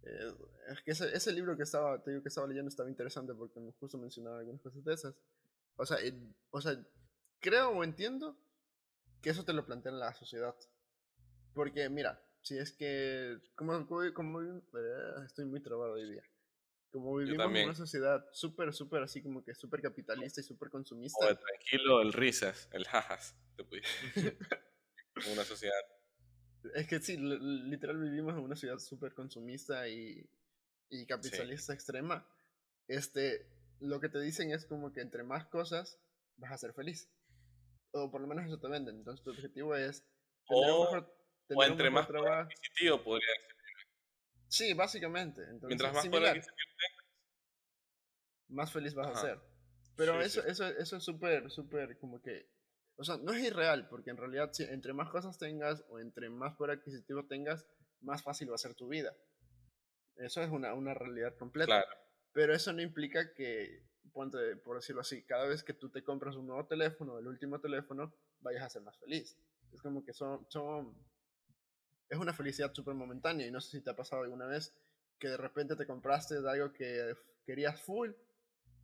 Eh, 0.06 0.34
es 0.70 0.82
que 0.82 0.92
ese, 0.92 1.16
ese 1.16 1.32
libro 1.34 1.58
que 1.58 1.64
estaba, 1.64 2.02
te 2.02 2.12
digo 2.12 2.22
que 2.24 2.30
estaba 2.30 2.48
leyendo 2.48 2.70
estaba 2.70 2.90
interesante 2.90 3.34
porque 3.34 3.60
justo 3.80 3.98
mencionaba 3.98 4.40
algunas 4.40 4.62
cosas 4.62 4.84
de 4.84 4.94
esas. 4.94 5.16
O 5.78 5.86
sea, 5.86 5.98
o 6.52 6.62
sea, 6.62 6.78
creo 7.40 7.70
o 7.72 7.84
entiendo 7.84 8.38
que 9.22 9.32
eso 9.32 9.44
te 9.44 9.54
lo 9.54 9.66
plantea 9.66 9.92
la 9.92 10.14
sociedad. 10.14 10.56
Porque 11.54 11.90
mira, 11.90 12.22
si 12.42 12.58
es 12.58 12.72
que, 12.72 13.40
como, 13.56 13.88
como, 14.14 14.42
eh, 14.42 14.62
estoy 15.26 15.46
muy 15.46 15.62
trabado 15.62 15.94
hoy 15.94 16.12
día. 16.12 16.24
Como 16.92 17.16
vivimos 17.16 17.46
en 17.48 17.66
una 17.66 17.76
sociedad 17.76 18.26
súper, 18.32 18.74
súper 18.74 19.04
así 19.04 19.22
como 19.22 19.44
que 19.44 19.54
súper 19.54 19.82
capitalista 19.82 20.40
y 20.40 20.44
súper 20.44 20.70
consumista. 20.70 21.26
O 21.26 21.28
de 21.28 21.36
tranquilo, 21.36 22.02
el 22.02 22.14
risas, 22.14 22.70
el 22.72 22.86
jajas. 22.86 23.36
Te 23.58 23.64
en 23.64 23.84
una 25.34 25.44
sociedad. 25.44 25.82
Es 26.74 26.88
que 26.88 27.00
sí, 27.00 27.18
li- 27.18 27.70
literal 27.70 27.98
vivimos 27.98 28.34
en 28.34 28.40
una 28.40 28.56
ciudad 28.56 28.80
súper 28.80 29.14
consumista 29.14 29.88
y, 29.88 30.28
y 30.90 31.06
capitalista 31.06 31.74
extrema. 31.74 32.28
Este, 32.88 33.48
lo 33.80 34.00
que 34.00 34.10
te 34.10 34.20
dicen 34.20 34.52
es 34.52 34.66
como 34.66 34.92
que 34.92 35.02
entre 35.02 35.24
más 35.24 35.46
cosas 35.46 36.00
vas 36.38 36.52
a 36.52 36.58
ser 36.58 36.74
feliz. 36.74 37.10
O 37.92 38.12
por 38.12 38.22
lo 38.22 38.28
menos 38.28 38.46
eso 38.46 38.60
te 38.60 38.68
venden. 38.68 38.98
Entonces 38.98 39.24
tu 39.24 39.32
objetivo 39.32 39.76
es 39.76 40.04
tener 40.48 40.72
un 40.72 40.78
O- 40.80 40.84
mejor, 40.84 41.16
O 41.54 41.60
un 41.60 41.64
entre 41.66 41.90
mejor 41.90 41.92
más 41.92 42.08
trabajo. 42.08 42.50
adquisitivo 42.52 43.04
podría 43.04 43.30
ser. 43.42 43.56
Sí, 44.48 44.74
básicamente. 44.74 45.42
Entonces, 45.44 45.68
Mientras 45.68 45.94
más 45.94 46.02
similar, 46.04 46.34
poder 46.34 46.44
más 48.48 48.72
feliz 48.72 48.94
vas 48.94 49.08
Ajá. 49.08 49.20
a 49.20 49.22
ser. 49.22 49.40
Pero 49.96 50.20
Sí, 50.22 50.28
eso, 50.28 50.42
sí. 50.42 50.48
eso, 50.50 50.68
eso 50.68 50.98
es 50.98 51.04
súper, 51.04 51.50
súper 51.52 51.98
como 51.98 52.22
que... 52.22 52.48
O 52.98 53.04
sea, 53.04 53.18
no 53.18 53.34
es 53.34 53.44
irreal, 53.44 53.88
porque 53.90 54.10
en 54.10 54.18
realidad 54.18 54.52
si 54.54 54.64
entre 54.64 54.94
más 54.94 55.10
cosas 55.10 55.38
tengas 55.38 55.84
o 55.90 56.00
entre 56.00 56.30
más 56.30 56.56
poder 56.56 56.78
adquisitivo 56.78 57.26
tengas, 57.26 57.66
más 58.02 58.24
fácil 58.24 58.50
va 58.50 58.56
a 58.56 58.60
ser 58.60 58.74
tu 58.74 58.88
vida. 58.88 59.14
Eso 60.16 60.42
es 60.42 60.50
una, 60.50 60.74
una 60.74 60.94
realidad 60.94 61.36
completa. 61.38 61.66
Claro. 61.66 61.98
Pero 62.32 62.54
eso 62.54 62.72
no 62.72 62.82
implica 62.82 63.34
que, 63.34 63.84
ponte, 64.14 64.56
por 64.58 64.78
decirlo 64.78 65.02
así, 65.02 65.24
cada 65.24 65.46
vez 65.46 65.64
que 65.64 65.74
tú 65.74 65.90
te 65.90 66.04
compras 66.04 66.36
un 66.36 66.48
nuevo 66.48 66.66
teléfono, 66.66 67.18
el 67.20 67.28
último 67.28 67.60
teléfono, 67.60 68.14
vayas 68.40 68.64
a 68.64 68.70
ser 68.70 68.82
más 68.82 68.98
feliz. 68.98 69.38
Es 69.74 69.82
como 69.82 70.04
que 70.04 70.14
son... 70.14 70.46
son 70.50 70.96
es 72.08 72.20
una 72.20 72.34
felicidad 72.34 72.72
súper 72.72 72.94
momentánea 72.94 73.48
y 73.48 73.52
no 73.52 73.60
sé 73.60 73.72
si 73.72 73.84
te 73.84 73.90
ha 73.90 73.96
pasado 73.96 74.22
alguna 74.22 74.46
vez 74.46 74.74
que 75.18 75.28
de 75.28 75.38
repente 75.38 75.76
te 75.76 75.88
compraste 75.88 76.40
de 76.40 76.50
algo 76.52 76.72
que 76.72 77.16
querías 77.46 77.82
full, 77.82 78.12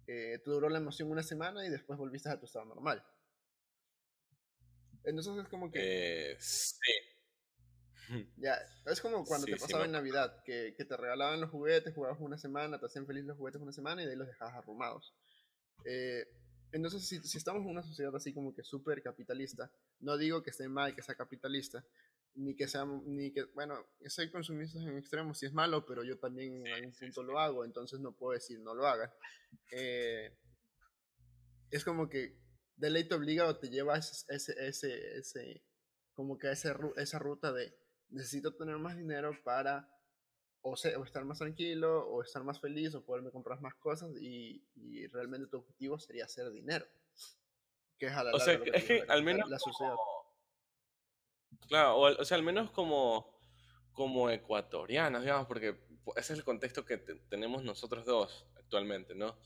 eh, 0.08 0.39
te 0.43 0.50
duró 0.50 0.69
la 0.69 0.80
emoción 0.80 1.12
una 1.12 1.21
semana 1.21 1.65
y 1.65 1.69
después 1.69 2.00
volviste 2.00 2.30
a 2.30 2.39
tu 2.39 2.45
estado 2.45 2.65
normal. 2.65 3.04
Entonces 5.03 5.37
es 5.37 5.49
como 5.49 5.71
que... 5.71 6.31
Eh, 6.31 6.37
sí. 6.39 6.91
Ya, 8.37 8.57
es 8.87 8.99
como 8.99 9.23
cuando 9.23 9.45
te 9.45 9.55
pasaba 9.55 9.85
en 9.85 9.93
Navidad, 9.93 10.43
que, 10.43 10.73
que, 10.75 10.83
te 10.83 10.97
regalaban 10.97 11.39
los 11.39 11.49
juguetes, 11.49 11.93
jugabas 11.93 12.19
una 12.19 12.37
semana, 12.37 12.77
te 12.77 12.85
hacían 12.85 13.07
feliz 13.07 13.23
los 13.23 13.37
juguetes 13.37 13.61
una 13.61 13.71
semana 13.71 14.01
y 14.01 14.05
de 14.05 14.11
ahí 14.11 14.17
los 14.17 14.27
dejabas 14.27 14.55
arrumados. 14.55 15.15
Eh, 15.85 16.25
entonces, 16.73 17.07
si, 17.07 17.19
si, 17.21 17.37
estamos 17.37 17.61
en 17.63 17.69
una 17.69 17.83
sociedad 17.83 18.13
así 18.15 18.33
como 18.33 18.53
que 18.53 18.63
súper 18.63 19.01
capitalista, 19.01 19.71
no 19.99 20.17
digo 20.17 20.43
que 20.43 20.49
esté 20.49 20.67
mal 20.67 20.93
que 20.93 21.01
sea 21.01 21.15
capitalista, 21.15 21.85
ni 22.35 22.55
que 22.55 22.67
sea, 22.67 22.85
ni 22.85 23.31
que, 23.31 23.43
bueno, 23.53 23.75
soy 24.07 24.31
consumista 24.31 24.79
en 24.79 24.97
extremo 24.97 25.33
si 25.33 25.45
es 25.45 25.53
malo, 25.53 25.85
pero 25.85 26.03
yo 26.03 26.17
también 26.17 26.65
en 26.65 26.73
algún 26.73 26.93
punto 26.93 27.23
lo 27.23 27.39
hago, 27.39 27.65
entonces 27.65 27.99
no 27.99 28.13
puedo 28.13 28.33
decir 28.33 28.59
no 28.59 28.73
lo 28.73 28.87
hagas. 28.87 29.11
Eh, 29.71 30.33
es 31.71 31.83
como 31.83 32.09
que 32.09 32.40
de 32.81 32.89
ley 32.89 33.03
te 33.03 33.13
obliga 33.13 33.47
o 33.47 33.55
te 33.55 33.69
lleva 33.69 33.95
ese, 33.95 34.25
ese, 34.33 34.67
ese, 34.67 35.17
ese 35.19 35.63
como 36.13 36.37
que 36.37 36.51
ese, 36.51 36.73
esa 36.97 37.19
ruta 37.19 37.51
de 37.53 37.73
necesito 38.09 38.55
tener 38.55 38.77
más 38.77 38.97
dinero 38.97 39.37
para 39.43 39.87
o, 40.63 40.71
o, 40.71 41.03
estar 41.03 41.23
más 41.23 41.39
tranquilo, 41.39 42.07
o 42.07 42.23
estar 42.23 42.43
más 42.43 42.59
feliz, 42.59 42.93
o 42.93 43.05
poderme 43.05 43.31
comprar 43.31 43.61
más 43.61 43.75
cosas, 43.75 44.11
y, 44.19 44.63
y 44.75 45.07
realmente 45.07 45.47
tu 45.47 45.57
objetivo 45.57 45.97
sería 45.99 46.25
hacer 46.25 46.51
dinero. 46.51 46.85
Que 47.97 48.07
es 48.07 48.13
a 48.13 48.23
la 48.23 48.31
O 48.31 48.39
sea, 48.39 48.59
es 48.73 48.83
que 48.83 49.03
al 49.07 49.23
menos... 49.23 49.49
La 49.49 49.57
sociedad. 49.57 49.95
Claro, 51.67 51.95
o, 51.97 52.21
o, 52.21 52.25
sea, 52.25 52.37
al 52.37 52.43
menos 52.43 52.69
como, 52.71 53.39
como 53.91 54.29
ecuatorianos, 54.29 55.21
digamos, 55.21 55.47
porque 55.47 55.79
ese 56.15 56.33
es 56.33 56.39
el 56.39 56.45
contexto 56.45 56.85
que 56.85 56.97
tenemos 56.97 57.63
nosotros 57.63 58.05
dos 58.05 58.45
actualmente, 58.55 59.15
¿no? 59.15 59.37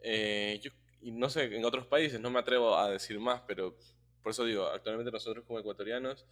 Eh, 0.00 0.58
yo, 0.62 0.70
y 1.02 1.12
no 1.12 1.30
sé, 1.30 1.44
en 1.44 1.64
otros 1.64 1.86
países, 1.86 2.20
no 2.20 2.30
me 2.30 2.40
atrevo 2.40 2.76
a 2.76 2.90
decir 2.90 3.18
más, 3.18 3.42
pero 3.46 3.76
por 4.22 4.32
eso 4.32 4.44
digo, 4.44 4.66
actualmente 4.66 5.10
nosotros 5.10 5.44
como 5.46 5.58
ecuatorianos 5.58 6.26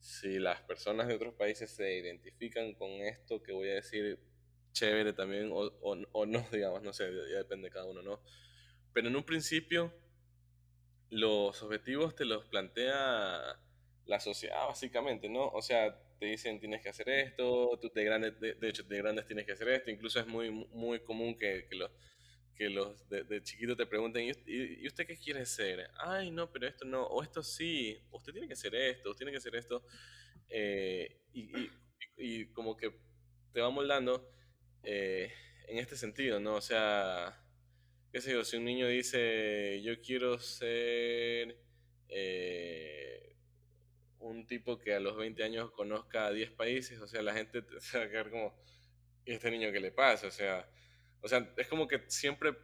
si 0.00 0.38
las 0.38 0.60
personas 0.62 1.08
de 1.08 1.14
otros 1.14 1.34
países 1.34 1.70
se 1.70 1.98
identifican 1.98 2.74
con 2.74 2.90
esto 2.90 3.42
que 3.42 3.52
voy 3.52 3.68
a 3.68 3.74
decir 3.74 4.18
chévere 4.72 5.12
también 5.12 5.50
o, 5.52 5.72
o, 6.12 6.26
no, 6.26 6.46
digamos, 6.52 6.82
no 6.82 6.92
sé, 6.92 7.10
ya 7.30 7.38
depende 7.38 7.68
de 7.68 7.72
cada 7.72 7.86
uno, 7.86 8.02
¿no? 8.02 8.20
Pero 8.92 9.08
en 9.08 9.16
un 9.16 9.24
principio 9.24 9.92
los 11.10 11.62
objetivos 11.62 12.14
te 12.14 12.24
los 12.24 12.44
plantea 12.46 13.58
la 14.06 14.20
sociedad 14.20 14.66
básicamente, 14.66 15.28
¿no? 15.28 15.48
O 15.48 15.62
sea, 15.62 15.98
te 16.18 16.26
dicen 16.26 16.60
tienes 16.60 16.82
que 16.82 16.88
hacer 16.88 17.08
esto, 17.08 17.78
tú 17.80 17.90
de, 17.94 18.04
grandes, 18.04 18.38
de, 18.40 18.56
hecho 18.68 18.82
de 18.82 18.98
grandes 18.98 19.26
tienes 19.26 19.46
que 19.46 19.52
hacer 19.52 19.68
esto, 19.68 19.90
incluso 19.90 20.20
es 20.20 20.26
muy, 20.26 20.50
muy 20.50 21.00
común 21.00 21.36
que, 21.36 21.66
que 21.68 21.76
los 21.76 21.90
que 22.58 22.68
los 22.68 23.08
de, 23.08 23.22
de 23.22 23.40
chiquito 23.40 23.76
te 23.76 23.86
pregunten, 23.86 24.34
¿Y, 24.44 24.86
usted 24.86 25.06
qué 25.06 25.16
quiere 25.16 25.46
ser? 25.46 25.88
Ay, 25.96 26.32
no, 26.32 26.50
pero 26.50 26.66
esto 26.66 26.84
no, 26.84 27.04
o 27.04 27.22
esto 27.22 27.40
sí, 27.40 27.96
usted 28.10 28.32
tiene 28.32 28.48
que 28.48 28.56
ser 28.56 28.74
esto, 28.74 29.10
usted 29.10 29.24
tiene 29.24 29.32
que 29.32 29.40
ser 29.40 29.54
esto. 29.54 29.84
Eh, 30.48 31.20
y, 31.32 31.70
y, 32.16 32.46
como 32.46 32.76
que 32.76 32.92
te 33.52 33.60
va 33.60 33.70
moldando 33.70 34.28
eh, 34.82 35.32
en 35.68 35.78
este 35.78 35.96
sentido, 35.96 36.40
¿no? 36.40 36.56
O 36.56 36.60
sea, 36.60 37.40
qué 38.10 38.20
sé 38.20 38.32
yo, 38.32 38.44
si 38.44 38.56
un 38.56 38.64
niño 38.64 38.88
dice, 38.88 39.80
yo 39.82 40.00
quiero 40.00 40.40
ser 40.40 41.56
eh, 42.08 43.36
un 44.18 44.48
tipo 44.48 44.80
que 44.80 44.94
a 44.94 45.00
los 45.00 45.16
20 45.16 45.44
años 45.44 45.70
conozca 45.70 46.32
10 46.32 46.50
países, 46.50 47.00
o 47.00 47.06
sea, 47.06 47.22
la 47.22 47.34
gente 47.34 47.62
se 47.80 47.98
va 47.98 48.04
a 48.04 48.10
quedar 48.10 48.30
como, 48.30 48.52
¿y 49.24 49.32
este 49.32 49.48
niño 49.52 49.70
qué 49.70 49.78
le 49.78 49.92
pasa? 49.92 50.26
O 50.26 50.32
sea, 50.32 50.68
o 51.22 51.28
sea, 51.28 51.52
es 51.56 51.68
como 51.68 51.88
que 51.88 52.02
siempre 52.08 52.56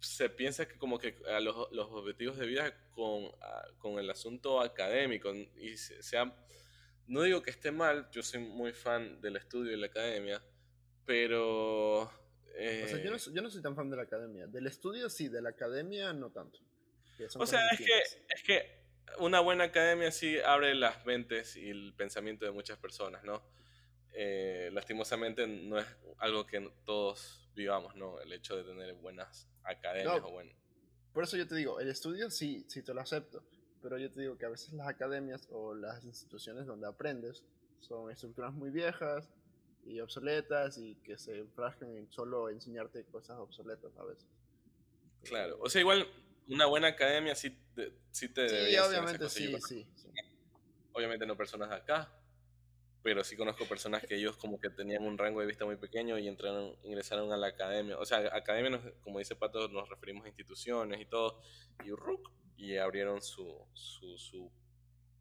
se 0.00 0.30
piensa 0.30 0.66
que 0.66 0.78
como 0.78 0.98
que 0.98 1.16
a 1.28 1.40
los, 1.40 1.70
los, 1.72 1.90
objetivos 1.90 2.38
de 2.38 2.46
vida 2.46 2.74
con, 2.92 3.30
ah, 3.42 3.66
con, 3.78 3.98
el 3.98 4.08
asunto 4.08 4.60
académico 4.60 5.34
y 5.34 5.76
sea, 5.76 6.34
no 7.06 7.22
digo 7.22 7.42
que 7.42 7.50
esté 7.50 7.70
mal, 7.70 8.08
yo 8.10 8.22
soy 8.22 8.40
muy 8.40 8.72
fan 8.72 9.20
del 9.20 9.36
estudio 9.36 9.72
y 9.72 9.76
la 9.76 9.86
academia, 9.86 10.42
pero... 11.04 12.02
o 12.02 12.10
sea, 12.54 13.02
yo 13.02 13.10
no, 13.10 13.16
eh 13.16 13.20
yo 13.32 13.42
no, 13.42 13.50
soy 13.50 13.60
tan 13.62 13.76
fan 13.76 13.90
de 13.90 13.96
la 13.96 14.02
academia. 14.02 14.46
Del 14.46 14.66
estudio 14.66 15.10
sí, 15.10 15.28
de 15.28 15.42
la 15.42 15.50
academia 15.50 16.12
no 16.12 16.30
tanto. 16.30 16.60
O 17.36 17.46
sea, 17.46 17.60
es 17.72 17.78
que, 17.78 17.98
es 18.28 18.42
que 18.42 18.80
una 19.18 19.40
buena 19.40 19.64
academia 19.64 20.10
sí 20.10 20.38
abre 20.38 20.74
las 20.74 21.04
mentes 21.04 21.56
y 21.56 21.68
el 21.68 21.92
pensamiento 21.94 22.44
de 22.44 22.52
muchas 22.52 22.78
personas, 22.78 23.22
¿no? 23.24 23.42
Eh, 24.12 24.70
lastimosamente 24.72 25.46
no 25.46 25.78
es 25.78 25.86
algo 26.18 26.46
que 26.46 26.72
todos 26.84 27.48
vivamos, 27.54 27.94
¿no? 27.94 28.20
El 28.20 28.32
hecho 28.32 28.56
de 28.56 28.64
tener 28.64 28.94
buenas 28.94 29.48
academias 29.62 30.20
o 30.22 30.30
bueno. 30.30 30.52
Por 31.12 31.24
eso 31.24 31.36
yo 31.36 31.46
te 31.46 31.54
digo, 31.54 31.80
el 31.80 31.88
estudio 31.88 32.30
sí, 32.30 32.64
sí 32.68 32.82
te 32.82 32.94
lo 32.94 33.00
acepto, 33.00 33.42
pero 33.82 33.98
yo 33.98 34.10
te 34.10 34.20
digo 34.20 34.36
que 34.36 34.46
a 34.46 34.48
veces 34.48 34.72
las 34.72 34.88
academias 34.88 35.48
o 35.50 35.74
las 35.74 36.04
instituciones 36.04 36.66
donde 36.66 36.86
aprendes 36.86 37.44
son 37.80 38.10
estructuras 38.10 38.52
muy 38.52 38.70
viejas 38.70 39.28
y 39.84 40.00
obsoletas 40.00 40.78
y 40.78 40.94
que 40.96 41.18
se 41.18 41.38
enfrascan 41.38 41.96
en 41.96 42.10
solo 42.10 42.48
enseñarte 42.50 43.04
cosas 43.06 43.38
obsoletas 43.38 43.96
a 43.96 44.04
veces. 44.04 44.26
Claro, 45.24 45.58
o 45.60 45.68
sea, 45.68 45.80
igual 45.80 46.06
una 46.48 46.66
buena 46.66 46.88
academia 46.88 47.34
sí 47.34 47.56
te, 47.74 47.92
sí 48.10 48.28
te 48.28 48.48
Sí, 48.48 48.76
obviamente 48.78 49.28
sí, 49.28 49.56
sí, 49.66 49.86
sí. 49.94 50.08
Obviamente 50.92 51.24
no 51.26 51.36
personas 51.36 51.70
de 51.70 51.76
acá, 51.76 52.12
pero 53.02 53.24
sí 53.24 53.36
conozco 53.36 53.64
personas 53.66 54.04
que 54.04 54.16
ellos 54.16 54.36
como 54.36 54.60
que 54.60 54.68
tenían 54.68 55.04
un 55.04 55.16
rango 55.16 55.40
de 55.40 55.46
vista 55.46 55.64
muy 55.64 55.76
pequeño 55.76 56.18
y 56.18 56.28
entraron, 56.28 56.76
ingresaron 56.82 57.32
a 57.32 57.36
la 57.36 57.48
academia. 57.48 57.98
O 57.98 58.04
sea, 58.04 58.18
academia, 58.34 58.80
como 59.02 59.18
dice 59.18 59.36
Pato, 59.36 59.68
nos 59.68 59.88
referimos 59.88 60.24
a 60.24 60.28
instituciones 60.28 61.00
y 61.00 61.06
todo, 61.06 61.40
y, 61.84 62.64
y 62.64 62.76
abrieron 62.76 63.22
su, 63.22 63.66
su, 63.72 64.18
su, 64.18 64.50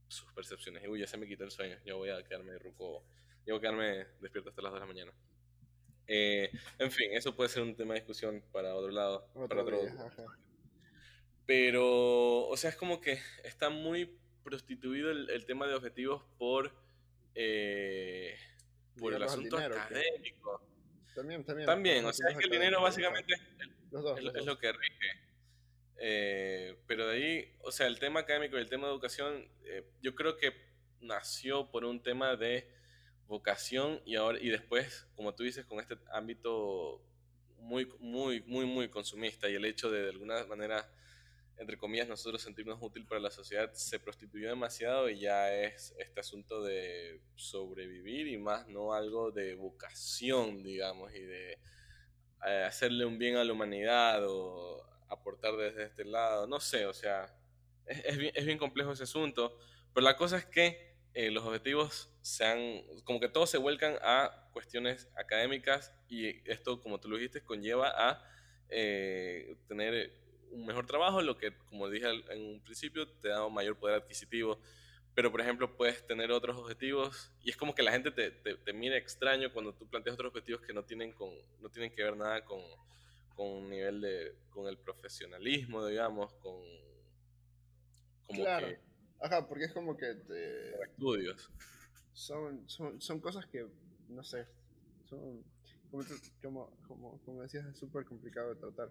sus 0.09 0.31
percepciones. 0.33 0.83
Y 0.83 0.87
uy, 0.87 0.99
ya 0.99 1.07
se 1.07 1.17
me 1.17 1.27
quitó 1.27 1.45
el 1.45 1.51
sueño, 1.51 1.77
ya 1.85 1.93
voy 1.93 2.09
a 2.09 2.21
quedarme 2.23 2.57
ruco, 2.59 3.03
ya 3.45 3.53
voy 3.53 3.59
a 3.59 3.61
quedarme 3.61 4.07
despierto 4.19 4.49
hasta 4.49 4.61
las 4.61 4.71
2 4.71 4.79
de 4.81 4.85
la 4.85 4.93
mañana. 4.93 5.13
Eh, 6.07 6.51
en 6.79 6.91
fin, 6.91 7.11
eso 7.13 7.35
puede 7.35 7.49
ser 7.49 7.63
un 7.63 7.75
tema 7.75 7.93
de 7.93 8.01
discusión 8.01 8.43
para 8.51 8.75
otro 8.75 8.91
lado, 8.91 9.29
para 9.47 9.61
otro... 9.61 9.79
Pero, 11.45 12.47
o 12.47 12.57
sea, 12.57 12.69
es 12.69 12.75
como 12.75 12.99
que 13.01 13.19
está 13.43 13.69
muy 13.69 14.19
prostituido 14.43 15.09
el, 15.09 15.29
el 15.31 15.45
tema 15.45 15.65
de 15.65 15.73
objetivos 15.73 16.23
por 16.37 16.71
eh, 17.41 18.35
por 18.97 19.13
el 19.13 19.23
asunto 19.23 19.57
académico. 19.57 20.61
También, 21.15 21.45
también. 21.45 21.65
También, 21.65 22.05
o 22.05 22.11
sea, 22.11 22.31
es 22.31 22.37
que 22.37 22.45
el 22.45 22.51
dinero 22.51 22.81
básicamente 22.81 23.33
es, 23.33 24.45
lo 24.45 24.57
que 24.57 24.71
rige. 24.73 25.11
Eh, 26.01 26.77
pero 26.85 27.07
de 27.07 27.15
ahí, 27.15 27.55
o 27.61 27.71
sea, 27.71 27.87
el 27.87 27.97
tema 27.97 28.21
académico 28.21 28.57
y 28.57 28.59
el 28.59 28.69
tema 28.69 28.87
de 28.87 28.93
educación, 28.93 29.49
eh, 29.63 29.85
yo 30.01 30.15
creo 30.15 30.35
que 30.35 30.53
nació 30.99 31.71
por 31.71 31.85
un 31.85 32.03
tema 32.03 32.35
de 32.35 32.69
vocación 33.27 34.01
y 34.05 34.15
ahora 34.15 34.37
y 34.41 34.49
después, 34.49 35.07
como 35.15 35.33
tú 35.33 35.43
dices, 35.43 35.65
con 35.65 35.79
este 35.79 35.97
ámbito 36.11 37.01
muy, 37.57 37.85
muy, 37.99 38.41
muy, 38.41 38.65
muy 38.65 38.89
consumista 38.89 39.49
y 39.49 39.55
el 39.55 39.63
hecho 39.63 39.89
de 39.89 40.03
de 40.03 40.09
alguna 40.09 40.43
manera 40.45 40.91
entre 41.59 41.77
comillas, 41.77 42.07
nosotros 42.07 42.41
sentirnos 42.41 42.79
útil 42.81 43.05
para 43.05 43.19
la 43.19 43.29
sociedad 43.29 43.71
se 43.73 43.99
prostituyó 43.99 44.47
demasiado 44.47 45.09
y 45.09 45.19
ya 45.19 45.53
es 45.53 45.93
este 45.99 46.21
asunto 46.21 46.63
de 46.63 47.21
sobrevivir 47.35 48.27
y 48.27 48.37
más 48.37 48.67
no 48.69 48.93
algo 48.93 49.31
de 49.31 49.55
vocación, 49.55 50.63
digamos, 50.63 51.13
y 51.13 51.19
de 51.19 51.59
eh, 52.47 52.63
hacerle 52.65 53.05
un 53.05 53.17
bien 53.17 53.35
a 53.35 53.43
la 53.43 53.51
humanidad 53.51 54.25
o 54.25 54.81
aportar 55.09 55.57
desde 55.57 55.83
este 55.83 56.05
lado, 56.05 56.47
no 56.47 56.61
sé, 56.61 56.85
o 56.85 56.93
sea, 56.93 57.35
es, 57.85 58.17
bien, 58.17 58.31
es 58.35 58.45
bien, 58.45 58.57
complejo 58.57 58.93
ese 58.93 59.03
asunto, 59.03 59.59
pero 59.93 60.05
la 60.05 60.15
cosa 60.15 60.37
es 60.37 60.45
que 60.45 60.95
eh, 61.13 61.29
los 61.29 61.43
objetivos 61.43 62.09
sean, 62.21 62.83
como 63.03 63.19
que 63.19 63.27
todos 63.27 63.49
se 63.49 63.57
vuelcan 63.57 63.97
a 64.01 64.49
cuestiones 64.53 65.09
académicas 65.17 65.93
y 66.07 66.49
esto, 66.49 66.79
como 66.81 67.01
tú 67.01 67.09
lo 67.09 67.17
dijiste, 67.17 67.43
conlleva 67.43 67.89
a 67.89 68.23
eh, 68.69 69.57
tener 69.67 70.13
un 70.51 70.65
mejor 70.65 70.85
trabajo, 70.85 71.21
lo 71.21 71.37
que, 71.37 71.55
como 71.69 71.89
dije 71.89 72.07
en 72.29 72.41
un 72.41 72.61
principio, 72.61 73.07
te 73.07 73.29
da 73.29 73.45
un 73.45 73.53
mayor 73.53 73.77
poder 73.77 74.01
adquisitivo. 74.01 74.59
Pero, 75.15 75.31
por 75.31 75.41
ejemplo, 75.41 75.75
puedes 75.75 76.05
tener 76.05 76.31
otros 76.31 76.57
objetivos 76.57 77.31
y 77.41 77.49
es 77.49 77.57
como 77.57 77.75
que 77.75 77.83
la 77.83 77.91
gente 77.91 78.11
te, 78.11 78.31
te, 78.31 78.73
mira 78.73 78.95
extraño 78.95 79.51
cuando 79.51 79.73
tú 79.73 79.87
planteas 79.87 80.13
otros 80.13 80.29
objetivos 80.29 80.61
que 80.61 80.73
no 80.73 80.83
tienen, 80.83 81.11
con, 81.13 81.29
no 81.61 81.69
tienen 81.69 81.91
que 81.93 82.03
ver 82.03 82.15
nada 82.15 82.45
con, 82.45 82.61
con 83.35 83.47
un 83.47 83.69
nivel 83.69 84.01
de, 84.01 84.35
con 84.49 84.67
el 84.67 84.77
profesionalismo, 84.77 85.85
digamos, 85.85 86.33
con... 86.35 86.61
Como 88.27 88.41
claro. 88.41 88.67
Ajá, 89.19 89.47
porque 89.47 89.65
es 89.65 89.73
como 89.73 89.97
que... 89.97 90.09
Estudios. 90.89 91.51
Son, 92.13 92.69
son, 92.69 93.01
son 93.01 93.19
cosas 93.19 93.45
que, 93.47 93.65
no 94.07 94.23
sé, 94.23 94.47
son, 95.09 95.43
como, 96.41 96.71
como, 96.87 97.19
como 97.23 97.41
decías, 97.41 97.65
es 97.65 97.77
súper 97.77 98.05
complicado 98.05 98.53
de 98.53 98.59
tratar. 98.59 98.89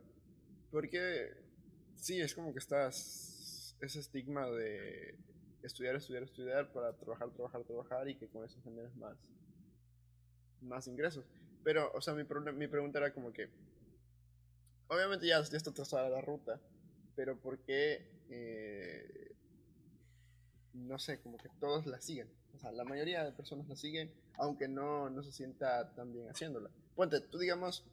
Porque 0.71 1.48
sí, 2.01 2.21
es 2.21 2.35
como 2.35 2.53
que 2.53 2.59
estás 2.59 3.77
ese 3.81 4.01
estigma 4.01 4.47
de 4.51 5.17
estudiar, 5.63 5.97
estudiar, 5.97 6.23
estudiar 6.23 6.73
para 6.73 6.93
trabajar, 6.95 7.31
trabajar, 7.31 7.65
trabajar 7.65 8.09
y 8.09 8.17
que 8.17 8.29
con 8.29 8.45
eso 8.45 8.61
generes 8.63 8.95
más, 8.97 9.17
más 10.61 10.87
ingresos. 10.87 11.27
Pero, 11.65 11.91
o 11.93 12.01
sea, 12.01 12.15
mi, 12.15 12.25
mi 12.55 12.69
pregunta 12.69 12.99
era 12.99 13.13
como 13.13 13.33
que, 13.33 13.51
obviamente 14.89 15.27
ya, 15.27 15.43
ya 15.43 15.57
está 15.57 15.73
trazada 15.73 16.09
la 16.09 16.21
ruta, 16.21 16.61
pero 17.15 17.39
¿por 17.39 17.59
qué, 17.61 18.09
eh, 18.31 19.35
no 20.73 20.99
sé, 20.99 21.21
como 21.21 21.37
que 21.37 21.49
todos 21.61 21.87
la 21.87 22.01
siguen? 22.01 22.31
O 22.55 22.59
sea, 22.59 22.73
la 22.73 22.85
mayoría 22.85 23.25
de 23.25 23.33
personas 23.33 23.69
la 23.69 23.77
siguen, 23.77 24.13
aunque 24.39 24.69
no, 24.69 25.11
no 25.11 25.23
se 25.23 25.33
sienta 25.33 25.95
tan 25.95 26.13
bien 26.13 26.29
haciéndola. 26.29 26.71
Ponte, 26.95 27.21
tú 27.21 27.39
digamos, 27.39 27.85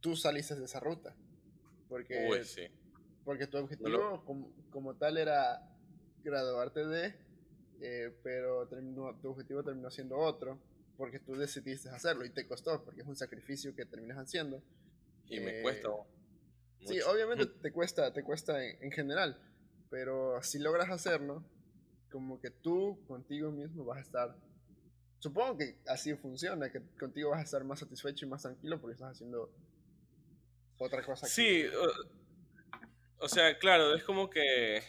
tú 0.00 0.16
saliste 0.16 0.54
de 0.54 0.64
esa 0.64 0.80
ruta. 0.80 1.14
Porque, 1.88 2.42
sí. 2.44 2.62
Porque 3.24 3.46
tu 3.46 3.58
objetivo 3.58 4.24
como, 4.70 4.94
tal 4.94 5.18
era 5.18 5.62
graduarte 6.24 6.86
de, 6.86 7.14
eh, 7.80 8.14
pero 8.22 8.66
terminó, 8.68 9.14
tu 9.20 9.30
objetivo 9.30 9.62
terminó 9.62 9.90
siendo 9.90 10.18
otro, 10.18 10.58
porque 10.96 11.18
tú 11.18 11.34
decidiste 11.34 11.88
hacerlo 11.88 12.24
y 12.24 12.30
te 12.30 12.46
costó, 12.46 12.84
porque 12.84 13.02
es 13.02 13.06
un 13.06 13.16
sacrificio 13.16 13.74
que 13.74 13.86
terminas 13.86 14.18
haciendo. 14.18 14.62
Y 15.26 15.40
me 15.40 15.62
cuesta. 15.62 15.88
Eh, 15.88 16.86
sí, 16.86 17.00
obviamente 17.02 17.46
te 17.62 17.72
cuesta, 17.72 18.12
te 18.12 18.22
cuesta 18.22 18.64
en, 18.64 18.82
en 18.82 18.92
general, 18.92 19.38
pero 19.90 20.42
si 20.42 20.58
logras 20.58 20.90
hacerlo, 20.90 21.44
como 22.10 22.40
que 22.40 22.50
tú 22.50 23.02
contigo 23.06 23.50
mismo 23.50 23.84
vas 23.84 23.98
a 23.98 24.02
estar, 24.02 24.36
supongo 25.18 25.56
que 25.56 25.78
así 25.86 26.14
funciona, 26.14 26.70
que 26.70 26.82
contigo 26.98 27.30
vas 27.30 27.40
a 27.40 27.44
estar 27.44 27.64
más 27.64 27.80
satisfecho 27.80 28.26
y 28.26 28.28
más 28.28 28.42
tranquilo 28.42 28.80
porque 28.80 28.94
estás 28.94 29.12
haciendo 29.12 29.50
otra 30.78 31.02
cosa. 31.04 31.26
Sí, 31.26 31.64
o, 33.22 33.28
sea, 33.28 33.58
claro, 33.58 33.94
es 33.94 34.04
como 34.04 34.28
que 34.28 34.82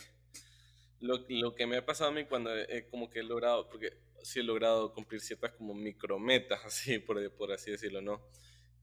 lo, 1.00 1.26
lo, 1.30 1.56
que 1.56 1.66
me 1.68 1.78
ha 1.78 1.86
pasado 1.86 2.10
a 2.10 2.14
mí 2.14 2.26
cuando 2.26 2.52
como 2.90 3.10
que 3.10 3.20
he 3.20 3.24
logrado, 3.24 3.70
porque 3.70 3.98
sí 4.24 4.40
he 4.40 4.44
logrado 4.44 4.94
cumplir 4.94 5.22
ciertas 5.22 5.52
como 5.54 5.74
micrometas, 5.74 6.62
así 6.66 7.00
por, 7.00 7.52
así 7.52 7.72
decirlo, 7.72 8.02
¿no? 8.02 8.22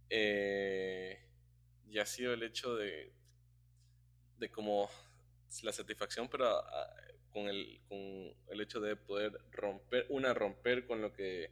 Eh, 0.09 1.19
y 1.89 1.99
ha 1.99 2.07
sido 2.07 2.33
el 2.33 2.43
hecho 2.43 2.77
de, 2.77 3.13
de 4.39 4.51
como 4.51 4.89
la 5.63 5.73
satisfacción, 5.73 6.29
pero 6.29 6.49
con 7.33 7.49
el, 7.49 7.81
con 7.89 7.99
el 7.99 8.61
hecho 8.61 8.81
de 8.81 8.97
poder 8.97 9.41
romper, 9.51 10.07
una, 10.09 10.35
romper 10.35 10.87
con 10.87 11.01
lo 11.01 11.13
que, 11.13 11.51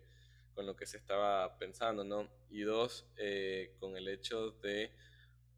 con 0.54 0.66
lo 0.66 0.76
que 0.76 0.86
se 0.86 0.96
estaba 0.96 1.58
pensando, 1.58 2.04
¿no? 2.04 2.28
Y 2.50 2.62
dos, 2.62 3.06
eh, 3.16 3.74
con 3.78 3.96
el 3.96 4.08
hecho 4.08 4.52
de 4.52 4.92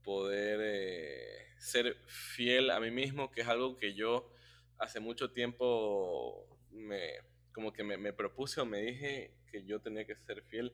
poder 0.02 0.60
eh, 0.62 1.46
ser 1.58 1.96
fiel 2.06 2.70
a 2.70 2.80
mí 2.80 2.90
mismo, 2.90 3.30
que 3.30 3.42
es 3.42 3.48
algo 3.48 3.76
que 3.76 3.94
yo 3.94 4.30
hace 4.78 5.00
mucho 5.00 5.32
tiempo 5.32 6.46
me, 6.70 7.14
como 7.52 7.72
que 7.72 7.84
me, 7.84 7.96
me 7.96 8.12
propuse 8.12 8.60
o 8.60 8.66
me 8.66 8.80
dije 8.80 9.34
que 9.50 9.64
yo 9.64 9.80
tenía 9.80 10.06
que 10.06 10.16
ser 10.16 10.42
fiel 10.42 10.72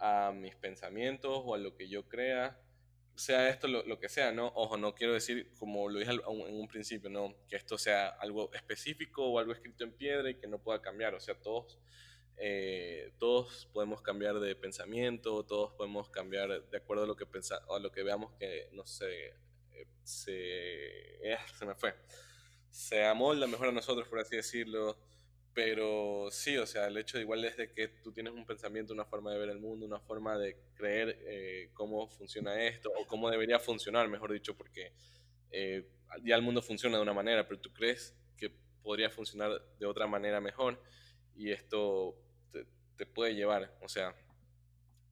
a 0.00 0.32
mis 0.34 0.54
pensamientos 0.56 1.42
o 1.44 1.54
a 1.54 1.58
lo 1.58 1.76
que 1.76 1.88
yo 1.88 2.08
crea 2.08 2.58
sea 3.18 3.48
esto 3.48 3.66
lo, 3.66 3.98
que 3.98 4.08
sea, 4.08 4.30
¿no? 4.30 4.46
Ojo, 4.54 4.76
no 4.76 4.94
quiero 4.94 5.12
decir, 5.12 5.52
como 5.58 5.88
lo 5.88 5.98
dije 5.98 6.12
en 6.12 6.20
un 6.60 6.68
principio, 6.68 7.10
¿no? 7.10 7.34
Que 7.48 7.56
esto 7.56 7.76
sea 7.76 8.08
algo 8.08 8.52
específico 8.52 9.26
o 9.26 9.38
algo 9.40 9.52
escrito 9.52 9.84
en 9.84 9.92
piedra 9.92 10.30
y 10.30 10.36
que 10.36 10.46
no 10.46 10.58
pueda 10.58 10.80
cambiar. 10.80 11.14
O 11.14 11.20
sea, 11.20 11.34
todos, 11.34 11.80
eh, 12.40 13.12
todos 13.18 13.68
podemos 13.72 14.02
cambiar 14.02 14.38
de 14.40 14.54
pensamiento, 14.56 15.44
todos 15.44 15.72
podemos 15.74 16.08
cambiar 16.10 16.68
de 16.68 16.76
acuerdo 16.76 17.04
a 17.04 17.06
lo 17.06 17.16
que, 17.16 17.26
pensa, 17.26 17.60
a 17.68 17.78
lo 17.78 17.90
que 17.90 18.02
veamos 18.02 18.32
que, 18.38 18.68
no 18.72 18.86
sé, 18.86 19.34
eh, 19.72 19.86
se, 20.04 21.32
eh, 21.32 21.38
se 21.58 21.66
me 21.66 21.74
fue. 21.74 21.94
Se 22.70 23.04
amolda 23.04 23.46
mejor 23.46 23.68
a 23.68 23.72
nosotros, 23.72 24.08
por 24.08 24.20
así 24.20 24.36
decirlo 24.36 24.96
pero 25.58 26.28
sí, 26.30 26.56
o 26.56 26.66
sea, 26.66 26.86
el 26.86 26.96
hecho 26.98 27.18
igual 27.18 27.44
es 27.44 27.56
de 27.56 27.72
que 27.72 27.88
tú 27.88 28.12
tienes 28.12 28.32
un 28.32 28.46
pensamiento, 28.46 28.94
una 28.94 29.04
forma 29.04 29.32
de 29.32 29.40
ver 29.40 29.48
el 29.48 29.58
mundo, 29.58 29.86
una 29.86 29.98
forma 29.98 30.38
de 30.38 30.56
creer 30.76 31.18
eh, 31.26 31.70
cómo 31.74 32.06
funciona 32.06 32.62
esto, 32.62 32.92
o 32.96 33.04
cómo 33.08 33.28
debería 33.28 33.58
funcionar, 33.58 34.06
mejor 34.06 34.32
dicho, 34.32 34.56
porque 34.56 34.92
eh, 35.50 35.84
ya 36.22 36.36
el 36.36 36.42
mundo 36.42 36.62
funciona 36.62 36.96
de 36.96 37.02
una 37.02 37.12
manera, 37.12 37.44
pero 37.48 37.60
tú 37.60 37.72
crees 37.72 38.14
que 38.36 38.52
podría 38.84 39.10
funcionar 39.10 39.60
de 39.80 39.86
otra 39.86 40.06
manera 40.06 40.40
mejor, 40.40 40.80
y 41.34 41.50
esto 41.50 42.14
te, 42.98 43.06
puede 43.06 43.34
llevar, 43.34 43.74
o 43.80 43.88
sea, 43.88 44.14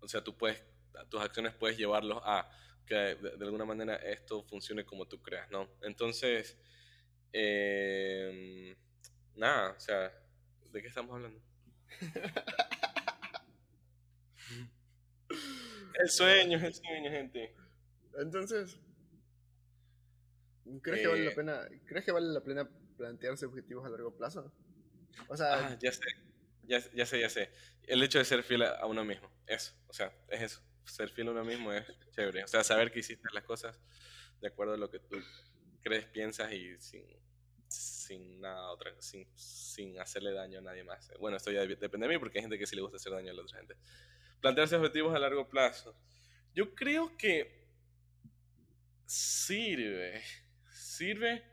o 0.00 0.08
sea, 0.08 0.22
tú 0.22 0.36
puedes, 0.36 0.62
tus 1.08 1.20
acciones 1.20 1.54
puedes 1.54 1.78
llevarlos 1.78 2.20
a 2.24 2.48
que 2.84 2.94
de, 2.94 3.44
alguna 3.44 3.64
manera 3.64 3.96
esto 3.96 4.44
funcione 4.44 4.84
como 4.84 5.06
tú 5.06 5.22
creas, 5.22 5.50
¿no? 5.50 5.68
Entonces, 5.82 6.58
eh, 7.32 8.76
nada, 9.34 9.72
o 9.72 9.80
sea, 9.80 10.12
¿De 10.76 10.82
qué 10.82 10.88
estamos 10.88 11.14
hablando? 11.14 11.40
el 15.94 16.10
sueño, 16.10 16.58
el 16.58 16.74
sueño, 16.74 17.10
gente. 17.10 17.54
Entonces, 18.18 18.78
¿crees 20.82 21.00
que 21.00 21.06
vale 21.06 21.24
la 21.24 21.30
eh. 21.30 21.34
pena, 21.34 21.66
¿crees 21.86 22.04
que 22.04 22.12
vale 22.12 22.26
la 22.26 22.44
pena 22.44 22.68
plantearse 22.98 23.46
objetivos 23.46 23.86
a 23.86 23.88
largo 23.88 24.14
plazo? 24.14 24.52
O 25.28 25.36
sea, 25.38 25.54
ah, 25.54 25.78
ya 25.80 25.92
sé, 25.92 26.04
ya, 26.66 26.82
ya, 26.94 27.06
sé, 27.06 27.20
ya 27.20 27.30
sé. 27.30 27.50
El 27.84 28.02
hecho 28.02 28.18
de 28.18 28.24
ser 28.24 28.42
fiel 28.42 28.62
a 28.62 28.84
uno 28.86 29.04
mismo, 29.04 29.30
eso, 29.46 29.74
o 29.86 29.92
sea, 29.92 30.12
es 30.28 30.42
eso. 30.42 30.62
Ser 30.84 31.10
fiel 31.10 31.28
a 31.28 31.30
uno 31.32 31.44
mismo 31.44 31.72
es 31.72 31.84
chévere. 32.14 32.44
O 32.44 32.48
sea, 32.48 32.62
saber 32.62 32.92
que 32.92 33.00
hiciste 33.00 33.28
las 33.32 33.44
cosas 33.44 33.78
de 34.40 34.48
acuerdo 34.48 34.74
a 34.74 34.76
lo 34.76 34.90
que 34.90 35.00
tú 35.00 35.16
crees, 35.82 36.04
piensas 36.06 36.52
y 36.52 36.78
sin 36.80 37.04
sin 37.68 38.40
nada 38.40 38.70
otra, 38.70 38.92
sin, 39.00 39.26
sin 39.36 39.98
hacerle 39.98 40.32
daño 40.32 40.58
a 40.58 40.62
nadie 40.62 40.84
más. 40.84 41.10
Bueno, 41.18 41.36
esto 41.36 41.50
ya 41.50 41.66
depende 41.66 42.06
de 42.06 42.14
mí 42.14 42.18
porque 42.18 42.38
hay 42.38 42.42
gente 42.42 42.58
que 42.58 42.66
sí 42.66 42.76
le 42.76 42.82
gusta 42.82 42.96
hacer 42.96 43.12
daño 43.12 43.30
a 43.30 43.34
la 43.34 43.42
otra 43.42 43.58
gente. 43.58 43.76
Plantearse 44.40 44.76
objetivos 44.76 45.14
a 45.14 45.18
largo 45.18 45.48
plazo. 45.48 45.96
Yo 46.54 46.74
creo 46.74 47.16
que 47.16 47.66
sirve, 49.06 50.22
sirve, 50.70 51.44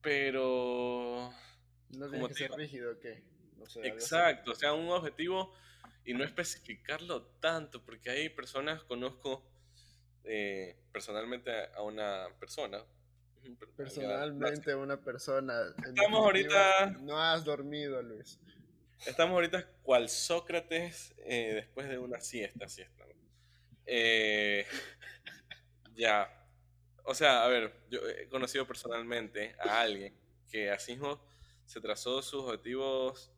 pero... 0.00 1.32
No 1.90 2.10
tiene 2.10 2.28
que 2.28 2.34
ser 2.34 2.52
rígido, 2.52 2.98
¿qué? 3.00 3.22
Exacto, 3.82 4.52
o 4.52 4.54
sea, 4.54 4.72
un 4.72 4.88
objetivo 4.88 5.54
y 6.04 6.14
no 6.14 6.24
especificarlo 6.24 7.26
tanto, 7.40 7.84
porque 7.84 8.10
hay 8.10 8.28
personas, 8.28 8.82
conozco 8.84 9.44
eh, 10.24 10.76
personalmente 10.92 11.50
a 11.74 11.82
una 11.82 12.28
persona, 12.38 12.84
Personalmente, 13.76 14.74
una 14.74 15.00
persona. 15.00 15.74
Estamos 15.86 16.20
ahorita. 16.20 16.90
No 17.00 17.20
has 17.20 17.44
dormido, 17.44 18.02
Luis. 18.02 18.38
Estamos 19.06 19.34
ahorita 19.34 19.66
cual 19.82 20.08
Sócrates 20.08 21.14
eh, 21.18 21.52
después 21.54 21.88
de 21.88 21.98
una 21.98 22.20
siesta, 22.20 22.68
siesta. 22.68 23.04
Eh, 23.86 24.66
ya. 25.94 26.28
O 27.04 27.14
sea, 27.14 27.44
a 27.44 27.48
ver, 27.48 27.72
yo 27.88 28.06
he 28.06 28.28
conocido 28.28 28.66
personalmente 28.66 29.54
a 29.60 29.80
alguien 29.80 30.14
que 30.50 30.70
así 30.70 30.92
mismo 30.92 31.20
se 31.64 31.80
trazó 31.80 32.20
sus 32.22 32.44
objetivos 32.44 33.32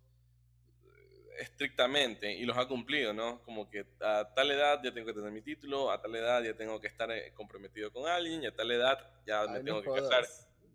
estrictamente 1.40 2.32
y 2.32 2.44
los 2.44 2.56
ha 2.56 2.68
cumplido, 2.68 3.12
¿no? 3.12 3.42
Como 3.42 3.68
que 3.70 3.86
a 4.00 4.28
tal 4.34 4.50
edad 4.50 4.80
ya 4.84 4.92
tengo 4.92 5.06
que 5.06 5.14
tener 5.14 5.32
mi 5.32 5.42
título, 5.42 5.90
a 5.90 6.00
tal 6.00 6.14
edad 6.14 6.42
ya 6.42 6.54
tengo 6.54 6.80
que 6.80 6.86
estar 6.86 7.10
eh, 7.10 7.32
comprometido 7.34 7.90
con 7.92 8.06
alguien 8.06 8.42
y 8.42 8.46
a 8.46 8.54
tal 8.54 8.70
edad 8.70 8.98
ya 9.26 9.46
me 9.46 9.60
tengo 9.60 9.82
que 9.82 9.90
casar. 9.90 10.24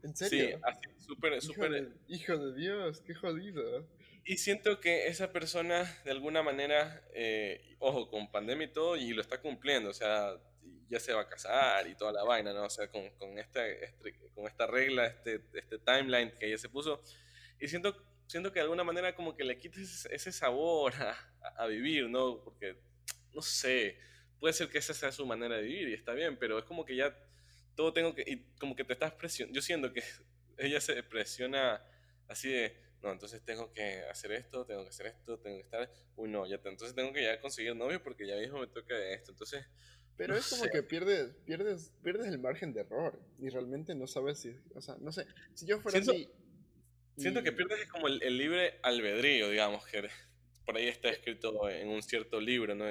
¿En 0.03 0.15
serio? 0.15 0.57
Sí, 0.57 0.61
así, 0.63 0.87
súper, 0.99 1.41
súper... 1.41 1.89
Hijo 2.07 2.37
de 2.37 2.59
Dios, 2.59 3.01
qué 3.01 3.15
jodido. 3.15 3.87
Y 4.23 4.37
siento 4.37 4.79
que 4.79 5.07
esa 5.07 5.31
persona, 5.31 5.83
de 6.03 6.11
alguna 6.11 6.41
manera, 6.41 7.03
eh, 7.13 7.75
ojo, 7.79 8.09
con 8.09 8.31
pandemia 8.31 8.65
y 8.65 8.73
todo, 8.73 8.97
y 8.97 9.13
lo 9.13 9.21
está 9.21 9.39
cumpliendo, 9.39 9.91
o 9.91 9.93
sea, 9.93 10.35
ya 10.89 10.99
se 10.99 11.13
va 11.13 11.21
a 11.21 11.27
casar 11.27 11.87
y 11.87 11.95
toda 11.95 12.11
la 12.11 12.23
vaina, 12.23 12.53
¿no? 12.53 12.63
O 12.63 12.69
sea, 12.69 12.87
con, 12.87 13.09
con, 13.11 13.37
esta, 13.37 13.67
este, 13.67 14.15
con 14.33 14.47
esta 14.47 14.65
regla, 14.65 15.05
este, 15.05 15.41
este 15.53 15.77
timeline 15.79 16.31
que 16.31 16.47
ella 16.47 16.57
se 16.57 16.69
puso. 16.69 17.01
Y 17.59 17.67
siento 17.67 17.95
siento 18.27 18.51
que 18.51 18.59
de 18.59 18.63
alguna 18.63 18.83
manera 18.83 19.15
como 19.15 19.35
que 19.35 19.43
le 19.43 19.57
quites 19.57 20.05
ese 20.11 20.31
sabor 20.31 20.93
a, 21.57 21.65
vivir, 21.67 22.09
¿no? 22.09 22.43
Porque, 22.43 22.75
no 23.33 23.41
sé, 23.41 23.97
puede 24.39 24.53
ser 24.53 24.69
que 24.69 24.77
esa 24.77 24.93
sea 24.93 25.11
su 25.11 25.25
manera 25.25 25.57
de 25.57 25.63
vivir 25.63 25.89
y 25.89 25.93
está 25.93 26.13
bien, 26.13 26.37
pero 26.37 26.59
es 26.59 26.65
como 26.65 26.85
que 26.85 26.95
ya 26.95 27.15
todo 27.75 27.93
tengo 27.93 28.15
que, 28.15 28.23
y 28.25 28.37
como 28.59 28.75
que 28.75 28.83
te 28.83 28.93
estás 28.93 29.13
presionando, 29.13 29.55
yo 29.55 29.61
siento 29.61 29.93
que 29.93 30.03
ella 30.57 30.79
se 30.81 31.01
presiona 31.03 31.81
así 32.27 32.49
de, 32.49 32.77
no, 33.03 33.11
entonces 33.11 33.43
tengo 33.43 33.71
que 33.71 34.03
hacer 34.09 34.31
esto, 34.31 34.65
tengo 34.65 34.83
que 34.83 34.89
hacer 34.89 35.07
esto, 35.07 35.37
tengo 35.39 35.57
que 35.57 35.63
estar, 35.63 35.91
uy, 36.15 36.29
no, 36.29 36.47
ya, 36.47 36.55
entonces 36.55 36.95
tengo 36.95 37.13
que 37.13 37.23
ya 37.23 37.39
conseguir 37.39 37.75
novio 37.75 38.01
porque 38.01 38.27
ya 38.27 38.35
mismo 38.35 38.59
me 38.59 38.67
toca 38.67 38.97
esto, 39.13 39.31
entonces... 39.31 39.65
Pero 40.17 40.33
es 40.33 40.47
como 40.47 40.63
que 40.71 40.81
pierdes, 40.81 41.35
pierdes, 41.45 41.91
pierdes 42.01 42.27
el 42.27 42.39
margen 42.39 42.71
de 42.71 42.79
error 42.79 43.19
y 43.37 43.49
realmente 43.49 43.93
no 43.95 44.07
sabes 44.07 44.39
si, 44.39 44.57
o 44.73 44.79
sea, 44.79 44.95
no 45.01 45.11
sé, 45.11 45.27
si 45.55 45.65
yo 45.65 45.81
fuera 45.81 45.99
así 45.99 46.31
Siento 47.17 47.43
que 47.43 47.51
pierdes 47.51 47.87
como 47.87 48.07
el, 48.07 48.37
libre 48.37 48.79
albedrío, 48.83 49.49
digamos, 49.49 49.85
que 49.87 50.09
por 50.65 50.75
ahí 50.75 50.87
está 50.87 51.09
escrito 51.09 51.69
en 51.69 51.87
un 51.87 52.03
cierto 52.03 52.41
libro, 52.41 52.75
¿no? 52.75 52.85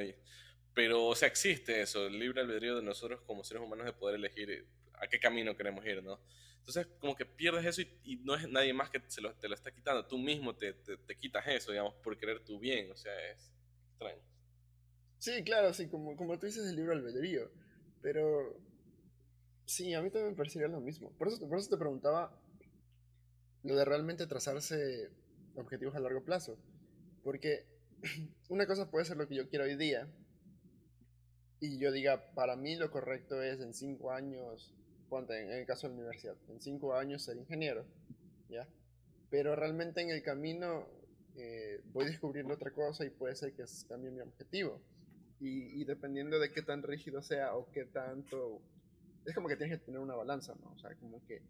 pero, 0.72 1.06
o 1.06 1.14
sea, 1.14 1.28
existe 1.28 1.80
eso, 1.80 2.06
el 2.06 2.18
libre 2.18 2.40
albedrío 2.40 2.76
de 2.76 2.82
nosotros 2.82 3.20
como 3.22 3.44
seres 3.44 3.62
humanos 3.62 3.86
de 3.86 3.92
poder 3.92 4.16
elegir 4.16 4.66
a 4.94 5.06
qué 5.06 5.20
camino 5.20 5.56
queremos 5.56 5.84
ir, 5.86 6.02
¿no? 6.02 6.18
Entonces, 6.58 6.86
como 6.98 7.14
que 7.14 7.26
pierdes 7.26 7.66
eso 7.66 7.82
y, 8.02 8.16
no 8.24 8.34
es 8.34 8.48
nadie 8.48 8.72
más 8.72 8.88
que 8.88 9.00
se 9.06 9.20
lo, 9.20 9.34
te 9.34 9.48
lo 9.48 9.54
está 9.54 9.70
quitando, 9.70 10.06
tú 10.06 10.18
mismo 10.18 10.56
te, 10.56 10.72
te, 10.72 11.16
quitas 11.16 11.46
eso, 11.46 11.72
digamos, 11.72 11.94
por 11.96 12.16
querer 12.16 12.42
tu 12.42 12.58
bien, 12.58 12.90
o 12.90 12.96
sea, 12.96 13.12
es 13.30 13.52
extraño. 13.90 14.22
Sí, 15.18 15.44
claro, 15.44 15.72
sí, 15.74 15.88
como, 15.88 16.16
como 16.16 16.38
tú 16.38 16.46
dices 16.46 16.66
el 16.66 16.76
libro 16.76 16.92
albedrío. 16.92 17.50
Pero 18.00 18.58
sí, 19.66 19.94
a 19.94 20.02
mí 20.02 20.10
también 20.10 20.32
me 20.32 20.36
parecería 20.36 20.68
lo 20.68 20.80
mismo. 20.80 21.10
Por 21.16 21.28
eso, 21.28 21.48
por 21.48 21.58
eso 21.58 21.70
te 21.70 21.76
preguntaba 21.76 22.38
lo 23.64 23.74
de 23.76 23.84
realmente 23.84 24.26
trazarse 24.26 25.10
objetivos 25.56 25.96
a 25.96 26.00
largo 26.00 26.22
plazo. 26.22 26.58
Porque 27.22 27.66
una 28.48 28.66
cosa 28.66 28.90
puede 28.90 29.06
ser 29.06 29.16
lo 29.16 29.26
que 29.26 29.34
yo 29.34 29.48
quiero 29.48 29.64
hoy 29.64 29.76
día. 29.76 30.06
Y 31.60 31.78
yo 31.78 31.90
diga, 31.90 32.34
para 32.34 32.56
mí 32.56 32.76
lo 32.76 32.90
correcto 32.90 33.42
es 33.42 33.60
en 33.60 33.72
cinco 33.72 34.12
años, 34.12 34.74
ponte, 35.08 35.40
en 35.40 35.50
el 35.50 35.66
caso 35.66 35.88
de 35.88 35.94
la 35.94 36.00
universidad, 36.00 36.36
en 36.48 36.60
cinco 36.60 36.94
años 36.94 37.22
ser 37.22 37.38
ingeniero. 37.38 37.86
¿Ya? 38.50 38.68
Pero 39.30 39.56
realmente 39.56 40.02
en 40.02 40.10
el 40.10 40.22
camino 40.22 40.86
eh, 41.36 41.80
voy 41.92 42.04
descubriendo 42.04 42.52
otra 42.52 42.70
cosa 42.72 43.06
y 43.06 43.10
puede 43.10 43.34
ser 43.34 43.54
que 43.54 43.64
cambie 43.88 44.10
mi 44.10 44.20
objetivo. 44.20 44.80
Y, 45.40 45.80
y, 45.80 45.84
dependiendo 45.84 46.38
de 46.38 46.52
qué 46.52 46.62
tan 46.62 46.82
rígido 46.82 47.22
sea 47.22 47.56
o 47.56 47.70
qué 47.70 47.84
tanto... 47.86 48.62
Es 49.26 49.34
como 49.34 49.48
que 49.48 49.56
tienes 49.56 49.78
que 49.78 49.84
tener 49.86 50.00
una 50.00 50.14
balanza, 50.14 50.54
¿no? 50.60 50.72
O 50.72 50.78
sea, 50.78 50.94
como 50.96 51.24
que... 51.26 51.42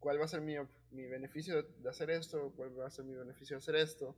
¿Cuál 0.00 0.18
va 0.20 0.24
a 0.24 0.28
ser 0.28 0.40
mi, 0.40 0.54
mi 0.90 1.06
beneficio 1.06 1.62
de 1.62 1.88
hacer 1.88 2.10
esto? 2.10 2.52
¿Cuál 2.56 2.78
va 2.78 2.86
a 2.86 2.90
ser 2.90 3.04
mi 3.04 3.14
beneficio 3.14 3.56
de 3.56 3.58
hacer 3.58 3.76
esto? 3.76 4.16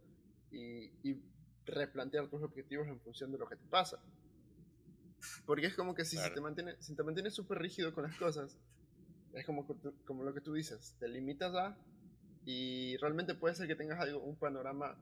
Y, 0.51 0.93
y 1.03 1.21
replantear 1.67 2.29
tus 2.29 2.43
objetivos 2.43 2.87
en 2.89 3.01
función 3.01 3.33
de 3.33 3.39
lo 3.39 3.49
que 3.49 3.57
te 3.57 3.67
pasa. 3.67 3.99
Porque 5.47 5.67
es 5.67 5.75
como 5.75 5.95
que 5.95 6.05
si, 6.05 6.17
te 6.17 6.41
mantienes 6.41 6.77
si 6.81 6.95
te 6.95 7.03
mantienes 7.03 7.35
súper 7.35 7.59
rígido 7.59 7.93
con 7.93 8.05
las 8.05 8.17
cosas, 8.17 8.57
es 9.35 9.47
como, 9.47 9.67
como 10.05 10.25
lo 10.25 10.35
que 10.35 10.41
tú 10.41 10.53
dices, 10.53 10.97
te 10.99 11.09
limitas 11.09 11.55
a 11.55 11.77
y 12.45 12.97
realmente 12.97 13.35
puede 13.35 13.55
ser 13.55 13.69
que 13.69 13.77
tengas 13.77 14.01
algo, 14.01 14.21
un 14.21 14.37
panorama 14.37 14.97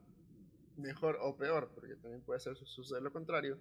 mejor 0.77 1.19
o 1.23 1.37
peor, 1.37 1.71
porque 1.75 1.97
también 1.97 2.23
puede 2.23 2.41
ser 2.41 2.57
suceder 2.57 3.03
lo 3.03 3.13
contrario, 3.13 3.59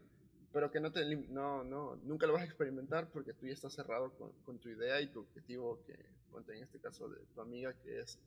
pero 0.51 0.69
que 0.69 0.79
no 0.79 0.91
te 0.91 1.05
no, 1.15 1.63
no, 1.63 1.95
nunca 2.03 2.27
lo 2.27 2.33
vas 2.33 2.41
a 2.41 2.45
experimentar 2.45 3.09
porque 3.09 3.33
tú 3.33 3.47
ya 3.47 3.53
estás 3.53 3.73
cerrado 3.73 4.11
con, 4.17 4.31
con 4.43 4.59
tu 4.59 4.69
idea 4.69 4.99
y 5.01 5.07
tu 5.07 5.21
objetivo, 5.21 5.81
que 5.85 5.95
ponte 6.31 6.55
en 6.55 6.63
este 6.63 6.79
caso 6.79 7.07
de 7.09 7.19
tu 7.33 7.41
amiga, 7.41 7.73
que 7.73 7.99
es 7.99 8.19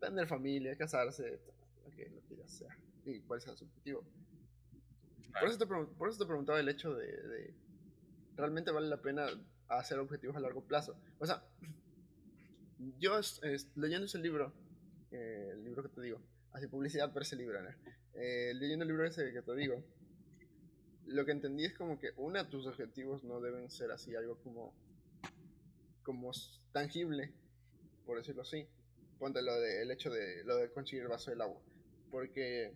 tener 0.00 0.26
familia, 0.26 0.76
casarse, 0.76 1.40
lo 1.84 1.90
que, 1.94 2.08
lo 2.10 2.22
que 2.26 2.36
ya 2.36 2.48
sea, 2.48 2.78
y 3.04 3.20
cuál 3.20 3.40
sea 3.40 3.56
su 3.56 3.64
objetivo. 3.64 4.04
Por 5.38 5.48
eso, 5.48 5.58
te, 5.58 5.66
por 5.66 6.08
eso 6.08 6.18
te 6.18 6.26
preguntaba 6.26 6.60
el 6.60 6.68
hecho 6.68 6.94
de, 6.94 7.06
de, 7.06 7.54
realmente 8.36 8.70
vale 8.70 8.88
la 8.88 9.00
pena 9.00 9.26
hacer 9.68 9.98
objetivos 9.98 10.36
a 10.36 10.40
largo 10.40 10.62
plazo. 10.62 10.96
O 11.18 11.26
sea, 11.26 11.44
yo 12.98 13.20
leyendo 13.74 14.06
ese 14.06 14.18
libro, 14.18 14.52
eh, 15.10 15.50
el 15.52 15.64
libro 15.64 15.82
que 15.82 15.88
te 15.88 16.00
digo, 16.00 16.20
así 16.52 16.66
publicidad 16.66 17.12
por 17.12 17.22
ese 17.22 17.36
libro, 17.36 17.58
eh, 18.14 18.52
leyendo 18.54 18.84
el 18.84 18.88
libro 18.88 19.06
ese 19.06 19.32
que 19.32 19.42
te 19.42 19.54
digo, 19.54 19.82
lo 21.06 21.24
que 21.24 21.32
entendí 21.32 21.64
es 21.64 21.74
como 21.74 21.98
que 21.98 22.12
una, 22.16 22.48
tus 22.48 22.66
objetivos 22.66 23.22
no 23.24 23.40
deben 23.40 23.70
ser 23.70 23.90
así, 23.90 24.14
algo 24.16 24.38
como, 24.42 24.74
como 26.06 26.30
tangible, 26.72 27.32
por 28.06 28.16
decirlo 28.16 28.42
así. 28.42 28.64
Ponte 29.18 29.42
lo 29.42 29.60
de, 29.60 29.82
el 29.82 29.90
hecho 29.90 30.08
de, 30.08 30.44
lo 30.44 30.56
de 30.56 30.70
conseguir 30.70 31.02
el 31.02 31.08
vaso 31.08 31.32
del 31.32 31.40
agua. 31.40 31.60
Porque 32.12 32.72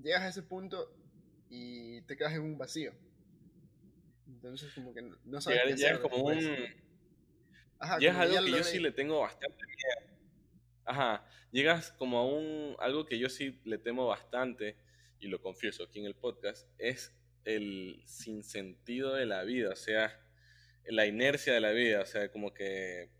llegas 0.00 0.22
a 0.22 0.28
ese 0.28 0.42
punto 0.44 0.94
y 1.50 2.02
te 2.02 2.16
quedas 2.16 2.34
en 2.34 2.42
un 2.42 2.56
vacío. 2.56 2.92
Entonces 4.28 4.72
como 4.74 4.94
que 4.94 5.02
no, 5.24 5.40
sabes 5.40 5.60
qué 5.66 5.72
hacer 5.72 6.00
como 6.00 6.18
un 6.18 6.34
Llegas 7.98 8.16
a 8.16 8.22
algo 8.22 8.44
que 8.44 8.50
yo 8.52 8.62
sí 8.62 8.78
le 8.78 8.92
tengo 8.92 9.20
bastante 9.20 9.66
miedo. 9.66 10.16
Ajá, 10.84 11.26
llegas 11.50 11.90
como 11.92 12.18
a 12.18 12.26
un, 12.26 12.76
algo 12.78 13.06
que 13.06 13.18
yo 13.18 13.28
sí 13.28 13.60
le 13.64 13.78
temo 13.78 14.06
bastante, 14.06 14.76
y 15.18 15.26
lo 15.26 15.40
confieso 15.40 15.82
aquí 15.82 15.98
en 15.98 16.06
el 16.06 16.14
podcast, 16.14 16.68
es 16.78 17.12
el 17.44 18.02
sinsentido 18.06 19.14
de 19.14 19.26
la 19.26 19.42
vida, 19.44 19.70
o 19.70 19.76
sea, 19.76 20.23
la 20.86 21.06
inercia 21.06 21.52
de 21.54 21.60
la 21.60 21.72
vida, 21.72 22.02
o 22.02 22.06
sea, 22.06 22.30
como 22.30 22.52
que, 22.52 23.10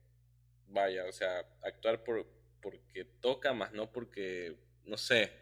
vaya, 0.69 1.07
o 1.07 1.13
sea, 1.13 1.47
actuar 1.63 2.05
por, 2.05 2.27
porque 2.61 3.05
toca, 3.21 3.53
más 3.53 3.73
no 3.73 3.91
porque, 3.93 4.57
no 4.85 4.97
sé, 4.97 5.33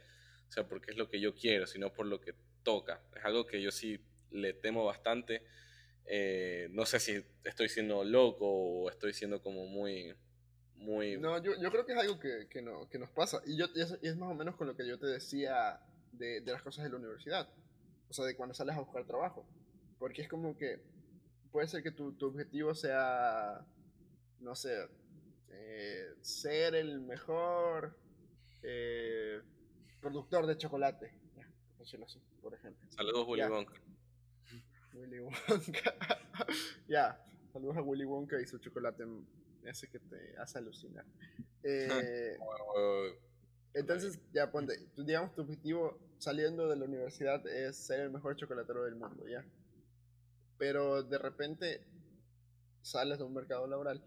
o 0.49 0.53
sea, 0.53 0.69
porque 0.69 0.93
es 0.93 0.97
lo 0.97 1.09
que 1.09 1.21
yo 1.21 1.35
quiero, 1.35 1.67
sino 1.67 1.93
por 1.93 2.07
lo 2.07 2.21
que 2.21 2.35
toca. 2.63 3.03
Es 3.17 3.25
algo 3.25 3.47
que 3.47 3.61
yo 3.61 3.71
sí 3.71 4.01
le 4.31 4.53
temo 4.53 4.85
bastante 4.85 5.43
eh, 6.07 6.69
no 6.73 6.85
sé 6.85 6.99
si 7.01 7.25
estoy 7.45 7.69
siendo 7.69 8.05
loco 8.05 8.47
o 8.47 8.91
estoy 8.91 9.13
siendo 9.13 9.41
como 9.43 9.67
muy... 9.67 10.15
muy... 10.77 11.17
No, 11.17 11.43
yo, 11.43 11.71
creo 11.71 11.87
que 11.87 11.93
es 11.93 11.99
algo 11.99 12.19
que, 12.19 12.49
que, 12.49 12.63
no, 12.63 12.89
que 12.89 12.99
nos 12.99 13.11
pasa. 13.11 13.41
Y, 13.47 13.57
yo, 13.57 13.67
es, 13.75 13.97
es, 14.03 14.17
más 14.17 14.31
o 14.31 14.35
menos 14.35 14.57
con 14.57 14.67
lo 14.67 14.77
que 14.77 14.87
yo 14.87 14.99
te 14.99 15.07
decía 15.07 15.81
de, 16.13 16.41
de, 16.41 16.53
las 16.53 16.63
cosas 16.63 16.85
de 16.85 16.91
la 16.91 16.97
universidad. 16.97 17.49
O 18.09 18.13
sea, 18.13 18.25
de 18.25 18.37
cuando 18.37 18.55
sales 18.55 18.77
a 18.77 18.81
buscar 18.81 19.07
trabajo. 19.07 19.47
Porque 19.99 20.23
es 20.23 20.29
como 20.29 20.57
que 20.57 20.81
puede 21.53 21.69
ser 21.69 21.83
que 21.83 21.93
tu, 21.93 22.13
tu 22.13 22.27
objetivo 22.27 22.75
sea, 22.75 23.65
no 24.41 24.57
sé, 24.57 24.89
eh, 25.51 26.15
ser 26.23 26.75
el 26.75 27.01
mejor 27.01 27.95
eh, 28.63 29.41
productor 30.01 30.47
de 30.47 30.57
chocolate. 30.57 31.13
Ya, 31.37 31.47
por 31.77 31.85
decirlo 31.85 32.07
así, 32.07 32.19
por 32.41 32.55
ejemplo. 32.55 32.91
Saludos, 32.91 33.27
Willy 33.29 33.45
Wonka. 33.45 33.75
Willy 34.95 35.21
Wonka. 35.21 35.97
ya, 36.89 37.23
saludos 37.53 37.77
a 37.77 37.83
Willy 37.83 38.05
Wonka 38.05 38.41
y 38.41 38.47
su 38.47 38.59
chocolate 38.59 39.05
ese 39.65 39.89
que 39.89 39.99
te 40.01 40.37
hace 40.39 40.59
alucinar. 40.59 41.05
Eh, 41.65 42.37
entonces, 43.73 44.19
ya 44.33 44.51
ponte, 44.51 44.77
digamos 44.97 45.33
tu 45.33 45.43
objetivo 45.43 45.97
saliendo 46.19 46.67
de 46.67 46.75
la 46.75 46.87
universidad 46.87 47.47
es 47.47 47.77
ser 47.77 48.01
el 48.01 48.11
mejor 48.11 48.35
chocolatero 48.35 48.83
del 48.83 48.97
mundo, 48.97 49.29
¿ya? 49.29 49.45
Pero 50.63 51.03
de 51.03 51.19
repente 51.19 51.81
sales 52.83 53.19
de 53.19 53.25
un 53.25 53.35
mercado 53.35 53.67
laboral 53.67 54.01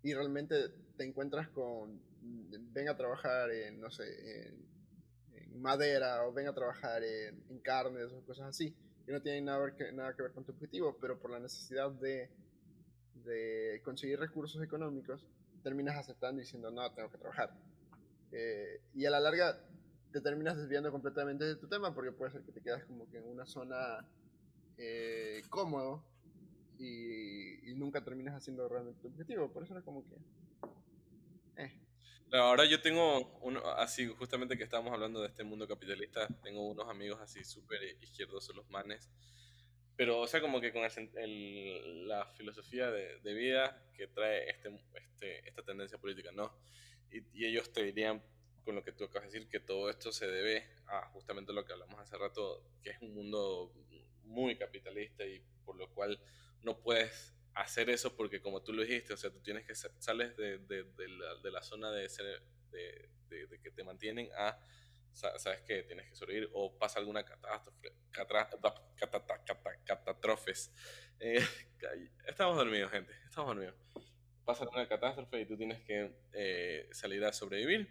y 0.00 0.14
realmente 0.14 0.68
te 0.96 1.02
encuentras 1.02 1.48
con, 1.48 2.00
ven 2.22 2.88
a 2.88 2.96
trabajar 2.96 3.50
en, 3.50 3.80
no 3.80 3.90
sé, 3.90 4.04
en, 4.46 5.60
madera 5.60 6.24
o 6.24 6.32
ven 6.32 6.46
a 6.46 6.54
trabajar 6.54 7.02
en, 7.02 7.42
en 7.50 7.58
carnes 7.58 8.12
o 8.12 8.24
cosas 8.24 8.46
así 8.46 8.72
que 9.04 9.10
no 9.10 9.20
tienen 9.20 9.46
nada 9.46 9.74
que, 9.74 9.90
nada 9.90 10.14
que 10.14 10.22
ver 10.22 10.30
con 10.30 10.44
tu 10.44 10.52
objetivo, 10.52 10.96
pero 11.00 11.18
por 11.18 11.32
la 11.32 11.40
necesidad 11.40 11.90
de, 11.90 12.30
de 13.24 13.80
conseguir 13.82 14.20
recursos 14.20 14.62
económicos, 14.62 15.26
terminas 15.64 15.96
aceptando 15.96 16.40
y 16.40 16.44
diciendo, 16.44 16.70
no, 16.70 16.88
tengo 16.92 17.10
que 17.10 17.18
trabajar. 17.18 17.52
Eh, 18.30 18.82
y 18.94 19.04
a 19.04 19.10
la 19.10 19.18
larga 19.18 19.58
te 20.12 20.20
terminas 20.20 20.56
desviando 20.58 20.92
completamente 20.92 21.44
de 21.44 21.56
tu 21.56 21.66
tema 21.66 21.92
porque 21.92 22.12
puede 22.12 22.30
ser 22.30 22.42
que 22.42 22.52
te 22.52 22.60
quedas 22.60 22.84
como 22.84 23.10
que 23.10 23.18
en 23.18 23.24
una 23.24 23.46
zona 23.46 24.06
eh, 24.78 25.42
cómodo 25.50 26.04
y, 26.78 27.68
y, 27.68 27.74
nunca 27.74 28.02
terminas 28.04 28.34
haciendo 28.34 28.68
realmente 28.68 29.00
tu 29.00 29.08
objetivo. 29.08 29.52
Por 29.52 29.64
eso 29.64 29.74
era 29.74 29.82
como 29.82 30.04
que... 30.08 30.16
Eh. 31.62 31.72
Ahora 32.32 32.64
yo 32.66 32.80
tengo, 32.80 33.38
uno, 33.40 33.66
así 33.70 34.06
justamente 34.06 34.56
que 34.56 34.64
estábamos 34.64 34.92
hablando 34.92 35.20
de 35.20 35.28
este 35.28 35.44
mundo 35.44 35.66
capitalista, 35.66 36.28
tengo 36.42 36.68
unos 36.68 36.88
amigos 36.88 37.20
así 37.20 37.42
súper 37.42 37.82
izquierdosos 38.02 38.54
los 38.54 38.68
manes, 38.68 39.10
pero 39.96 40.20
o 40.20 40.26
sea 40.26 40.40
como 40.42 40.60
que 40.60 40.70
con 40.70 40.82
el, 41.16 42.06
la 42.06 42.26
filosofía 42.34 42.90
de, 42.90 43.18
de, 43.20 43.34
vida 43.34 43.82
que 43.94 44.08
trae 44.08 44.50
este, 44.50 44.78
este, 44.94 45.48
esta 45.48 45.62
tendencia 45.62 45.96
política, 45.96 46.30
¿no? 46.32 46.52
Y, 47.10 47.22
y, 47.32 47.46
ellos 47.46 47.72
te 47.72 47.82
dirían, 47.82 48.22
con 48.62 48.74
lo 48.74 48.84
que 48.84 48.92
tú 48.92 49.04
acabas 49.04 49.32
de 49.32 49.38
decir, 49.38 49.48
que 49.48 49.60
todo 49.60 49.88
esto 49.88 50.12
se 50.12 50.26
debe 50.26 50.68
a 50.86 51.08
justamente 51.08 51.54
lo 51.54 51.64
que 51.64 51.72
hablamos 51.72 51.98
hace 51.98 52.18
rato, 52.18 52.62
que 52.82 52.90
es 52.90 53.00
un 53.00 53.14
mundo 53.14 53.72
muy 54.28 54.56
capitalista 54.56 55.24
y 55.24 55.42
por 55.64 55.76
lo 55.76 55.90
cual 55.90 56.20
no 56.62 56.80
puedes 56.80 57.34
hacer 57.54 57.90
eso 57.90 58.14
porque 58.16 58.40
como 58.40 58.62
tú 58.62 58.72
lo 58.72 58.82
dijiste, 58.82 59.12
o 59.12 59.16
sea, 59.16 59.30
tú 59.30 59.40
tienes 59.40 59.66
que 59.66 59.74
sales 59.74 60.36
de, 60.36 60.58
de, 60.58 60.84
de, 60.84 61.08
la, 61.08 61.34
de 61.36 61.50
la, 61.50 61.62
zona 61.62 61.90
de 61.90 62.08
ser 62.08 62.42
de, 62.70 63.08
que 63.62 63.70
te 63.70 63.82
mantienen 63.84 64.30
a 64.36 64.58
sabes 65.12 65.60
que 65.62 65.82
tienes 65.82 66.08
que 66.08 66.14
sobrevivir 66.14 66.48
o 66.52 66.78
pasa 66.78 67.00
alguna 67.00 67.24
catástrofe, 67.24 67.92
catástrofes. 69.84 70.72
Eh, 71.18 71.44
estamos 72.26 72.56
dormidos, 72.56 72.90
gente, 72.90 73.12
estamos 73.24 73.48
dormidos. 73.48 73.74
Pasa 74.44 74.62
alguna 74.62 74.86
catástrofe 74.86 75.40
y 75.40 75.46
tú 75.46 75.56
tienes 75.56 75.80
que 75.82 76.12
eh, 76.32 76.88
salir 76.92 77.24
a 77.24 77.32
sobrevivir. 77.32 77.88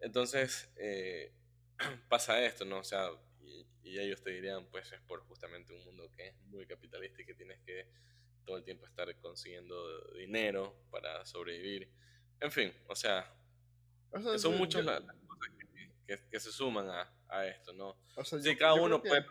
Entonces 0.00 0.72
eh, 0.76 1.32
pasa 2.08 2.40
esto, 2.44 2.64
¿no? 2.64 2.78
O 2.78 2.84
sea, 2.84 3.08
y, 3.42 3.66
y 3.82 3.98
ellos 3.98 4.22
te 4.22 4.30
dirían, 4.30 4.66
pues 4.70 4.92
es 4.92 5.00
por 5.02 5.20
justamente 5.22 5.72
un 5.72 5.84
mundo 5.84 6.10
que 6.10 6.28
es 6.28 6.36
muy 6.46 6.66
capitalista 6.66 7.22
y 7.22 7.24
que 7.26 7.34
tienes 7.34 7.60
que 7.60 7.86
todo 8.44 8.56
el 8.56 8.64
tiempo 8.64 8.86
estar 8.86 9.14
consiguiendo 9.20 9.74
dinero 10.12 10.74
para 10.90 11.24
sobrevivir. 11.24 11.88
En 12.40 12.50
fin, 12.50 12.72
o 12.88 12.94
sea, 12.96 13.32
son 14.36 14.58
muchas 14.58 14.84
las, 14.84 15.00
cosas 15.00 15.48
que, 16.06 16.18
que, 16.30 16.40
se 16.40 16.52
suman 16.52 16.88
a, 16.88 17.12
a 17.28 17.46
esto, 17.46 17.72
¿no? 17.72 17.96
O 18.16 18.24
sea, 18.24 18.40
sí, 18.40 18.56
cada 18.56 18.74
uno 18.74 19.02
puede 19.02 19.24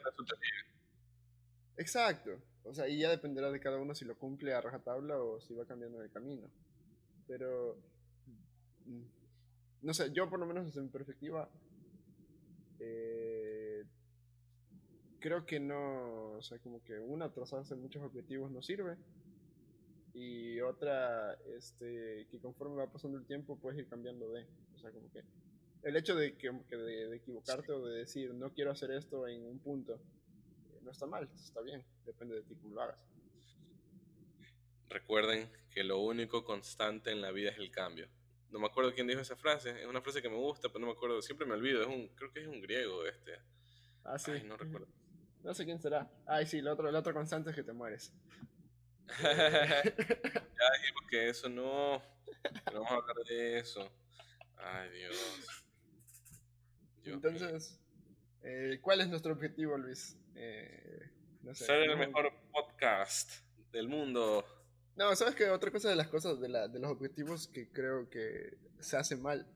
Exacto. 1.77 2.41
O 2.63 2.73
sea, 2.73 2.87
y 2.87 2.99
ya 2.99 3.09
dependerá 3.09 3.51
de 3.51 3.59
cada 3.59 3.77
uno 3.77 3.95
si 3.95 4.05
lo 4.05 4.17
cumple 4.17 4.53
a 4.53 4.61
rajatabla 4.61 5.19
o 5.19 5.41
si 5.41 5.53
va 5.53 5.65
cambiando 5.65 6.01
el 6.01 6.11
camino. 6.11 6.49
Pero, 7.27 7.77
mm, 8.85 9.03
no 9.81 9.93
sé, 9.93 10.11
yo 10.13 10.29
por 10.29 10.39
lo 10.39 10.45
menos 10.45 10.65
desde 10.65 10.81
mi 10.81 10.89
perspectiva, 10.89 11.49
eh, 12.79 13.60
creo 15.21 15.45
que 15.45 15.59
no, 15.59 16.33
o 16.33 16.41
sea, 16.41 16.59
como 16.59 16.83
que 16.83 16.99
una, 16.99 17.31
trazarse 17.31 17.75
muchos 17.75 18.03
objetivos 18.03 18.51
no 18.51 18.61
sirve. 18.61 18.97
Y 20.13 20.59
otra, 20.59 21.35
este, 21.55 22.27
que 22.29 22.39
conforme 22.39 22.75
va 22.75 22.91
pasando 22.91 23.17
el 23.17 23.25
tiempo 23.25 23.57
puedes 23.57 23.79
ir 23.79 23.87
cambiando 23.87 24.29
de, 24.31 24.45
o 24.75 24.79
sea, 24.79 24.91
como 24.91 25.09
que 25.09 25.23
el 25.83 25.95
hecho 25.95 26.15
de, 26.15 26.35
que, 26.35 26.51
de, 26.51 27.15
equivocarte 27.15 27.71
o 27.71 27.85
de 27.85 27.99
decir 27.99 28.33
no 28.33 28.51
quiero 28.51 28.71
hacer 28.71 28.91
esto 28.91 29.25
en 29.27 29.45
un 29.45 29.59
punto, 29.59 29.93
eh, 29.93 30.79
no 30.83 30.91
está 30.91 31.05
mal, 31.05 31.29
está 31.33 31.61
bien, 31.61 31.85
depende 32.05 32.35
de 32.35 32.41
ti 32.41 32.55
cómo 32.55 32.75
lo 32.75 32.81
hagas. 32.81 32.99
Recuerden 34.89 35.49
que 35.69 35.85
lo 35.85 35.99
único 35.99 36.43
constante 36.43 37.11
en 37.11 37.21
la 37.21 37.31
vida 37.31 37.51
es 37.51 37.57
el 37.57 37.71
cambio. 37.71 38.09
No 38.51 38.59
me 38.59 38.65
acuerdo 38.65 38.93
quién 38.93 39.07
dijo 39.07 39.21
esa 39.21 39.37
frase, 39.37 39.81
es 39.81 39.87
una 39.87 40.01
frase 40.01 40.21
que 40.21 40.29
me 40.29 40.35
gusta, 40.35 40.67
pero 40.67 40.79
no 40.79 40.87
me 40.87 40.91
acuerdo, 40.91 41.21
siempre 41.21 41.47
me 41.47 41.53
olvido, 41.53 41.81
es 41.81 41.87
un, 41.87 42.09
creo 42.09 42.33
que 42.33 42.41
es 42.41 42.47
un 42.47 42.59
griego 42.59 43.05
este. 43.05 43.39
Ah, 44.03 44.19
sí. 44.19 44.31
no 44.45 44.57
recuerdo. 44.57 44.87
No 45.43 45.53
sé 45.53 45.65
quién 45.65 45.79
será. 45.79 46.09
Ay, 46.25 46.45
sí, 46.45 46.59
el 46.59 46.67
otro, 46.67 46.89
el 46.89 46.95
otro 46.95 47.13
constante 47.13 47.49
es 47.49 47.55
que 47.55 47.63
te 47.63 47.73
mueres. 47.73 48.13
ya 49.23 49.33
dijimos 49.33 51.03
que 51.09 51.29
eso 51.29 51.49
no. 51.49 52.01
No 52.71 52.83
vamos 52.83 52.91
a 52.91 52.95
hablar 52.95 53.25
de 53.27 53.59
eso. 53.59 53.91
Ay, 54.57 54.89
Dios. 54.91 55.63
Entonces, 57.03 57.79
eh, 58.43 58.79
¿cuál 58.81 59.01
es 59.01 59.09
nuestro 59.09 59.33
objetivo, 59.33 59.77
Luis? 59.77 60.17
Eh, 60.35 61.09
Ser 61.53 61.89
el 61.89 61.97
mejor 61.97 62.31
podcast 62.51 63.31
del 63.71 63.87
mundo. 63.87 64.45
No, 64.95 65.15
¿sabes 65.15 65.35
qué? 65.35 65.49
Otra 65.49 65.71
cosa 65.71 65.89
de 65.89 65.95
las 65.95 66.07
cosas, 66.07 66.39
de, 66.39 66.49
la, 66.49 66.67
de 66.67 66.79
los 66.79 66.91
objetivos 66.91 67.47
que 67.47 67.69
creo 67.71 68.09
que 68.09 68.57
se 68.79 68.97
hace 68.97 69.15
mal. 69.15 69.47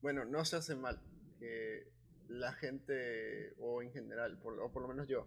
Bueno, 0.00 0.24
no 0.24 0.44
se 0.44 0.56
hace 0.56 0.76
mal. 0.76 1.00
Que 1.38 1.88
la 2.28 2.52
gente, 2.52 3.54
o 3.58 3.82
en 3.82 3.92
general, 3.92 4.38
o 4.42 4.72
por 4.72 4.82
lo 4.82 4.88
menos 4.88 5.08
yo, 5.08 5.26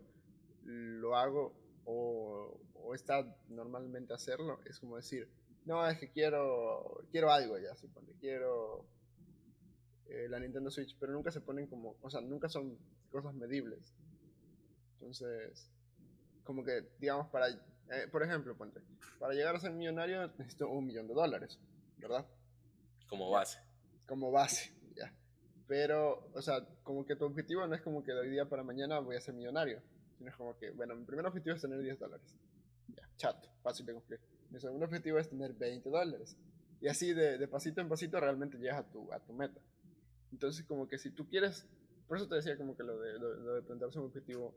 lo 0.64 1.16
hago 1.16 1.54
o, 1.86 2.60
o 2.74 2.96
está 2.96 3.26
normalmente 3.50 4.14
hacerlo, 4.14 4.60
es 4.66 4.80
como 4.80 4.98
decir, 4.98 5.30
no, 5.66 5.88
es 5.88 5.98
que 5.98 6.12
quiero, 6.12 7.06
quiero 7.12 7.32
algo 7.32 7.58
ya, 7.58 7.76
supone, 7.76 8.14
quiero 8.20 8.86
eh, 10.08 10.28
la 10.30 10.40
Nintendo 10.40 10.70
Switch, 10.70 10.96
pero 11.00 11.14
nunca 11.14 11.32
se 11.32 11.42
ponen 11.42 11.68
como, 11.68 11.96
o 12.02 12.10
sea, 12.10 12.22
nunca 12.22 12.48
son 12.50 12.78
cosas 13.12 13.34
medibles. 13.34 13.94
Entonces, 14.94 15.72
como 16.44 16.64
que, 16.64 16.88
digamos, 17.00 17.28
para, 17.30 17.50
eh, 17.50 18.08
por 18.12 18.24
ejemplo, 18.24 18.56
ponte, 18.56 18.82
para 19.20 19.34
llegar 19.34 19.56
a 19.56 19.60
ser 19.60 19.72
millonario 19.72 20.28
necesito 20.38 20.70
un 20.70 20.86
millón 20.86 21.08
de 21.08 21.16
dólares, 21.16 21.60
¿verdad? 21.98 22.28
Como 23.08 23.32
base. 23.32 23.60
Como 24.08 24.32
base. 24.32 24.72
Pero, 25.68 26.30
o 26.34 26.42
sea, 26.42 26.66
como 26.84 27.06
que 27.06 27.16
tu 27.16 27.26
objetivo 27.26 27.66
no 27.66 27.76
es 27.76 27.82
como 27.82 28.04
que 28.04 28.12
de 28.14 28.20
hoy 28.20 28.30
día 28.30 28.48
para 28.48 28.64
mañana 28.64 29.00
voy 29.00 29.16
a 29.16 29.22
ser 29.22 29.34
millonario, 29.34 29.82
sino 30.18 30.30
es 30.30 30.36
como 30.36 30.58
que, 30.58 30.72
bueno, 30.72 30.96
mi 30.96 31.06
primer 31.06 31.26
objetivo 31.26 31.56
es 31.56 31.62
tener 31.62 31.82
10 31.82 32.00
dólares. 32.00 32.36
Ya, 32.88 33.10
chato, 33.18 33.50
fácil 33.64 33.86
de 33.86 33.94
cumplir. 33.94 34.20
Mi 34.52 34.60
segundo 34.60 34.86
objetivo 34.86 35.18
es 35.18 35.30
tener 35.30 35.54
20 35.54 35.90
dólares. 35.90 36.38
Y 36.82 36.88
así 36.88 37.14
de, 37.14 37.38
de 37.38 37.48
pasito 37.48 37.82
en 37.82 37.90
pasito 37.90 38.20
realmente 38.20 38.58
llegas 38.58 38.80
a 38.80 38.84
tu, 38.92 39.12
a 39.12 39.20
tu 39.20 39.34
meta. 39.34 39.60
Entonces, 40.32 40.66
como 40.66 40.88
que 40.88 40.98
si 40.98 41.10
tú 41.12 41.28
quieres, 41.28 41.68
por 42.08 42.18
eso 42.18 42.28
te 42.28 42.36
decía 42.36 42.58
como 42.58 42.76
que 42.76 42.84
lo 42.84 43.00
de, 43.00 43.18
lo, 43.18 43.56
de 43.56 43.62
plantearse 43.62 44.00
un 44.00 44.06
objetivo 44.06 44.54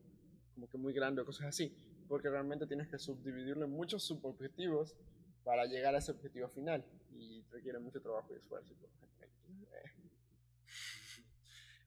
como 0.54 0.68
que 0.68 0.76
muy 0.76 0.92
grande 0.92 1.22
o 1.22 1.24
cosas 1.24 1.46
así, 1.46 1.72
porque 2.08 2.28
realmente 2.28 2.66
tienes 2.66 2.88
que 2.88 2.98
subdividirlo 2.98 3.64
en 3.64 3.70
muchos 3.70 4.02
subobjetivos 4.02 4.96
para 5.44 5.66
llegar 5.66 5.94
a 5.94 5.98
ese 5.98 6.10
objetivo 6.10 6.48
final 6.48 6.84
y 7.12 7.42
requiere 7.50 7.78
mucho 7.78 8.02
trabajo 8.02 8.32
y 8.32 8.36
esfuerzo. 8.36 8.74
Eh. 9.22 9.92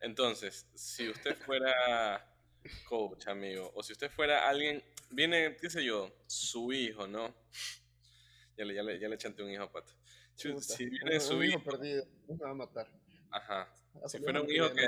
Entonces, 0.01 0.67
si 0.73 1.09
usted 1.09 1.37
fuera 1.37 2.27
coach, 2.87 3.27
amigo, 3.27 3.71
o 3.75 3.83
si 3.83 3.93
usted 3.93 4.11
fuera 4.11 4.49
alguien, 4.49 4.83
viene, 5.09 5.55
qué 5.59 5.69
sé 5.69 5.83
yo, 5.83 6.11
su 6.27 6.73
hijo, 6.73 7.07
¿no? 7.07 7.35
Ya 8.57 8.65
le, 8.65 8.73
ya 8.73 8.83
le, 8.83 8.99
ya 8.99 9.07
le 9.07 9.17
chanté 9.17 9.43
un 9.43 9.51
hijo 9.51 9.63
a 9.63 9.71
Pato. 9.71 9.93
Si, 10.35 10.85
viene 10.85 11.19
su 11.19 11.43
hijo, 11.43 11.63
perdido, 11.63 12.05
me 12.27 12.35
va 12.35 12.49
a 12.49 12.53
matar. 12.53 12.87
Ajá. 13.29 13.71
Si 14.07 14.17
fuera 14.19 14.41
un 14.41 14.49
hijo 14.49 14.71
que 14.73 14.87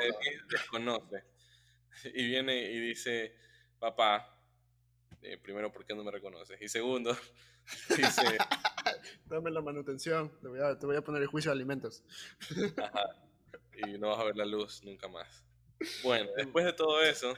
desconoce 0.49 1.23
y 2.05 2.25
viene 2.25 2.71
y 2.71 2.79
dice, 2.79 3.35
papá, 3.79 4.35
eh, 5.21 5.37
primero, 5.37 5.71
¿por 5.71 5.85
qué 5.85 5.93
no 5.93 6.03
me 6.03 6.11
reconoces? 6.11 6.59
Y 6.61 6.67
segundo, 6.67 7.15
dice... 7.89 8.37
Dame 9.25 9.51
la 9.51 9.61
manutención, 9.61 10.31
te 10.41 10.47
voy, 10.47 10.59
a, 10.59 10.77
te 10.77 10.85
voy 10.85 10.95
a 10.95 11.01
poner 11.01 11.21
el 11.21 11.27
juicio 11.27 11.51
de 11.51 11.55
alimentos. 11.55 12.03
Ajá. 12.77 13.23
Y 13.77 13.97
no 13.97 14.09
vas 14.09 14.19
a 14.19 14.23
ver 14.25 14.37
la 14.37 14.45
luz 14.45 14.83
nunca 14.83 15.07
más. 15.07 15.43
Bueno, 16.03 16.29
después 16.37 16.65
de 16.65 16.73
todo 16.73 17.01
eso, 17.01 17.33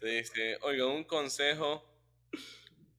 te 0.00 0.08
dice, 0.08 0.58
oiga, 0.62 0.86
un 0.86 1.04
consejo 1.04 1.84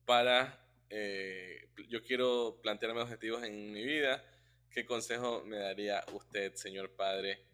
para... 0.04 0.58
Eh, 0.90 1.68
yo 1.88 2.02
quiero 2.02 2.60
plantearme 2.62 3.00
objetivos 3.00 3.42
en 3.44 3.72
mi 3.72 3.82
vida 3.82 4.22
¿Qué 4.72 4.86
consejo 4.86 5.44
me 5.44 5.58
daría 5.58 6.02
usted, 6.14 6.54
señor 6.54 6.90
padre, 6.96 7.44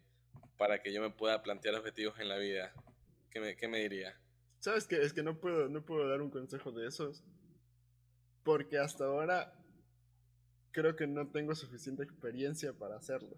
para 0.57 0.81
que 0.81 0.93
yo 0.93 1.01
me 1.01 1.09
pueda 1.09 1.43
plantear 1.43 1.75
objetivos 1.75 2.17
en 2.19 2.29
la 2.29 2.37
vida? 2.37 2.73
¿Qué 3.29 3.41
me, 3.41 3.57
qué 3.57 3.67
me 3.67 3.79
diría? 3.79 4.17
¿Sabes 4.59 4.87
qué? 4.87 5.01
Es 5.01 5.11
que 5.11 5.21
no 5.21 5.37
puedo, 5.37 5.67
no 5.67 5.85
puedo 5.85 6.07
dar 6.07 6.21
un 6.21 6.29
consejo 6.29 6.71
de 6.71 6.87
esos. 6.87 7.25
Porque 8.43 8.77
hasta 8.77 9.03
ahora 9.03 9.53
creo 10.71 10.95
que 10.95 11.07
no 11.07 11.29
tengo 11.29 11.55
suficiente 11.55 12.03
experiencia 12.03 12.71
para 12.71 12.95
hacerlo. 12.95 13.37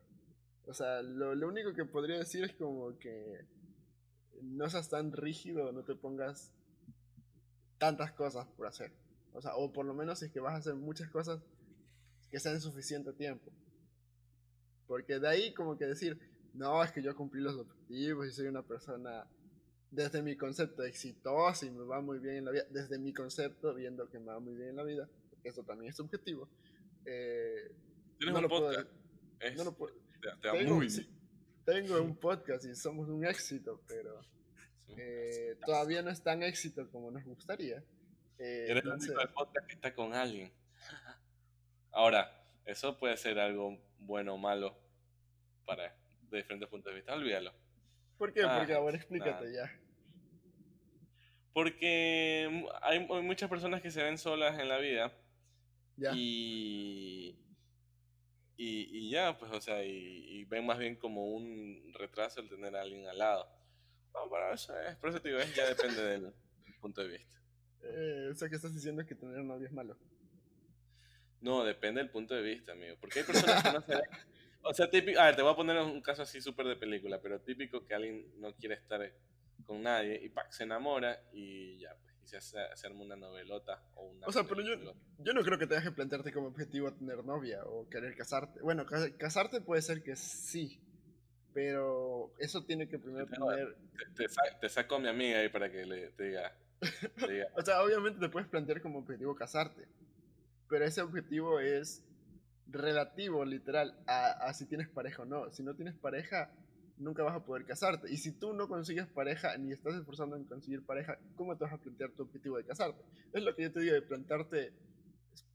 O 0.65 0.73
sea, 0.73 1.01
lo, 1.01 1.35
lo 1.35 1.47
único 1.47 1.73
que 1.73 1.85
podría 1.85 2.17
decir 2.17 2.43
es 2.43 2.53
como 2.53 2.97
que 2.99 3.45
no 4.41 4.69
seas 4.69 4.89
tan 4.89 5.11
rígido, 5.11 5.71
no 5.71 5.83
te 5.83 5.95
pongas 5.95 6.51
tantas 7.77 8.11
cosas 8.11 8.47
por 8.55 8.67
hacer. 8.67 8.91
O 9.33 9.41
sea, 9.41 9.55
o 9.55 9.71
por 9.71 9.85
lo 9.85 9.93
menos 9.93 10.21
es 10.21 10.31
que 10.31 10.39
vas 10.39 10.53
a 10.53 10.57
hacer 10.57 10.75
muchas 10.75 11.09
cosas 11.09 11.41
que 12.29 12.39
sean 12.39 12.59
suficiente 12.61 13.13
tiempo. 13.13 13.51
Porque 14.87 15.19
de 15.19 15.27
ahí 15.27 15.53
como 15.53 15.77
que 15.77 15.85
decir, 15.85 16.19
no, 16.53 16.83
es 16.83 16.91
que 16.91 17.01
yo 17.01 17.15
cumplí 17.15 17.41
los 17.41 17.55
objetivos 17.55 18.27
y 18.27 18.31
soy 18.31 18.47
una 18.47 18.61
persona 18.61 19.25
desde 19.89 20.21
mi 20.21 20.37
concepto 20.37 20.83
exitosa 20.83 21.65
y 21.65 21.71
me 21.71 21.83
va 21.83 22.01
muy 22.01 22.19
bien 22.19 22.37
en 22.37 22.45
la 22.45 22.51
vida, 22.51 22.65
desde 22.69 22.97
mi 22.97 23.13
concepto 23.13 23.73
viendo 23.73 24.09
que 24.09 24.19
me 24.19 24.27
va 24.27 24.39
muy 24.39 24.55
bien 24.55 24.69
en 24.69 24.75
la 24.77 24.83
vida, 24.83 25.09
porque 25.29 25.49
eso 25.49 25.63
también 25.63 25.89
es 25.89 25.97
subjetivo. 25.97 26.49
Eh, 27.05 27.75
no 28.19 28.39
un 28.39 28.47
podcast. 28.47 28.87
no 29.57 29.63
lo 29.63 29.73
puedo, 29.73 29.93
tengo, 30.41 30.81
tengo 31.65 32.01
un 32.01 32.15
podcast 32.15 32.65
y 32.65 32.75
somos 32.75 33.09
un 33.09 33.25
éxito, 33.25 33.81
pero 33.87 34.21
eh, 34.97 35.57
todavía 35.65 36.01
no 36.01 36.09
es 36.09 36.21
tan 36.21 36.43
éxito 36.43 36.89
como 36.89 37.11
nos 37.11 37.23
gustaría. 37.23 37.83
Eh, 38.37 38.65
Eres 38.69 38.83
el 38.83 38.91
único 38.91 39.33
podcast 39.33 39.67
que 39.67 39.75
está 39.75 39.93
con 39.93 40.13
alguien. 40.13 40.51
Ahora, 41.91 42.31
eso 42.65 42.97
puede 42.97 43.17
ser 43.17 43.39
algo 43.39 43.77
bueno 43.99 44.33
o 44.33 44.37
malo 44.37 44.77
para 45.65 45.95
de 46.29 46.37
diferentes 46.37 46.67
puntos 46.69 46.91
de 46.91 46.95
vista. 46.97 47.13
Olvídalo. 47.13 47.53
¿Por 48.17 48.33
qué? 48.33 48.43
Porque 48.43 48.73
ahora 48.73 48.97
explícate 48.97 49.53
ya. 49.53 49.71
Porque 51.53 52.65
hay, 52.81 52.99
muchas 53.23 53.49
personas 53.49 53.81
que 53.81 53.91
se 53.91 54.01
ven 54.03 54.17
solas 54.17 54.57
en 54.59 54.69
la 54.69 54.77
vida. 54.77 55.11
Ya. 55.97 56.11
Y, 56.15 57.37
y, 58.63 59.09
ya, 59.09 59.37
pues, 59.37 59.51
o 59.51 59.59
sea, 59.59 59.83
y, 59.83 60.45
ven 60.45 60.65
más 60.65 60.77
bien 60.77 60.95
como 60.95 61.27
un 61.27 61.93
retraso 61.97 62.41
el 62.41 62.49
tener 62.49 62.75
a 62.75 62.81
alguien 62.81 63.07
al 63.07 63.17
lado. 63.17 63.47
No, 64.13 64.29
pero 64.29 64.53
eso 64.53 64.77
es, 64.79 64.95
por 64.97 65.09
eso 65.09 65.21
te 65.21 65.29
digo, 65.29 65.41
ya 65.55 65.67
depende 65.67 66.01
del 66.03 66.33
punto 66.79 67.01
de 67.01 67.07
vista. 67.07 67.41
Eh, 67.83 68.29
o 68.31 68.35
sea, 68.35 68.49
que 68.49 68.55
estás 68.55 68.73
diciendo 68.73 69.05
que 69.05 69.15
tener 69.15 69.43
novia 69.43 69.67
es 69.67 69.73
malo. 69.73 69.97
No, 71.39 71.63
depende 71.63 72.01
del 72.01 72.11
punto 72.11 72.35
de 72.35 72.43
vista, 72.43 72.73
amigo. 72.73 72.95
Porque 73.01 73.19
hay 73.19 73.25
personas 73.25 73.63
que 73.63 73.71
no 73.71 73.81
se 73.81 73.93
O 74.63 74.73
sea, 74.73 74.89
típico. 74.89 75.19
A 75.19 75.25
ver, 75.25 75.35
te 75.35 75.41
voy 75.41 75.51
a 75.51 75.55
poner 75.55 75.77
un 75.77 76.01
caso 76.01 76.21
así 76.21 76.39
súper 76.39 76.67
de 76.67 76.75
película, 76.75 77.19
pero 77.19 77.41
típico 77.41 77.83
que 77.83 77.95
alguien 77.95 78.39
no 78.39 78.53
quiere 78.55 78.75
estar 78.75 79.11
con 79.65 79.81
nadie 79.81 80.19
y 80.23 80.29
¡pac! 80.29 80.51
se 80.51 80.63
enamora 80.63 81.19
y 81.33 81.79
ya, 81.79 81.95
pues. 81.95 82.10
Y 82.23 82.27
se, 82.27 82.37
hace, 82.37 82.87
arma 82.87 83.01
una 83.01 83.15
novelota 83.15 83.83
o 83.95 84.03
una. 84.03 84.27
O 84.27 84.31
sea, 84.31 84.43
pero 84.43 84.61
yo, 84.61 84.93
yo 85.19 85.33
no 85.33 85.43
creo 85.43 85.57
que 85.57 85.67
tengas 85.67 85.83
que 85.83 85.91
plantearte 85.91 86.31
como 86.31 86.47
objetivo 86.47 86.93
tener 86.93 87.23
novia 87.23 87.63
o 87.65 87.89
querer 87.89 88.15
casarte. 88.15 88.61
Bueno, 88.61 88.85
casarte 89.17 89.61
puede 89.61 89.81
ser 89.81 90.03
que 90.03 90.15
sí. 90.15 90.79
Pero 91.53 92.33
eso 92.39 92.63
tiene 92.63 92.87
que 92.87 92.97
primero 92.97 93.27
tener. 93.27 93.75
Te, 94.61 94.69
saco 94.69 94.95
a 94.95 94.99
mi 94.99 95.09
amiga 95.09 95.39
ahí 95.39 95.49
para 95.49 95.69
que 95.69 95.85
le, 95.85 96.11
te 96.11 96.23
diga. 96.29 96.55
o 97.55 97.61
sea, 97.61 97.83
obviamente 97.83 98.19
te 98.19 98.29
puedes 98.29 98.47
plantear 98.47 98.81
como 98.81 98.99
objetivo 98.99 99.35
casarte 99.35 99.87
pero 100.71 100.85
ese 100.85 101.01
objetivo 101.01 101.59
es 101.59 102.01
relativo, 102.67 103.43
literal, 103.43 103.93
a, 104.07 104.53
si 104.53 104.65
tienes 104.65 104.87
pareja 104.87 105.23
o 105.23 105.25
no. 105.25 105.51
Si 105.51 105.63
no 105.63 105.75
tienes 105.75 105.95
pareja, 105.95 106.49
nunca 107.01 107.23
vas 107.23 107.35
a 107.35 107.43
poder 107.43 107.65
casarte. 107.65 108.11
Y 108.11 108.17
si 108.17 108.31
tú 108.31 108.53
no 108.53 108.67
consigues 108.67 109.07
pareja 109.07 109.57
ni 109.57 109.71
estás 109.71 109.95
esforzando 109.95 110.35
en 110.35 110.45
conseguir 110.45 110.85
pareja, 110.85 111.17
¿cómo 111.35 111.57
te 111.57 111.63
vas 111.63 111.73
a 111.73 111.77
plantear 111.77 112.11
tu 112.11 112.23
objetivo 112.23 112.57
de 112.57 112.65
casarte? 112.65 113.01
Es 113.33 113.43
lo 113.43 113.55
que 113.55 113.63
yo 113.63 113.71
te 113.71 113.81
digo, 113.81 113.93
de 113.93 114.01
plantarte 114.01 114.73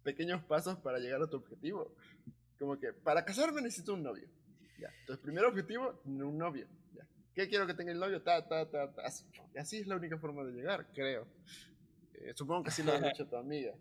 pequeños 0.02 0.42
pasos 0.44 0.78
para 0.78 0.98
llegar 0.98 1.22
a 1.22 1.26
tu 1.26 1.36
objetivo. 1.36 1.94
Como 2.58 2.78
que 2.78 2.92
para 2.92 3.24
casarme 3.24 3.62
necesito 3.62 3.94
un 3.94 4.02
novio. 4.02 4.28
Ya. 4.78 4.88
Entonces, 5.00 5.22
primer 5.22 5.44
objetivo, 5.44 5.94
tener 6.04 6.24
un 6.24 6.36
novio. 6.36 6.66
Ya. 6.94 7.06
¿qué 7.34 7.48
quiero 7.48 7.66
que 7.66 7.74
tenga 7.74 7.92
el 7.92 7.98
novio? 7.98 8.22
Ta, 8.22 8.46
ta, 8.46 8.68
ta, 8.68 8.92
ta. 8.92 9.02
Así, 9.02 9.24
así 9.56 9.78
es 9.78 9.86
la 9.86 9.96
única 9.96 10.18
forma 10.18 10.44
de 10.44 10.52
llegar, 10.52 10.86
creo. 10.92 11.26
Eh, 12.14 12.32
supongo 12.34 12.64
que 12.64 12.70
así 12.70 12.82
lo 12.82 12.92
ha 12.92 13.00
dicho 13.00 13.26
tu 13.28 13.36
amiga. 13.36 13.72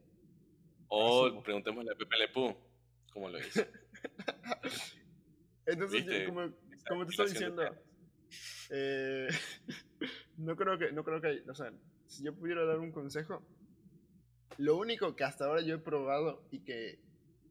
O 0.88 1.26
Asumo. 1.26 1.42
preguntémosle 1.42 1.92
a 1.92 1.96
Pepe 1.96 2.18
Le 2.18 2.28
Pú, 2.30 2.56
¿cómo 3.12 3.30
lo 3.30 3.40
hizo? 3.40 3.62
Entonces, 5.66 6.06
yo, 6.06 6.26
como, 6.28 6.54
como 6.88 7.06
te 7.06 7.12
estoy 7.12 7.30
diciendo, 7.30 7.64
eh, 8.70 9.28
no 10.38 10.56
creo 10.56 10.78
que, 10.78 10.92
no 10.92 11.04
creo 11.04 11.22
que, 11.22 11.44
o 11.50 11.56
sea, 11.56 11.72
si 12.08 12.24
yo 12.24 12.34
pudiera 12.34 12.66
dar 12.66 12.80
un 12.80 12.92
consejo, 12.92 13.44
lo 14.58 14.78
único 14.78 15.16
que 15.16 15.24
hasta 15.24 15.46
ahora 15.46 15.62
yo 15.62 15.76
he 15.76 15.80
probado 15.80 16.48
y 16.52 16.60
que 16.60 17.00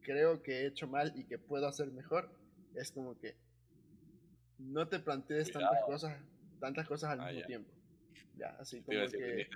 creo 0.00 0.42
que 0.42 0.60
he 0.60 0.66
hecho 0.66 0.86
mal 0.86 1.12
y 1.16 1.24
que 1.24 1.38
puedo 1.38 1.66
hacer 1.66 1.90
mejor 1.90 2.30
es 2.74 2.90
como 2.90 3.18
que 3.18 3.36
no 4.58 4.88
te 4.88 4.98
plantees 5.00 5.52
tantas 5.52 5.82
cosas, 5.84 6.16
tantas 6.60 6.86
cosas 6.86 7.10
al 7.10 7.20
ah, 7.20 7.26
mismo 7.26 7.46
tiempo. 7.46 7.70
Ya, 8.36 8.56
así 8.58 8.80
como 8.82 8.98
que... 9.10 9.48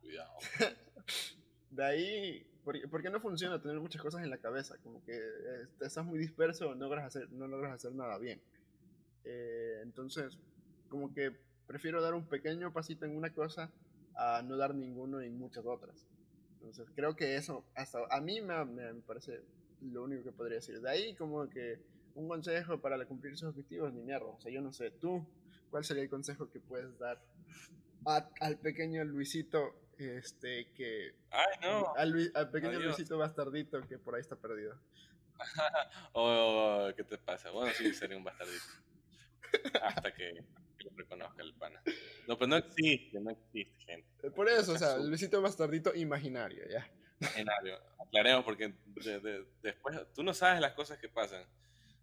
Cuidado. 0.00 0.32
de 1.70 1.84
ahí, 1.84 2.46
¿por, 2.64 3.02
qué 3.02 3.10
no 3.10 3.20
funciona 3.20 3.60
tener 3.60 3.78
muchas 3.80 4.00
cosas 4.00 4.22
en 4.22 4.30
la 4.30 4.38
cabeza? 4.38 4.76
Como 4.82 5.02
que 5.04 5.16
eh, 5.16 5.66
estás 5.80 6.04
muy 6.04 6.18
disperso, 6.18 6.74
no 6.74 6.84
logras 6.84 7.06
hacer, 7.06 7.30
no 7.30 7.46
logras 7.46 7.72
hacer 7.72 7.92
nada 7.92 8.18
bien. 8.18 8.40
Eh, 9.24 9.80
entonces, 9.82 10.38
como 10.88 11.12
que 11.12 11.32
prefiero 11.66 12.02
dar 12.02 12.14
un 12.14 12.26
pequeño 12.26 12.72
pasito 12.72 13.04
en 13.04 13.16
una 13.16 13.32
cosa 13.32 13.70
a 14.16 14.42
no 14.42 14.56
dar 14.56 14.74
ninguno 14.74 15.20
en 15.20 15.38
muchas 15.38 15.64
otras. 15.66 16.06
Entonces, 16.54 16.86
creo 16.94 17.16
que 17.16 17.36
eso, 17.36 17.64
hasta 17.74 17.98
a 18.10 18.20
mí 18.20 18.40
me, 18.40 18.64
me 18.64 18.94
parece 19.02 19.42
lo 19.82 20.04
único 20.04 20.24
que 20.24 20.32
podría 20.32 20.56
decir. 20.56 20.80
De 20.80 20.90
ahí, 20.90 21.14
como 21.14 21.48
que 21.48 21.80
un 22.14 22.28
consejo 22.28 22.80
para 22.80 23.04
cumplir 23.06 23.36
sus 23.36 23.48
objetivos, 23.48 23.92
ni 23.92 24.02
mierda. 24.02 24.26
O 24.26 24.40
sea, 24.40 24.52
yo 24.52 24.60
no 24.60 24.72
sé, 24.72 24.90
tú, 24.90 25.26
¿cuál 25.70 25.84
sería 25.84 26.02
el 26.02 26.08
consejo 26.08 26.50
que 26.50 26.60
puedes 26.60 26.98
dar 26.98 27.20
al 28.40 28.58
pequeño 28.58 29.04
Luisito, 29.04 29.74
este, 29.98 30.70
que... 30.74 31.14
Ay, 31.30 31.56
no. 31.62 31.94
Al, 31.96 32.30
al 32.34 32.50
pequeño 32.50 32.80
Luisito 32.80 33.18
bastardito 33.18 33.80
que 33.86 33.98
por 33.98 34.14
ahí 34.14 34.20
está 34.20 34.36
perdido. 34.36 34.78
oh, 36.12 36.88
¿qué 36.96 37.04
te 37.04 37.18
pasa? 37.18 37.50
Bueno, 37.50 37.72
sí, 37.76 37.92
sería 37.94 38.16
un 38.16 38.24
bastardito. 38.24 38.64
Hasta 39.82 40.12
que 40.14 40.32
lo 40.84 40.90
reconozca 40.96 41.42
el 41.42 41.54
pana. 41.54 41.82
No, 42.26 42.38
pero 42.38 42.48
no 42.48 42.56
existe, 42.56 43.20
no 43.20 43.30
existe, 43.30 43.84
gente. 43.84 44.26
Eh, 44.26 44.30
por 44.30 44.48
eso, 44.48 44.72
o 44.72 44.78
sea, 44.78 44.98
Luisito 44.98 45.40
bastardito 45.40 45.94
imaginario, 45.94 46.64
ya. 46.68 46.88
Imaginario. 47.20 47.78
Aclaremos, 47.98 48.44
porque 48.44 48.74
después 49.62 49.98
tú 50.14 50.22
no 50.22 50.34
sabes 50.34 50.60
las 50.60 50.72
cosas 50.72 50.98
que 50.98 51.08
pasan. 51.08 51.44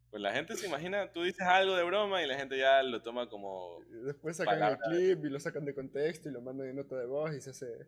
Pues 0.10 0.22
la 0.22 0.34
gente 0.34 0.58
se 0.58 0.68
imagina, 0.68 1.10
tú 1.14 1.24
dices 1.24 1.48
algo 1.48 1.74
de 1.76 1.84
broma 1.84 2.22
y 2.22 2.28
la 2.28 2.38
gente 2.38 2.58
ya 2.58 2.84
lo 2.84 3.02
toma 3.02 3.30
como. 3.30 3.80
Después 4.04 4.36
sacan 4.36 4.62
el 4.62 4.78
clip 4.78 5.26
y 5.26 5.30
lo 5.30 5.40
sacan 5.40 5.64
de 5.64 5.74
contexto 5.74 6.28
y 6.28 6.34
lo 6.34 6.42
mandan 6.42 6.68
en 6.68 6.76
nota 6.76 6.98
de 6.98 7.06
voz 7.06 7.34
y 7.34 7.40
se 7.40 7.52
hace. 7.52 7.88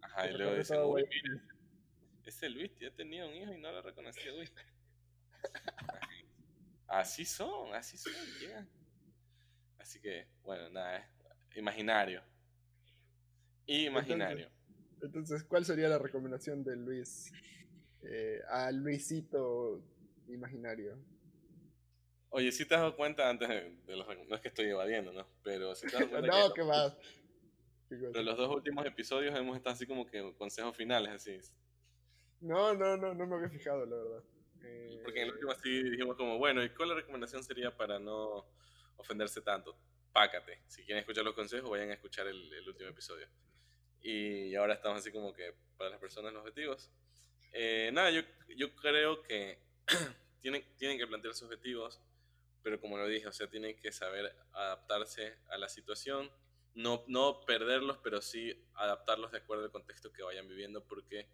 Ajá, 0.00 0.28
y 0.28 0.36
luego 0.36 0.56
dicen, 0.56 0.80
uy, 0.82 1.04
mira, 1.08 1.40
ese 2.26 2.48
Luis 2.48 2.76
ya 2.80 2.90
tenía 2.90 3.26
un 3.26 3.34
hijo 3.34 3.52
y 3.52 3.58
no 3.58 3.70
lo 3.70 3.80
reconocía, 3.80 4.32
Luis. 4.32 4.52
así 6.88 7.24
son, 7.24 7.72
así 7.74 7.96
son, 7.96 8.12
yeah. 8.40 8.66
Así 9.82 10.00
que, 10.00 10.26
bueno, 10.44 10.70
nada, 10.70 10.98
es 11.50 11.56
imaginario. 11.56 12.22
Imaginario. 13.66 14.46
Entonces, 14.46 15.02
entonces, 15.02 15.44
¿cuál 15.44 15.64
sería 15.64 15.88
la 15.88 15.98
recomendación 15.98 16.62
de 16.62 16.76
Luis 16.76 17.32
eh, 18.02 18.40
a 18.48 18.70
Luisito 18.70 19.82
imaginario? 20.28 20.96
Oye, 22.30 22.52
si 22.52 22.64
te 22.64 22.76
has 22.76 22.80
dado 22.80 22.96
cuenta 22.96 23.28
antes 23.28 23.48
de, 23.48 23.96
los... 23.96 24.06
No 24.28 24.36
es 24.36 24.40
que 24.40 24.48
estoy 24.48 24.66
evadiendo, 24.66 25.12
¿no? 25.12 25.26
Pero 25.42 25.74
si 25.74 25.88
te 25.88 25.96
has 25.96 26.08
dado 26.08 26.10
cuenta 26.20 26.48
no, 26.48 26.54
que, 26.54 26.62
más. 26.62 26.96
Pero 27.88 28.22
los 28.22 28.36
dos 28.36 28.54
últimos 28.54 28.86
episodios 28.86 29.36
hemos 29.36 29.56
estado 29.56 29.74
así 29.74 29.84
como 29.84 30.06
que 30.06 30.32
consejos 30.38 30.76
finales, 30.76 31.12
así. 31.12 31.40
No, 32.40 32.72
no, 32.72 32.96
no, 32.96 33.14
no 33.14 33.26
me 33.26 33.34
había 33.34 33.50
fijado, 33.50 33.84
la 33.84 33.96
verdad. 33.96 34.22
Porque 35.02 35.22
en 35.22 35.26
el 35.26 35.34
último 35.34 35.50
así 35.50 35.82
dijimos 35.82 36.16
como, 36.16 36.38
bueno, 36.38 36.62
¿y 36.62 36.70
cuál 36.70 36.90
la 36.90 36.94
recomendación 36.94 37.42
sería 37.42 37.76
para 37.76 37.98
no 37.98 38.46
ofenderse 38.96 39.40
tanto? 39.42 39.76
Pácate. 40.12 40.62
Si 40.66 40.82
quieren 40.84 41.00
escuchar 41.00 41.24
los 41.24 41.34
consejos, 41.34 41.70
vayan 41.70 41.90
a 41.90 41.94
escuchar 41.94 42.26
el, 42.26 42.68
último 42.68 42.90
episodio. 42.90 43.26
Y 44.00 44.54
ahora 44.54 44.74
estamos 44.74 44.98
así 44.98 45.12
como 45.12 45.32
que 45.32 45.54
para 45.76 45.90
las 45.90 45.98
personas 45.98 46.32
los 46.32 46.42
objetivos. 46.42 46.90
Eh, 47.52 47.90
nada, 47.92 48.10
yo, 48.10 48.22
yo 48.56 48.74
creo 48.74 49.22
que 49.22 49.58
tienen, 50.40 50.64
tienen 50.76 50.98
que 50.98 51.06
plantear 51.06 51.34
sus 51.34 51.44
objetivos 51.44 52.00
pero 52.62 52.80
como 52.80 52.96
lo 52.96 53.06
dije, 53.06 53.26
o 53.26 53.32
sea, 53.32 53.48
tienen 53.48 53.76
que 53.76 53.92
saber 53.92 54.34
adaptarse 54.52 55.36
a 55.48 55.58
la 55.58 55.68
situación, 55.68 56.30
no, 56.74 57.04
no 57.08 57.40
perderlos, 57.44 57.98
pero 58.02 58.22
sí 58.22 58.56
adaptarlos 58.74 59.32
de 59.32 59.38
acuerdo 59.38 59.64
al 59.64 59.70
contexto 59.70 60.12
que 60.12 60.22
vayan 60.22 60.48
viviendo, 60.48 60.84
porque 60.84 61.26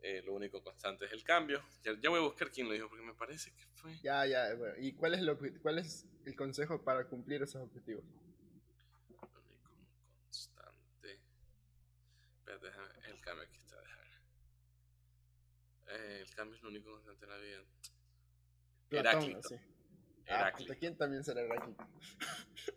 eh, 0.00 0.22
lo 0.24 0.34
único 0.34 0.62
constante 0.62 1.06
es 1.06 1.12
el 1.12 1.24
cambio. 1.24 1.62
Ya, 1.82 2.10
voy 2.10 2.20
a 2.20 2.22
buscar 2.22 2.50
quién 2.50 2.68
lo 2.68 2.74
dijo, 2.74 2.88
porque 2.88 3.04
me 3.04 3.14
parece 3.14 3.52
que 3.52 3.64
fue... 3.74 3.96
Ya, 4.02 4.26
ya, 4.26 4.54
bueno. 4.54 4.74
¿y 4.78 4.92
cuál 4.92 5.14
es, 5.14 5.22
lo, 5.22 5.38
cuál 5.62 5.78
es 5.78 6.06
el 6.24 6.36
consejo 6.36 6.82
para 6.82 7.06
cumplir 7.06 7.42
esos 7.42 7.62
objetivos? 7.62 8.04
Lo 9.08 9.16
único 9.16 9.28
constante... 10.28 11.20
Espérate, 12.38 12.66
el 13.10 13.20
cambio 13.20 13.44
aquí 13.44 13.58
está, 13.58 13.80
déjame 13.80 14.04
eh, 15.86 16.20
el 16.22 16.34
cambio 16.34 16.56
es 16.56 16.62
lo 16.62 16.68
único 16.68 16.90
constante 16.90 17.24
en 17.24 17.30
la 17.30 17.38
vida. 17.38 17.64
Platón, 18.88 19.42
sí. 19.42 19.54
Heráclito. 20.26 20.72
Ah, 20.72 20.76
¿Quién 20.78 20.96
también 20.96 21.24
será 21.24 21.42
Heráclito? 21.42 21.86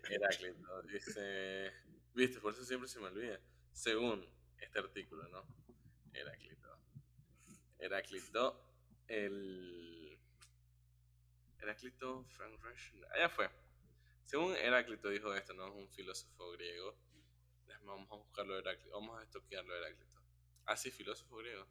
Heráclito. 0.10 0.82
Dice. 0.84 1.72
Viste, 2.14 2.40
por 2.40 2.54
eso 2.54 2.66
siempre 2.66 2.90
se 2.90 3.00
me 3.00 3.08
olvida. 3.08 3.40
Según 3.72 4.28
este 4.60 4.80
artículo, 4.80 5.28
¿no? 5.30 5.46
Heráclito. 6.14 6.67
Heráclito, 7.80 8.62
el. 9.08 10.20
Heráclito, 11.60 12.26
Frank 12.30 12.62
Rush. 12.62 12.94
Allá 13.14 13.30
fue. 13.30 13.50
Según 14.26 14.56
Heráclito 14.56 15.10
dijo 15.10 15.34
esto, 15.34 15.54
¿no? 15.54 15.68
Es 15.68 15.74
un 15.74 15.90
filósofo 15.90 16.52
griego. 16.52 16.98
Vamos 17.84 18.12
a 18.12 18.16
buscarlo 18.16 18.58
Heráclito. 18.58 18.92
Vamos 18.92 19.20
a 19.20 19.24
estoquearlo 19.24 19.76
Heráclito. 19.76 20.22
Ah, 20.66 20.76
sí, 20.76 20.92
filósofo 20.92 21.38
griego. 21.38 21.66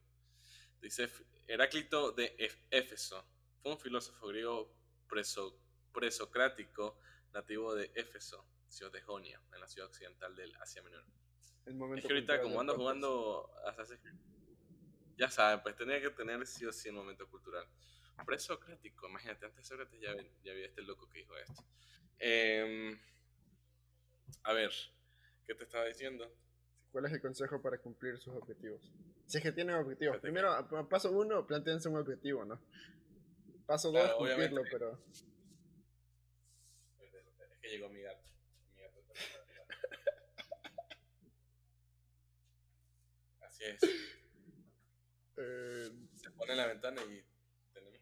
Dice 0.81 1.11
Heráclito 1.47 2.13
de 2.13 2.35
Éfeso. 2.71 3.27
Fue 3.63 3.73
un 3.73 3.79
filósofo 3.79 4.29
griego 4.29 4.75
preso 5.09 5.61
presocrático 5.93 6.99
nativo 7.33 7.75
de 7.75 7.91
Éfeso, 7.95 8.47
ciudad 8.69 8.93
de 8.93 9.01
Jonia, 9.01 9.41
en 9.55 9.61
la 9.61 9.67
ciudad 9.67 9.89
occidental 9.89 10.37
del 10.37 10.55
Asia 10.57 10.83
Menor. 10.83 11.05
es 11.65 12.05
que 12.05 12.13
ahorita 12.13 12.43
como 12.43 12.61
ando 12.61 12.75
jugando 12.75 13.51
Assassin's 13.67 14.03
ya 15.17 15.31
saben, 15.31 15.63
pues 15.63 15.77
tenía 15.77 16.01
que 16.01 16.11
tener 16.11 16.47
sí 16.47 16.65
o 16.67 16.73
sí 16.73 16.91
un 16.91 16.97
momento 16.97 17.29
cultural. 17.29 17.67
Presocrático, 18.25 19.09
imagínate, 19.09 19.47
antes 19.47 19.59
de 19.59 19.65
Sócrates 19.65 20.01
ya, 20.01 20.15
ya 20.43 20.53
había 20.53 20.67
este 20.67 20.83
loco 20.83 21.09
que 21.09 21.19
dijo 21.19 21.37
esto. 21.37 21.65
Em, 22.19 22.99
a 24.45 24.53
ver, 24.53 24.71
¿qué 25.47 25.55
te 25.55 25.65
estaba 25.65 25.85
diciendo? 25.85 26.31
¿Cuál 26.91 27.07
es 27.07 27.13
el 27.13 27.21
consejo 27.21 27.61
para 27.61 27.79
cumplir 27.79 28.19
sus 28.19 28.35
objetivos? 28.35 28.91
Si 29.27 29.39
es 29.39 29.43
que 29.43 29.53
tienen 29.53 29.77
objetivos. 29.77 30.19
Primero, 30.19 30.69
paso 30.89 31.11
uno, 31.11 31.47
planteense 31.47 31.89
un 31.89 31.97
objetivo, 31.97 32.45
¿no? 32.45 32.61
Paso 33.67 33.91
dos, 33.91 34.15
cumplirlo, 34.15 34.63
pero 34.71 34.99
llegó 37.69 37.89
mi 37.89 38.01
gato. 38.01 38.31
Mi 38.75 38.83
gato 38.83 39.01
Así 43.41 43.65
es. 43.65 43.81
Eh, 45.39 45.91
Se 46.17 46.31
pone 46.31 46.53
en 46.53 46.59
la 46.59 46.67
ventana 46.67 47.03
y 47.03 47.23
tenemos. 47.73 48.01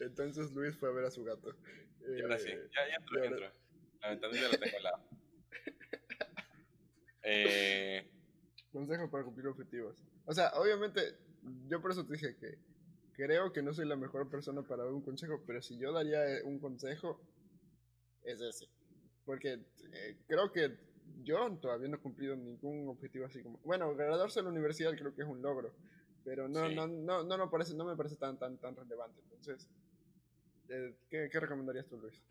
Entonces 0.00 0.50
Luis 0.52 0.76
fue 0.76 0.88
a 0.88 0.92
ver 0.92 1.04
a 1.04 1.10
su 1.10 1.24
gato. 1.24 1.54
y 2.16 2.22
ahora 2.22 2.38
sí, 2.38 2.48
ya, 2.48 2.88
ya 2.88 2.96
entró, 2.96 3.18
ya 3.22 3.30
entró. 3.30 3.52
La 4.00 4.08
ventana 4.10 4.34
ya 4.34 4.48
la 4.48 4.58
tengo 4.58 4.76
al 4.76 4.82
lado. 4.82 5.08
Eh... 7.22 8.10
Consejo 8.72 9.10
para 9.10 9.24
cumplir 9.24 9.46
objetivos. 9.48 9.94
O 10.24 10.32
sea, 10.32 10.52
obviamente, 10.54 11.18
yo 11.68 11.82
por 11.82 11.90
eso 11.90 12.06
te 12.06 12.14
dije 12.14 12.34
que 12.36 12.58
creo 13.12 13.52
que 13.52 13.62
no 13.62 13.74
soy 13.74 13.86
la 13.86 13.96
mejor 13.96 14.30
persona 14.30 14.62
para 14.62 14.84
dar 14.84 14.92
un 14.92 15.02
consejo, 15.02 15.42
pero 15.46 15.60
si 15.60 15.76
yo 15.78 15.92
daría 15.92 16.20
un 16.44 16.58
consejo, 16.58 17.20
es 18.22 18.40
ese. 18.40 18.66
Porque 19.24 19.60
eh, 19.92 20.16
creo 20.26 20.50
que 20.50 20.78
yo 21.22 21.56
todavía 21.60 21.88
no 21.88 21.96
he 21.96 22.00
cumplido 22.00 22.36
ningún 22.36 22.88
objetivo 22.88 23.26
así 23.26 23.42
como... 23.42 23.58
Bueno, 23.58 23.94
graduarse 23.94 24.40
de 24.40 24.44
la 24.44 24.50
universidad 24.50 24.96
creo 24.96 25.14
que 25.14 25.22
es 25.22 25.28
un 25.28 25.42
logro, 25.42 25.74
pero 26.24 26.48
no, 26.48 26.68
no, 26.68 26.86
no, 26.86 27.22
no, 27.22 27.36
no, 27.36 27.50
parece, 27.50 27.74
no 27.74 27.84
me 27.84 27.96
parece 27.96 28.16
tan, 28.16 28.38
tan, 28.38 28.58
tan 28.58 28.76
relevante. 28.76 29.20
Entonces, 29.22 29.68
eh, 30.68 30.94
¿qué, 31.08 31.28
¿qué, 31.30 31.40
recomendarías 31.40 31.86
tú, 31.86 31.98
Luis? 31.98 32.22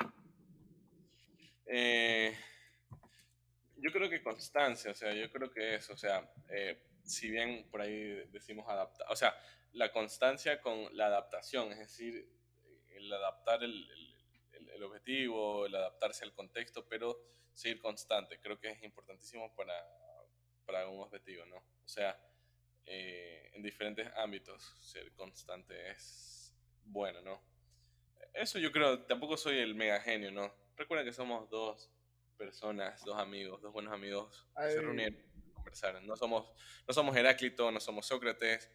Eh, 1.66 2.36
yo 3.78 3.92
creo 3.92 4.10
que 4.10 4.24
constancia, 4.24 4.92
o 4.92 4.96
sea, 4.96 5.14
yo 5.14 5.32
creo 5.32 5.52
que 5.52 5.76
eso, 5.76 5.94
o 5.94 5.98
sea, 5.98 6.32
si 7.04 7.30
bien 7.30 7.68
por 7.70 7.82
ahí 7.82 8.28
decimos 8.32 8.68
adaptar, 8.68 9.08
o 9.10 9.16
sea, 9.16 9.34
la 9.74 9.92
constancia 9.92 10.62
con 10.62 10.96
la 10.98 11.08
adaptación, 11.08 11.72
es 11.72 11.80
decir, 11.80 12.28
el 12.90 13.14
adaptar 13.14 13.64
el 13.64 13.88
el, 14.76 14.84
objetivo, 14.84 15.66
el 15.66 15.76
adaptarse 15.76 16.24
al 16.24 16.34
contexto, 16.34 16.86
pero 16.88 17.20
seguir 17.60 17.82
constante. 17.82 18.40
Creo 18.40 18.60
que 18.60 18.70
es 18.70 18.84
importantísimo 18.84 19.54
para, 19.56 19.74
para 20.66 20.88
un 20.88 21.02
objetivo, 21.02 21.46
¿no? 21.46 21.58
O 21.58 21.88
sea, 21.88 22.18
eh, 22.86 23.52
en 23.54 23.62
diferentes 23.62 24.10
ámbitos 24.16 24.76
ser 24.80 25.12
constante 25.14 25.92
es 25.92 26.56
bueno, 26.86 27.22
¿no? 27.22 27.42
Eso 28.34 28.60
yo 28.60 28.72
creo, 28.72 29.04
tampoco 29.06 29.36
soy 29.36 29.58
el 29.60 29.76
mega 29.76 30.00
genio, 30.00 30.32
¿no? 30.32 30.54
Recuerda 30.78 31.04
que 31.04 31.12
somos 31.12 31.50
dos 31.50 31.92
personas, 32.38 33.04
dos 33.04 33.18
amigos, 33.18 33.62
dos 33.62 33.74
buenos 33.74 33.94
amigos 33.94 34.48
que 34.56 34.72
se 34.72 34.82
reunieron 34.82 35.20
a 35.20 35.54
conversar. 35.54 36.02
No 36.04 36.16
somos, 36.16 36.50
no 36.88 36.94
somos 36.94 37.16
Heráclito, 37.18 37.70
no 37.72 37.82
somos 37.82 38.08
Sócrates, 38.08 38.72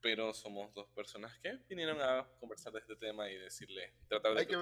pero 0.00 0.32
somos 0.32 0.72
dos 0.72 0.88
personas 0.90 1.36
que 1.40 1.58
vinieron 1.68 2.00
a 2.00 2.26
conversar 2.38 2.72
de 2.72 2.78
este 2.78 2.94
tema 2.94 3.28
y 3.28 3.36
decirle, 3.36 3.94
tratar 4.08 4.34
de 4.34 4.46
que, 4.46 4.56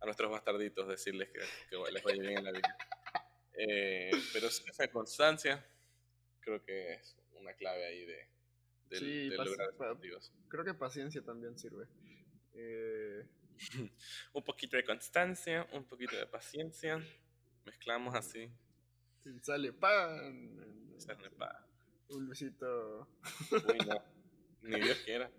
a 0.00 0.06
nuestros 0.06 0.30
bastarditos 0.30 0.88
decirles 0.88 1.28
que, 1.30 1.40
les 1.92 2.02
vaya 2.02 2.22
bien 2.22 2.38
en 2.38 2.44
la 2.44 2.52
vida. 2.52 2.76
Eh, 3.52 4.10
pero 4.32 4.46
esa 4.46 4.88
constancia 4.88 5.66
creo 6.40 6.64
que 6.64 6.94
es 6.94 7.16
una 7.32 7.52
clave 7.54 7.84
ahí 7.84 8.06
de, 8.06 8.28
de, 8.88 9.36
lograr 9.36 9.68
objetivos. 9.78 10.32
Creo 10.48 10.64
que 10.64 10.74
paciencia 10.74 11.22
también 11.22 11.58
sirve. 11.58 11.86
Eh... 12.54 13.26
un 14.32 14.42
poquito 14.42 14.76
de 14.76 14.84
constancia, 14.84 15.66
un 15.72 15.84
poquito 15.84 16.16
de 16.16 16.26
paciencia, 16.26 16.98
mezclamos 17.64 18.14
así. 18.14 18.50
sale 19.42 19.72
pan. 19.72 20.94
Sale 20.98 21.30
pan. 21.30 21.56
Un 22.08 22.26
Luisito. 22.26 23.08
Ni 24.62 24.80
Dios 24.80 24.98
quiera. 24.98 25.30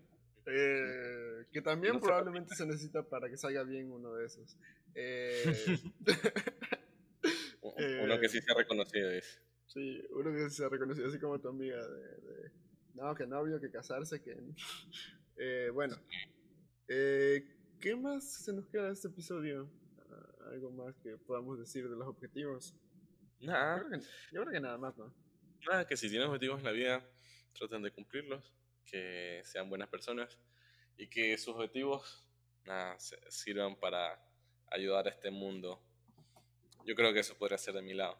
Eh, 0.46 1.46
que 1.52 1.62
también 1.62 2.00
probablemente 2.00 2.56
se 2.56 2.66
necesita 2.66 3.04
para 3.04 3.30
que 3.30 3.38
salga 3.38 3.64
bien 3.64 3.92
uno 3.92 4.14
de 4.14 4.26
esos. 4.26 4.58
Eh, 7.78 8.02
uno 8.04 8.20
que 8.20 8.28
sí 8.28 8.42
se 8.42 8.52
ha 8.52 8.56
reconocido, 8.56 9.10
dice. 9.12 9.39
Sí, 9.66 10.04
uno 10.12 10.32
que 10.32 10.50
se 10.50 10.66
ha 10.66 10.70
reconocido, 10.70 11.08
así 11.08 11.20
como 11.20 11.39
tu 11.39 11.48
amiga. 11.48 11.78
De, 11.88 12.52
no, 12.96 13.16
que 13.16 13.26
novio, 13.26 13.62
que 13.62 13.72
casarse, 13.72 14.22
que. 14.22 14.36
Eh, 15.38 15.70
bueno. 15.74 15.96
¿Qué 16.88 17.96
más 18.00 18.44
se 18.44 18.54
nos 18.54 18.68
queda 18.68 18.88
de 18.88 18.94
este 18.94 19.08
episodio? 19.08 19.72
Ah, 20.10 20.50
¿Algo 20.52 20.70
más 20.72 20.96
que 20.98 21.18
podamos 21.18 21.58
decir 21.58 21.89
de 21.89 21.96
los 21.96 22.08
objetivos? 22.08 22.76
Nada. 23.39 23.84
yo 24.32 24.42
creo 24.42 24.52
que 24.52 24.60
nada 24.60 24.78
más, 24.78 24.96
¿no? 24.98 25.12
nada, 25.70 25.86
que 25.88 25.98
si 25.98 26.10
tienen 26.10 26.28
objetivos 26.28 26.60
en 26.60 26.66
la 26.66 26.72
vida, 26.72 27.06
traten 27.58 27.82
de 27.82 27.92
cumplirlos, 27.92 28.54
que 28.86 29.42
sean 29.46 29.70
buenas 29.70 29.90
personas 29.90 30.40
y 30.98 31.08
que 31.08 31.38
sus 31.38 31.56
objetivos 31.56 32.26
nada, 32.66 32.98
sirvan 33.30 33.76
para 33.76 34.20
ayudar 34.72 35.08
a 35.08 35.10
este 35.10 35.32
mundo. 35.32 35.82
Yo 36.86 36.96
creo 36.96 37.14
que 37.14 37.20
eso 37.20 37.38
podría 37.38 37.58
ser 37.58 37.76
de 37.76 37.82
mi 37.82 37.94
lado. 37.94 38.18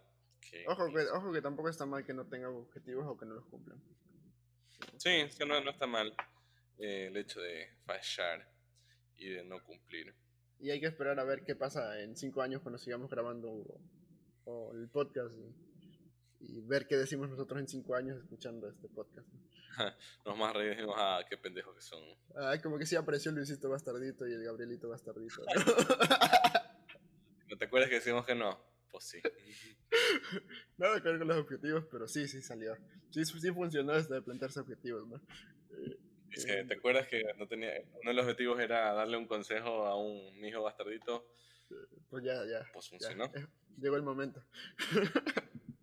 ojo, 0.68 0.94
que, 0.94 1.08
ojo 1.14 1.32
que 1.32 1.42
tampoco 1.42 1.70
está 1.70 1.86
mal 1.86 2.06
que 2.06 2.14
no 2.14 2.28
tengan 2.28 2.54
objetivos 2.54 3.06
o 3.08 3.18
que 3.18 3.26
no 3.26 3.36
los 3.36 3.46
cumplan. 3.46 3.82
Sí, 4.98 5.28
que 5.38 5.46
no, 5.46 5.62
no 5.62 5.72
está 5.72 5.88
mal 5.88 6.16
eh, 6.78 7.08
el 7.08 7.18
hecho 7.18 7.40
de 7.42 7.70
fallar 7.86 8.48
y 9.16 9.30
de 9.30 9.44
no 9.44 9.64
cumplir. 9.64 10.14
Y 10.60 10.70
hay 10.70 10.80
que 10.80 10.88
esperar 10.88 11.20
a 11.20 11.24
ver 11.24 11.44
qué 11.44 11.56
pasa 11.56 12.00
en 12.02 12.16
cinco 12.16 12.42
años 12.42 12.62
cuando 12.62 12.78
sigamos 12.78 13.10
grabando 13.10 13.80
el 14.74 14.90
podcast 14.90 15.34
y 15.36 15.71
ver 16.68 16.88
qué 16.88 16.98
decimos 16.98 17.30
nosotros 17.30 17.60
en 17.60 17.68
cinco 17.68 17.96
años 17.96 18.18
escuchando 18.20 18.70
este 18.70 18.88
podcast. 18.90 19.28
Nos 20.26 20.38
más 20.38 20.54
reímos 20.54 20.98
a 20.98 21.18
ah, 21.18 21.26
qué 21.30 21.38
pendejos 21.38 21.76
que 21.76 21.82
son. 21.82 22.04
Ay, 22.36 22.60
como 22.60 22.78
que 22.78 22.86
sí 22.86 22.96
apareció 22.96 23.30
el 23.30 23.38
Luisito 23.38 23.70
Bastardito 23.70 24.28
y 24.28 24.34
el 24.34 24.44
Gabrielito 24.44 24.90
Bastardito. 24.90 25.42
¿No, 27.50 27.58
te 27.58 27.66
acuerdas 27.66 27.90
que 27.90 27.96
decimos 27.96 28.26
que 28.26 28.36
no? 28.36 28.60
Pues 28.92 29.06
sí. 29.06 29.22
Nada 30.78 31.02
que 31.02 31.10
ver 31.10 31.20
con 31.20 31.28
los 31.28 31.38
objetivos, 31.38 31.86
pero 31.90 32.08
sí, 32.08 32.28
sí 32.28 32.42
salió. 32.42 32.76
Sí, 33.12 33.24
sí 33.26 33.52
funcionó 33.52 33.94
desde 33.94 34.16
de 34.16 34.22
plantearse 34.22 34.60
objetivos, 34.60 35.08
¿no? 35.08 35.18
Eh, 35.18 35.98
eh, 36.48 36.66
¿Te 36.68 36.74
acuerdas 36.76 37.08
que 37.08 37.24
no 37.38 37.48
tenía, 37.48 37.72
uno 38.02 38.12
de 38.12 38.14
los 38.14 38.24
objetivos 38.24 38.60
era 38.60 38.94
darle 38.94 39.18
un 39.18 39.28
consejo 39.28 39.86
a 39.86 39.96
un 39.96 40.44
hijo 40.44 40.62
bastardito? 40.62 41.28
Pues 42.10 42.24
ya, 42.24 42.46
ya. 42.46 42.66
Pues 42.74 42.90
funcionó. 42.90 43.26
Eh, 43.26 43.48
llegó 43.78 43.96
el 43.96 44.04
momento. 44.04 44.44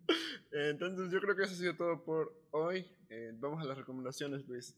Entonces 0.51 1.11
yo 1.11 1.19
creo 1.19 1.35
que 1.35 1.43
eso 1.43 1.53
ha 1.53 1.57
sido 1.57 1.75
todo 1.75 2.03
por 2.03 2.33
hoy. 2.51 2.85
Eh, 3.09 3.31
vamos 3.35 3.63
a 3.63 3.67
las 3.67 3.77
recomendaciones, 3.77 4.47
Luis, 4.47 4.75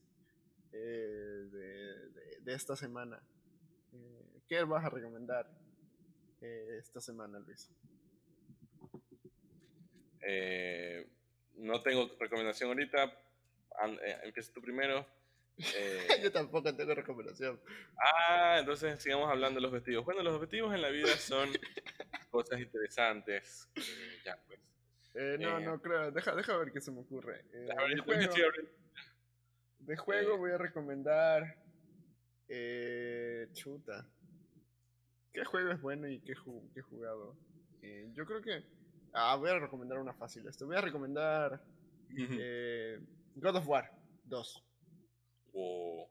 eh, 0.72 1.48
de, 1.52 2.10
de, 2.42 2.54
esta 2.54 2.76
semana. 2.76 3.22
Eh, 3.94 4.42
¿Qué 4.48 4.64
vas 4.64 4.86
a 4.86 4.90
recomendar 4.90 5.50
esta 6.42 7.00
semana, 7.00 7.40
Luis? 7.40 7.70
no 11.58 11.82
tengo 11.82 12.10
recomendación 12.20 12.70
ahorita. 12.70 13.12
empieza 14.24 14.52
tú 14.54 14.62
primero. 14.62 15.06
Yo 16.24 16.32
tampoco 16.32 16.74
tengo 16.74 16.96
recomendación. 16.96 17.60
Ah, 17.98 18.58
entonces 18.60 19.02
sigamos 19.04 19.30
hablando 19.30 19.60
de 19.60 19.64
los 19.64 19.74
objetivos. 19.74 20.06
Bueno, 20.06 20.24
los 20.24 20.36
objetivos 20.36 20.74
en 20.74 20.82
la 20.82 20.90
vida 20.90 21.16
son 21.18 21.50
cosas 22.32 22.60
interesantes. 22.60 23.68
ya, 24.26 24.40
pues. 24.48 24.71
Eh, 25.14 25.38
no, 25.40 25.58
eh, 25.58 25.66
no 25.66 25.82
creo. 25.82 26.12
Deja, 26.12 26.36
deja 26.36 26.58
ver 26.58 26.72
qué 26.72 26.80
se 26.80 26.92
me 26.92 27.02
ocurre. 27.02 27.44
Eh, 27.54 27.68
de, 27.68 28.00
juego, 28.02 28.52
de, 29.80 29.98
juego, 29.98 30.38
voy 30.38 30.52
a 30.52 30.58
recomendar. 30.58 31.58
chuta. 33.54 34.08
¿Qué 35.34 35.46
juego 35.46 35.72
es 35.72 35.82
bueno 35.82 36.10
y 36.10 36.20
qué, 36.22 36.34
qué 36.74 36.80
he 36.80 36.84
jugado? 36.84 37.36
yo 38.14 38.26
creo 38.26 38.42
que. 38.42 38.64
Ah, 39.14 39.36
voy 39.36 39.50
a 39.50 39.60
recomendar 39.60 39.98
una 40.00 40.14
fácil. 40.14 40.48
Esto. 40.48 40.66
Voy 40.66 40.78
a 40.78 40.82
recomendar. 40.82 41.62
God 43.36 43.56
of 43.56 43.68
War 43.68 43.92
2. 44.26 44.64
Wow. 45.54 46.10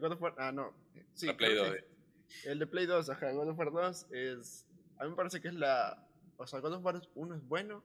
God 0.00 0.12
of 0.12 0.22
War. 0.22 0.34
Ah, 0.38 0.52
no. 0.52 0.74
Sí, 1.12 1.30
Play 1.34 1.54
2. 1.54 1.76
El 2.46 2.58
de 2.58 2.66
Play 2.66 2.86
2, 2.86 3.10
ajá. 3.10 3.32
God 3.32 3.48
of 3.48 3.58
War 3.58 3.70
2 3.70 4.06
es. 4.12 4.66
A 4.96 5.04
mí 5.04 5.10
me 5.10 5.16
parece 5.16 5.40
que 5.40 5.48
es 5.48 5.54
la 5.54 6.04
o 6.36 6.46
sea, 6.46 6.60
God 6.60 6.74
of 6.74 6.84
War 6.84 7.00
1 7.14 7.34
es 7.34 7.48
bueno, 7.48 7.84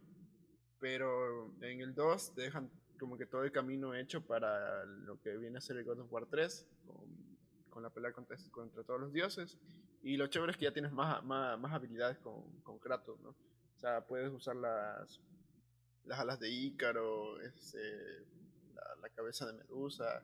pero 0.80 1.54
en 1.62 1.82
el 1.82 1.94
2 1.94 2.36
te 2.36 2.42
dejan 2.44 2.70
como 3.00 3.18
que 3.18 3.26
todo 3.26 3.44
el 3.44 3.52
camino 3.52 3.96
hecho 3.96 4.26
para 4.26 4.86
lo 4.86 5.20
que 5.22 5.38
viene 5.38 5.58
a 5.58 5.62
ser 5.62 5.78
el 5.78 5.86
God 5.86 6.00
of 6.00 6.12
War 6.12 6.26
3, 6.26 6.68
con, 7.70 7.84
la 7.84 7.90
pelea 7.90 8.12
contra, 8.12 8.36
todos 8.84 9.00
los 9.00 9.14
dioses. 9.14 9.58
Y 10.02 10.18
lo 10.18 10.28
chévere 10.28 10.52
es 10.52 10.58
que 10.58 10.66
ya 10.66 10.74
tienes 10.74 10.92
más, 10.92 11.24
más, 11.24 11.74
habilidades 11.74 12.18
con, 12.20 12.44
con, 12.62 12.78
Kratos, 12.80 13.20
¿no? 13.22 13.30
O 13.30 13.80
sea, 13.80 14.06
puedes 14.06 14.32
usar 14.32 14.56
las, 14.56 15.22
las 16.06 16.20
alas 16.20 16.40
de 16.40 16.50
Ícaro, 16.50 17.40
este, 17.42 18.26
la, 18.74 18.96
la, 19.02 19.10
cabeza 19.10 19.46
de 19.46 19.54
Medusa. 19.54 20.22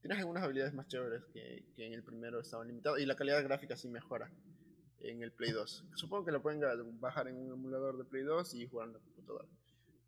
Tienes 0.00 0.18
algunas 0.18 0.42
habilidades 0.42 0.72
más 0.72 0.86
chéveres 0.88 1.24
que, 1.32 1.64
que 1.74 1.86
en 1.86 1.92
el 1.92 2.02
primero 2.02 2.40
estaban 2.40 2.68
limitadas. 2.68 3.00
Y 3.00 3.06
la 3.06 3.16
calidad 3.16 3.42
gráfica 3.42 3.76
sí 3.76 3.88
mejora 3.88 4.30
en 5.00 5.22
el 5.22 5.32
Play 5.32 5.52
2. 5.52 5.84
Supongo 5.94 6.26
que 6.26 6.32
lo 6.32 6.42
pueden 6.42 6.60
bajar 7.00 7.28
en 7.28 7.36
un 7.36 7.52
emulador 7.52 7.96
de 7.98 8.04
Play 8.04 8.22
2 8.22 8.54
y 8.54 8.66
jugar 8.66 8.88
en 8.88 8.94
la 8.94 9.00
computadora. 9.00 9.46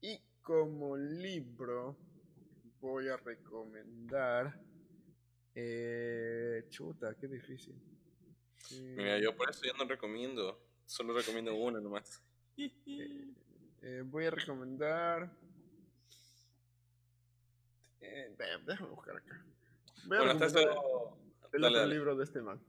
Y 0.01 0.20
como 0.43 0.97
libro 0.97 1.97
voy 2.80 3.09
a 3.09 3.16
recomendar... 3.16 4.61
Eh, 5.61 6.66
chuta, 6.68 7.16
qué 7.16 7.26
difícil. 7.26 7.74
Mira, 8.70 9.18
yo 9.18 9.36
por 9.36 9.51
eso 9.51 9.62
ya 9.64 9.72
no 9.76 9.84
recomiendo. 9.84 10.61
Solo 10.86 11.14
recomiendo 11.14 11.55
uno 11.55 11.80
nomás. 11.80 12.22
Eh, 12.57 12.72
eh, 13.82 14.03
voy 14.05 14.26
a 14.26 14.30
recomendar... 14.30 15.30
Eh, 18.01 18.36
déjame 18.64 18.91
buscar 18.91 19.16
acá. 19.16 19.45
Voy 20.07 20.16
a 20.16 20.20
bueno, 20.20 20.32
recomendar 20.34 20.62
el, 21.53 21.64
otro 21.64 21.86
libro 21.86 22.16
de 22.16 22.24
este 22.24 22.41
man 22.41 22.61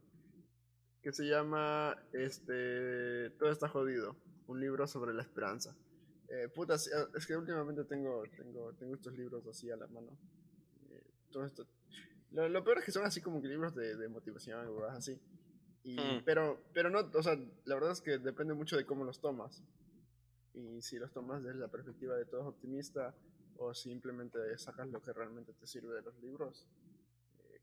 que 1.01 1.11
se 1.13 1.25
llama 1.25 1.97
este 2.13 3.29
Todo 3.31 3.51
está 3.51 3.67
jodido, 3.67 4.15
un 4.47 4.59
libro 4.59 4.87
sobre 4.87 5.13
la 5.13 5.21
esperanza. 5.21 5.75
Eh, 6.29 6.47
puta, 6.47 6.75
eh, 6.75 7.07
es 7.15 7.25
que 7.25 7.35
últimamente 7.35 7.83
tengo, 7.85 8.23
tengo, 8.35 8.73
tengo 8.73 8.95
estos 8.95 9.13
libros 9.17 9.45
así 9.47 9.71
a 9.71 9.77
la 9.77 9.87
mano. 9.87 10.11
Eh, 10.91 11.03
todo 11.31 11.45
esto. 11.45 11.65
Lo, 12.31 12.63
peor 12.63 12.79
es 12.79 12.85
que 12.85 12.91
son 12.91 13.05
así 13.05 13.21
como 13.21 13.41
que 13.41 13.47
libros 13.47 13.73
de, 13.73 13.95
de 13.95 14.07
motivación 14.07 14.67
o 14.67 14.85
así. 14.85 15.19
Y, 15.83 15.95
hmm. 15.95 16.23
pero, 16.25 16.61
pero 16.73 16.91
no, 16.91 16.99
o 16.99 17.23
sea, 17.23 17.35
la 17.65 17.75
verdad 17.75 17.91
es 17.91 18.01
que 18.01 18.19
depende 18.19 18.53
mucho 18.53 18.77
de 18.77 18.85
cómo 18.85 19.03
los 19.03 19.19
tomas. 19.19 19.63
Y 20.53 20.81
si 20.81 20.99
los 20.99 21.11
tomas 21.11 21.41
desde 21.41 21.59
la 21.59 21.69
perspectiva 21.69 22.15
de 22.15 22.25
todo 22.25 22.47
optimista 22.47 23.15
o 23.57 23.73
simplemente 23.73 24.39
sacas 24.57 24.87
lo 24.89 25.01
que 25.01 25.13
realmente 25.13 25.53
te 25.53 25.65
sirve 25.65 25.95
de 25.95 26.01
los 26.01 26.15
libros, 26.19 26.67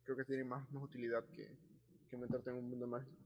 creo 0.05 0.17
que 0.17 0.25
tiene 0.25 0.45
más, 0.45 0.71
más 0.73 0.83
utilidad 0.83 1.25
que, 1.27 1.57
que 2.09 2.17
meterte 2.17 2.51
en 2.51 2.57
un 2.57 2.69
mundo 2.69 2.87
mágico. 2.87 3.26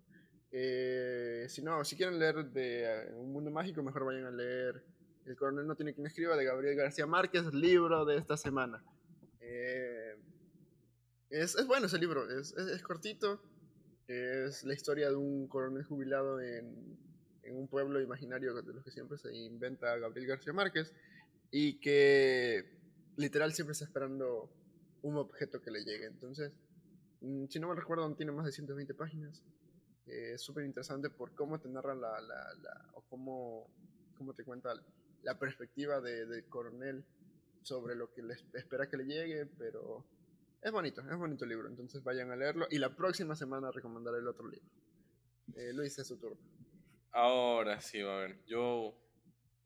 Eh, 0.52 1.46
si 1.48 1.62
no, 1.62 1.84
si 1.84 1.96
quieren 1.96 2.18
leer 2.18 2.44
de 2.50 2.82
eh, 2.84 3.14
Un 3.14 3.32
Mundo 3.32 3.50
Mágico, 3.50 3.82
mejor 3.82 4.04
vayan 4.04 4.24
a 4.24 4.32
leer 4.32 4.82
El 5.24 5.36
Coronel 5.36 5.66
no 5.66 5.76
tiene 5.76 5.94
quien 5.94 6.06
escriba 6.06 6.36
de 6.36 6.44
Gabriel 6.44 6.76
García 6.76 7.06
Márquez, 7.06 7.54
libro 7.54 8.04
de 8.04 8.16
esta 8.16 8.36
semana. 8.36 8.82
Eh, 9.40 10.16
es, 11.30 11.54
es, 11.54 11.66
bueno 11.66 11.86
ese 11.86 11.98
libro, 11.98 12.28
es, 12.30 12.52
es, 12.52 12.82
cortito, 12.82 13.40
Es 14.08 14.64
la 14.64 14.74
historia 14.74 15.08
de 15.10 15.16
un 15.16 15.46
coronel 15.46 15.84
jubilado 15.84 16.40
en, 16.40 16.98
en 17.44 17.56
un 17.56 17.68
pueblo 17.68 18.00
imaginario 18.00 18.54
de 18.54 18.72
los 18.74 18.84
que 18.84 18.90
siempre 18.90 19.18
se 19.18 19.32
inventa 19.36 19.96
Gabriel 19.98 20.26
García 20.26 20.52
Márquez 20.52 20.92
y 21.50 21.78
que 21.80 22.64
literal 23.16 23.52
siempre 23.52 23.72
está 23.72 23.84
esperando 23.84 24.50
un 25.02 25.16
objeto 25.16 25.60
que 25.60 25.70
le 25.70 25.84
llegue. 25.84 26.06
Entonces, 26.06 26.52
mm, 27.20 27.46
si 27.46 27.58
no 27.60 27.68
me 27.68 27.74
recuerdo, 27.74 28.12
tiene 28.14 28.32
más 28.32 28.46
de 28.46 28.52
120 28.52 28.94
páginas. 28.94 29.42
Eh, 30.06 30.32
es 30.34 30.42
súper 30.42 30.64
interesante 30.64 31.10
por 31.10 31.34
cómo 31.34 31.60
te 31.60 31.68
narra 31.68 31.94
la, 31.94 32.20
la, 32.20 32.54
la 32.62 32.90
o 32.94 33.02
cómo, 33.02 33.70
cómo, 34.16 34.34
te 34.34 34.44
cuenta 34.44 34.74
la 35.22 35.38
perspectiva 35.38 36.00
de, 36.00 36.44
coronel 36.48 37.04
sobre 37.62 37.94
lo 37.94 38.12
que 38.12 38.22
le 38.22 38.34
espera 38.54 38.88
que 38.88 38.96
le 38.96 39.04
llegue, 39.04 39.46
pero 39.46 40.04
es 40.62 40.72
bonito, 40.72 41.02
es 41.02 41.16
bonito 41.16 41.44
el 41.44 41.50
libro, 41.50 41.68
entonces 41.68 42.02
vayan 42.02 42.30
a 42.30 42.36
leerlo 42.36 42.66
y 42.70 42.78
la 42.78 42.94
próxima 42.96 43.34
semana 43.34 43.70
recomendaré 43.70 44.18
el 44.18 44.28
otro 44.28 44.48
libro. 44.48 44.68
Eh, 45.56 45.72
Luis, 45.72 45.98
es 45.98 46.06
su 46.06 46.18
turno. 46.18 46.38
Ahora 47.12 47.80
sí, 47.80 48.00
a 48.00 48.16
ver, 48.16 48.44
yo, 48.46 48.94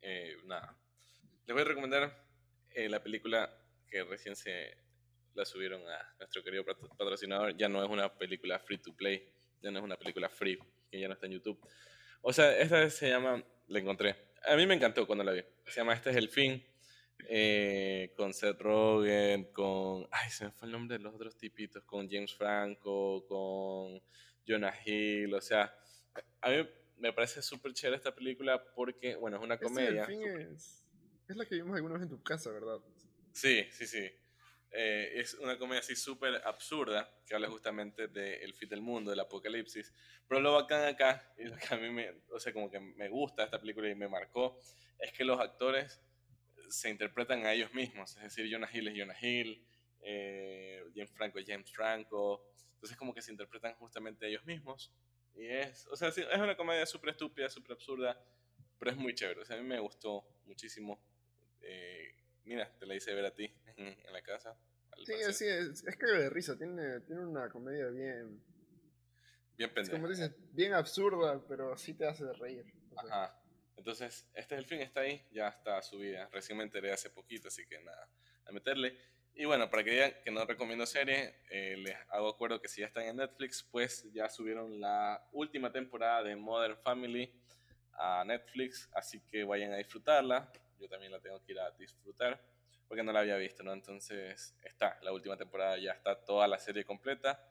eh, 0.01 0.37
nada, 0.47 0.77
les 1.47 1.55
voy 1.55 1.63
a 1.63 1.67
recomendar 1.67 2.27
eh, 2.71 2.89
la 2.89 3.03
película 3.03 3.51
que 3.87 4.03
recién 4.03 4.35
se 4.35 4.77
la 5.35 5.45
subieron 5.45 5.83
a 5.83 6.15
nuestro 6.19 6.43
querido 6.43 6.65
patrocinador, 6.65 7.57
ya 7.57 7.69
no 7.69 7.85
es 7.85 7.91
una 7.91 8.13
película 8.17 8.59
free 8.61 8.79
to 8.79 8.95
play, 8.97 9.34
ya 9.65 9.71
no 9.71 9.79
es 9.79 9.85
una 9.85 9.97
película 9.97 10.29
free, 10.29 10.59
que 10.91 11.01
ya 11.01 11.09
no 11.09 11.15
está 11.15 11.27
en 11.27 11.33
YouTube. 11.33 11.59
O 12.21 12.33
sea, 12.33 12.57
esta 12.59 12.79
vez 12.81 12.95
se 12.95 13.09
llama, 13.09 13.43
la 13.69 13.79
encontré, 13.79 14.15
a 14.47 14.57
mí 14.57 14.67
me 14.67 14.75
encantó 14.75 15.07
cuando 15.07 15.25
la 15.25 15.33
vi, 15.33 15.43
se 15.67 15.81
llama 15.81 15.95
Este 15.95 16.11
es 16.11 16.17
el 16.17 16.29
fin, 16.29 16.63
eh, 17.29 18.13
con 18.17 18.35
Seth 18.35 18.61
Rogen, 18.61 19.53
con. 19.53 20.07
Ay, 20.11 20.31
se 20.31 20.45
me 20.45 20.51
fue 20.51 20.67
el 20.67 20.73
nombre 20.73 20.99
de 20.99 21.03
los 21.03 21.15
otros 21.15 21.37
tipitos, 21.37 21.83
con 21.85 22.09
James 22.11 22.35
Franco, 22.35 23.27
con 23.27 24.03
Jonah 24.47 24.75
Hill, 24.85 25.35
o 25.35 25.41
sea, 25.41 25.75
a 26.43 26.51
mí 26.51 26.69
me 26.99 27.13
parece 27.13 27.41
súper 27.41 27.73
chévere 27.73 27.97
esta 27.97 28.15
película 28.15 28.63
porque, 28.75 29.17
bueno, 29.17 29.39
es 29.39 29.43
una 29.43 29.59
comedia. 29.59 30.03
Este, 30.03 30.13
fin 30.13 30.23
es, 30.25 30.87
es, 31.27 31.37
la 31.37 31.47
que 31.47 31.57
vimos 31.57 31.75
alguna 31.75 31.95
vez 31.95 32.03
en 32.03 32.11
tu 32.11 32.23
casa, 32.23 32.51
¿verdad? 32.51 32.79
Sí, 33.33 33.67
sí, 33.71 33.87
sí. 33.87 34.11
Eh, 34.77 35.21
es 35.21 35.35
una 35.35 35.57
comedia 35.57 35.79
así 35.79 35.95
súper 35.95 36.43
absurda 36.45 37.09
que 37.25 37.33
habla 37.37 37.49
justamente 37.49 38.09
del 38.09 38.53
fin 38.55 38.69
del 38.69 38.81
mundo, 38.81 39.11
del 39.13 39.21
apocalipsis. 39.21 39.95
Pero 40.27 40.41
lo 40.41 40.55
bacán 40.55 40.85
acá, 40.85 41.33
y 41.39 41.45
lo 41.45 41.57
que 41.57 41.73
a 41.73 41.77
mí 41.77 41.91
me, 41.91 42.11
o 42.33 42.41
sea, 42.41 42.53
como 42.53 42.69
que 42.69 42.81
me 42.81 43.09
gusta 43.09 43.45
esta 43.45 43.61
película 43.61 43.89
y 43.89 43.95
me 43.95 44.09
marcó, 44.09 44.59
es 44.99 45.13
que 45.13 45.25
los 45.25 45.39
actores 45.39 46.03
se 46.69 46.91
interpretan 46.91 47.47
a 47.47 47.53
ellos 47.53 47.73
mismos, 47.73 48.17
es 48.17 48.23
decir, 48.25 48.51
Jonah 48.51 48.69
Hill 48.73 48.89
es 48.89 48.95
Jonah 48.99 49.17
Hill, 49.21 49.65
eh, 50.01 50.83
James 50.93 51.13
Franco 51.13 51.39
es 51.39 51.47
James 51.47 51.71
Franco, 51.71 52.45
entonces 52.73 52.97
como 52.97 53.15
que 53.15 53.23
se 53.23 53.31
interpretan 53.31 53.75
justamente 53.75 54.27
a 54.27 54.29
ellos 54.29 54.45
mismos. 54.45 54.93
Y 55.35 55.47
es, 55.47 55.87
o 55.87 55.97
sea, 55.97 56.09
es 56.09 56.19
una 56.19 56.57
comedia 56.57 56.85
súper 56.85 57.11
estúpida, 57.11 57.49
súper 57.49 57.73
absurda, 57.73 58.21
pero 58.79 58.91
es 58.91 58.97
muy 58.97 59.15
chévere, 59.15 59.41
o 59.41 59.45
sea, 59.45 59.57
a 59.57 59.61
mí 59.61 59.69
me 59.69 59.79
gustó 59.79 60.27
muchísimo. 60.47 61.01
Eh, 61.61 62.13
mira, 62.45 62.77
te 62.77 62.87
la 62.87 62.97
hice 62.97 63.15
ver 63.15 63.27
a 63.27 63.35
ti 63.35 63.55
en, 63.77 64.13
la 64.13 64.23
casa. 64.23 64.57
Sí, 65.05 65.15
sí, 65.33 65.47
es, 65.47 65.85
es 65.85 65.97
que 65.97 66.07
de 66.07 66.31
risa, 66.31 66.57
tiene, 66.57 67.01
tiene 67.01 67.27
una 67.27 67.49
comedia 67.49 67.89
bien... 67.89 68.43
Bien 69.57 69.73
pendeja. 69.73 69.97
Como 69.97 70.09
dices, 70.09 70.33
bien 70.53 70.75
absurda, 70.75 71.41
pero 71.47 71.77
sí 71.77 71.95
te 71.95 72.07
hace 72.07 72.33
reír. 72.33 72.65
Ajá. 72.97 73.41
Entonces, 73.77 74.29
este 74.35 74.55
es 74.55 74.59
el 74.61 74.67
fin, 74.67 74.81
está 74.81 75.01
ahí, 75.01 75.25
ya 75.31 75.49
está 75.49 75.81
subida. 75.83 76.29
Recién 76.33 76.59
me 76.59 76.65
enteré 76.65 76.93
hace 76.93 77.11
poquito, 77.11 77.49
así 77.49 77.67
que 77.67 77.79
nada, 77.81 78.09
a 78.47 78.53
meterle. 78.53 78.97
Y 79.35 79.47
bueno, 79.47 79.69
para 79.69 79.83
que 79.83 79.91
digan 79.91 80.15
que 80.25 80.31
no 80.31 80.45
recomiendo 80.45 80.87
serie, 80.87 81.35
eh, 81.51 81.77
les 81.77 81.97
hago 82.11 82.29
acuerdo 82.29 82.61
que 82.61 82.69
si 82.69 82.83
ya 82.83 82.87
están 82.87 83.05
en 83.05 83.17
Netflix, 83.17 83.65
pues 83.65 84.09
ya 84.13 84.29
subieron 84.29 84.81
la 84.81 85.27
última 85.33 85.73
temporada 85.73 86.23
de 86.23 86.37
Modern 86.37 86.79
Family 86.79 87.33
a 87.95 88.25
Netflix, 88.25 88.89
así 88.95 89.21
que 89.21 89.43
vayan 89.45 89.73
a 89.73 89.77
disfrutarla. 89.77 90.53
Yo 90.79 90.89
también 90.89 91.11
la 91.11 91.21
tengo 91.21 91.43
que 91.45 91.53
ir 91.53 91.59
a 91.59 91.71
disfrutar 91.73 92.41
porque 92.95 93.03
no 93.03 93.13
la 93.13 93.21
había 93.21 93.37
visto, 93.39 93.65
¿no? 93.65 93.73
Entonces 93.73 94.55
está, 94.63 95.01
la 95.03 95.13
última 95.13 95.37
temporada 95.37 95.77
ya 95.79 95.91
está 95.91 96.15
toda 96.25 96.47
la 96.47 96.61
serie 96.61 96.85
completa. 96.85 97.45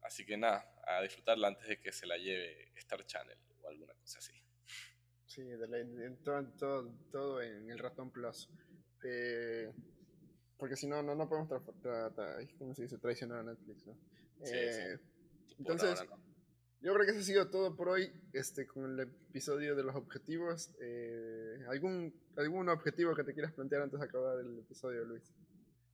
Así 0.00 0.24
que 0.24 0.38
nada, 0.38 0.66
a 0.86 1.02
disfrutarla 1.02 1.48
antes 1.48 1.68
de 1.68 1.78
que 1.78 1.92
se 1.92 2.06
la 2.06 2.16
lleve 2.16 2.72
Star 2.76 3.04
Channel 3.04 3.36
o 3.60 3.68
alguna 3.68 3.92
cosa 3.92 4.20
así. 4.20 4.32
Sí, 5.26 5.42
de 5.42 6.16
todo, 6.24 6.46
todo, 6.58 6.94
todo, 7.12 7.42
en 7.42 7.70
el 7.70 7.78
ratón 7.78 8.10
plus. 8.10 8.48
Eh, 9.04 9.70
porque 10.56 10.76
si 10.76 10.86
no, 10.86 11.02
no, 11.02 11.14
no 11.14 11.28
podemos 11.28 11.50
¿cómo 12.56 12.74
se 12.74 12.82
dice? 12.84 12.96
traicionar 12.96 13.40
a 13.40 13.42
Netflix. 13.42 13.86
¿no? 13.86 13.98
Eh, 14.46 14.98
entonces, 15.58 16.02
yo 16.84 16.92
creo 16.92 17.06
que 17.06 17.12
eso 17.12 17.20
ha 17.20 17.24
sido 17.24 17.48
todo 17.48 17.74
por 17.74 17.88
hoy 17.88 18.12
este, 18.34 18.66
con 18.66 18.84
el 18.84 19.00
episodio 19.00 19.74
de 19.74 19.82
los 19.82 19.96
objetivos. 19.96 20.70
Eh, 20.82 21.56
¿algún, 21.70 22.14
¿Algún 22.36 22.68
objetivo 22.68 23.16
que 23.16 23.24
te 23.24 23.32
quieras 23.32 23.54
plantear 23.54 23.80
antes 23.80 23.98
de 23.98 24.04
acabar 24.04 24.38
el 24.38 24.58
episodio, 24.58 25.04
Luis? 25.04 25.34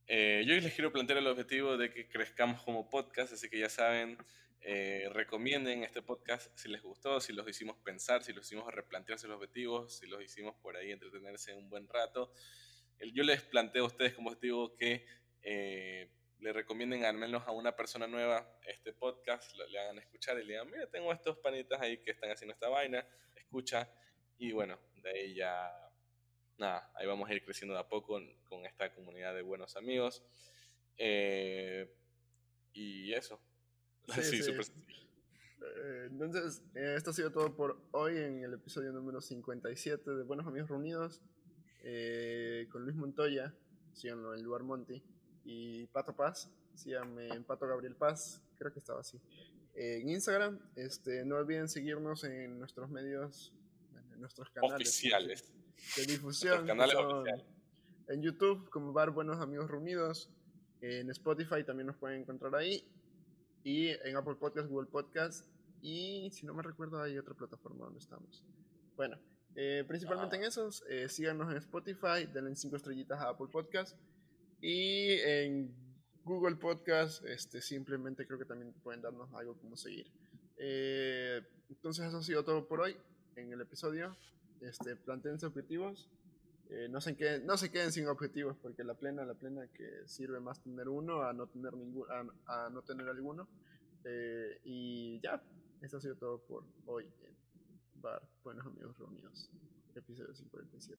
yo 0.09 0.53
les 0.55 0.73
quiero 0.73 0.91
plantear 0.91 1.19
el 1.19 1.27
objetivo 1.27 1.77
de 1.77 1.89
que 1.89 2.09
crezcamos 2.09 2.61
como 2.63 2.89
podcast, 2.89 3.31
así 3.31 3.47
que 3.47 3.57
ya 3.57 3.69
saben, 3.69 4.17
eh, 4.59 5.09
recomienden 5.13 5.83
este 5.83 6.01
podcast 6.01 6.51
si 6.55 6.67
les 6.67 6.81
gustó, 6.81 7.21
si 7.21 7.31
los 7.31 7.47
hicimos 7.47 7.77
pensar, 7.77 8.21
si 8.21 8.33
los 8.33 8.45
hicimos 8.45 8.71
replantearse 8.73 9.27
los 9.27 9.37
objetivos, 9.37 9.97
si 9.97 10.07
los 10.07 10.21
hicimos 10.21 10.55
por 10.61 10.75
ahí 10.75 10.91
entretenerse 10.91 11.55
un 11.55 11.69
buen 11.69 11.87
rato. 11.87 12.33
Yo 13.13 13.23
les 13.23 13.41
planteo 13.41 13.85
a 13.85 13.87
ustedes 13.87 14.13
como 14.13 14.29
objetivo 14.29 14.75
que 14.75 15.05
eh, 15.43 16.11
le 16.41 16.53
recomienden 16.53 17.05
al 17.05 17.15
menos 17.15 17.47
a 17.47 17.51
una 17.51 17.75
persona 17.75 18.07
nueva 18.07 18.59
este 18.67 18.93
podcast, 18.93 19.55
le 19.55 19.79
hagan 19.79 19.99
escuchar 19.99 20.37
y 20.37 20.43
le 20.43 20.53
digan, 20.53 20.69
mira, 20.69 20.87
tengo 20.87 21.13
estos 21.13 21.37
panitas 21.37 21.79
ahí 21.79 21.97
que 22.03 22.11
están 22.11 22.31
haciendo 22.31 22.53
esta 22.53 22.67
vaina, 22.67 23.07
escucha. 23.35 23.89
Y 24.37 24.51
bueno, 24.51 24.79
de 24.95 25.09
ahí 25.09 25.35
ya, 25.35 25.71
nada, 26.57 26.91
ahí 26.95 27.07
vamos 27.07 27.29
a 27.29 27.33
ir 27.33 27.43
creciendo 27.45 27.73
de 27.75 27.79
a 27.79 27.87
poco 27.87 28.19
con, 28.43 28.65
esta 28.65 28.93
comunidad 28.93 29.33
de 29.33 29.41
buenos 29.41 29.75
amigos. 29.77 30.23
Eh, 30.97 31.95
y 32.73 33.13
eso, 33.13 33.41
Sí, 34.07 34.21
sí, 34.43 34.51
eh, 35.61 36.07
entonces, 36.09 36.63
eh, 36.75 36.95
esto 36.97 37.11
ha 37.11 37.13
sido 37.13 37.31
todo 37.31 37.55
por 37.55 37.81
hoy 37.91 38.17
en 38.17 38.43
el 38.43 38.53
episodio 38.53 38.91
número 38.91 39.21
57 39.21 40.09
de 40.09 40.23
Buenos 40.23 40.47
Amigos 40.47 40.69
Reunidos. 40.69 41.21
Eh, 41.83 42.67
con 42.71 42.83
Luis 42.83 42.95
Montoya, 42.95 43.55
síganlo 43.93 44.35
en 44.35 44.43
Luar 44.43 44.63
Monti, 44.63 45.03
y 45.43 45.87
Pato 45.87 46.15
Paz, 46.15 46.49
síganme 46.75 47.29
en 47.29 47.43
Pato 47.43 47.67
Gabriel 47.67 47.95
Paz, 47.95 48.41
creo 48.57 48.71
que 48.71 48.79
estaba 48.79 49.01
así. 49.01 49.19
en 49.73 50.09
Instagram, 50.09 50.59
este, 50.75 51.23
no 51.25 51.37
olviden 51.37 51.69
seguirnos 51.69 52.23
en 52.23 52.59
nuestros 52.59 52.89
medios, 52.89 53.53
en 54.13 54.19
nuestros 54.19 54.49
canales 54.49 54.89
oficiales 54.89 55.53
de 55.97 56.05
difusión. 56.05 56.67
Canales 56.67 56.95
oficiales. 56.95 57.45
En 58.07 58.21
YouTube, 58.21 58.69
como 58.69 58.91
Bar 58.91 59.11
Buenos 59.11 59.39
Amigos 59.39 59.71
Reunidos, 59.71 60.29
en 60.81 61.09
Spotify 61.11 61.63
también 61.63 61.87
nos 61.87 61.97
pueden 61.97 62.21
encontrar 62.21 62.55
ahí 62.55 62.83
y 63.63 63.89
en 63.89 64.17
Apple 64.17 64.35
Podcast, 64.35 64.67
Google 64.67 64.89
Podcast 64.89 65.45
y 65.81 66.29
si 66.31 66.45
no 66.45 66.53
me 66.53 66.63
recuerdo 66.63 67.01
hay 67.01 67.17
otra 67.17 67.33
plataforma 67.33 67.85
donde 67.85 67.99
estamos. 67.99 68.43
Bueno, 68.97 69.17
eh, 69.55 69.83
principalmente 69.87 70.35
en 70.35 70.43
esos, 70.43 70.83
eh, 70.89 71.07
síganos 71.09 71.49
en 71.51 71.57
Spotify, 71.57 72.25
denle 72.33 72.55
5 72.55 72.75
estrellitas 72.75 73.19
a 73.19 73.29
Apple 73.29 73.47
Podcast 73.51 73.97
y 74.61 75.13
en 75.21 75.73
Google 76.23 76.55
Podcast 76.55 77.25
este, 77.25 77.61
simplemente 77.61 78.27
creo 78.27 78.37
que 78.37 78.45
también 78.45 78.71
pueden 78.83 79.01
darnos 79.01 79.33
algo 79.33 79.55
como 79.55 79.75
seguir. 79.75 80.07
Eh, 80.57 81.41
entonces 81.69 82.07
eso 82.07 82.17
ha 82.17 82.23
sido 82.23 82.43
todo 82.43 82.67
por 82.67 82.81
hoy 82.81 82.95
en 83.35 83.51
el 83.51 83.61
episodio. 83.61 84.15
Este, 84.61 84.95
planteen 84.95 85.43
objetivos. 85.43 86.07
no, 86.89 87.01
se 87.01 87.15
queden, 87.15 87.45
no 87.45 87.57
se 87.57 87.71
queden 87.71 87.91
sin 87.91 88.07
objetivos 88.07 88.55
porque 88.61 88.83
la 88.83 88.93
plena, 88.93 89.25
la 89.25 89.33
plena 89.33 89.67
que 89.73 90.07
sirve 90.07 90.39
más 90.39 90.61
tener 90.61 90.87
uno 90.87 91.23
a 91.23 91.33
no 91.33 91.47
tener, 91.47 91.73
ningún, 91.73 92.05
a, 92.45 92.69
no 92.69 92.81
tener 92.83 93.09
alguno. 93.09 93.47
Eh, 94.03 94.61
y 94.63 95.19
ya, 95.21 95.41
eso 95.81 95.97
ha 95.97 96.01
sido 96.01 96.15
todo 96.15 96.39
por 96.39 96.63
hoy 96.85 97.05
en 97.05 97.35
Bar 98.01 98.21
Buenos 98.43 98.65
Amigos 98.65 98.97
Reunidos, 98.99 99.49
episodio 99.95 100.33
57. 100.35 100.81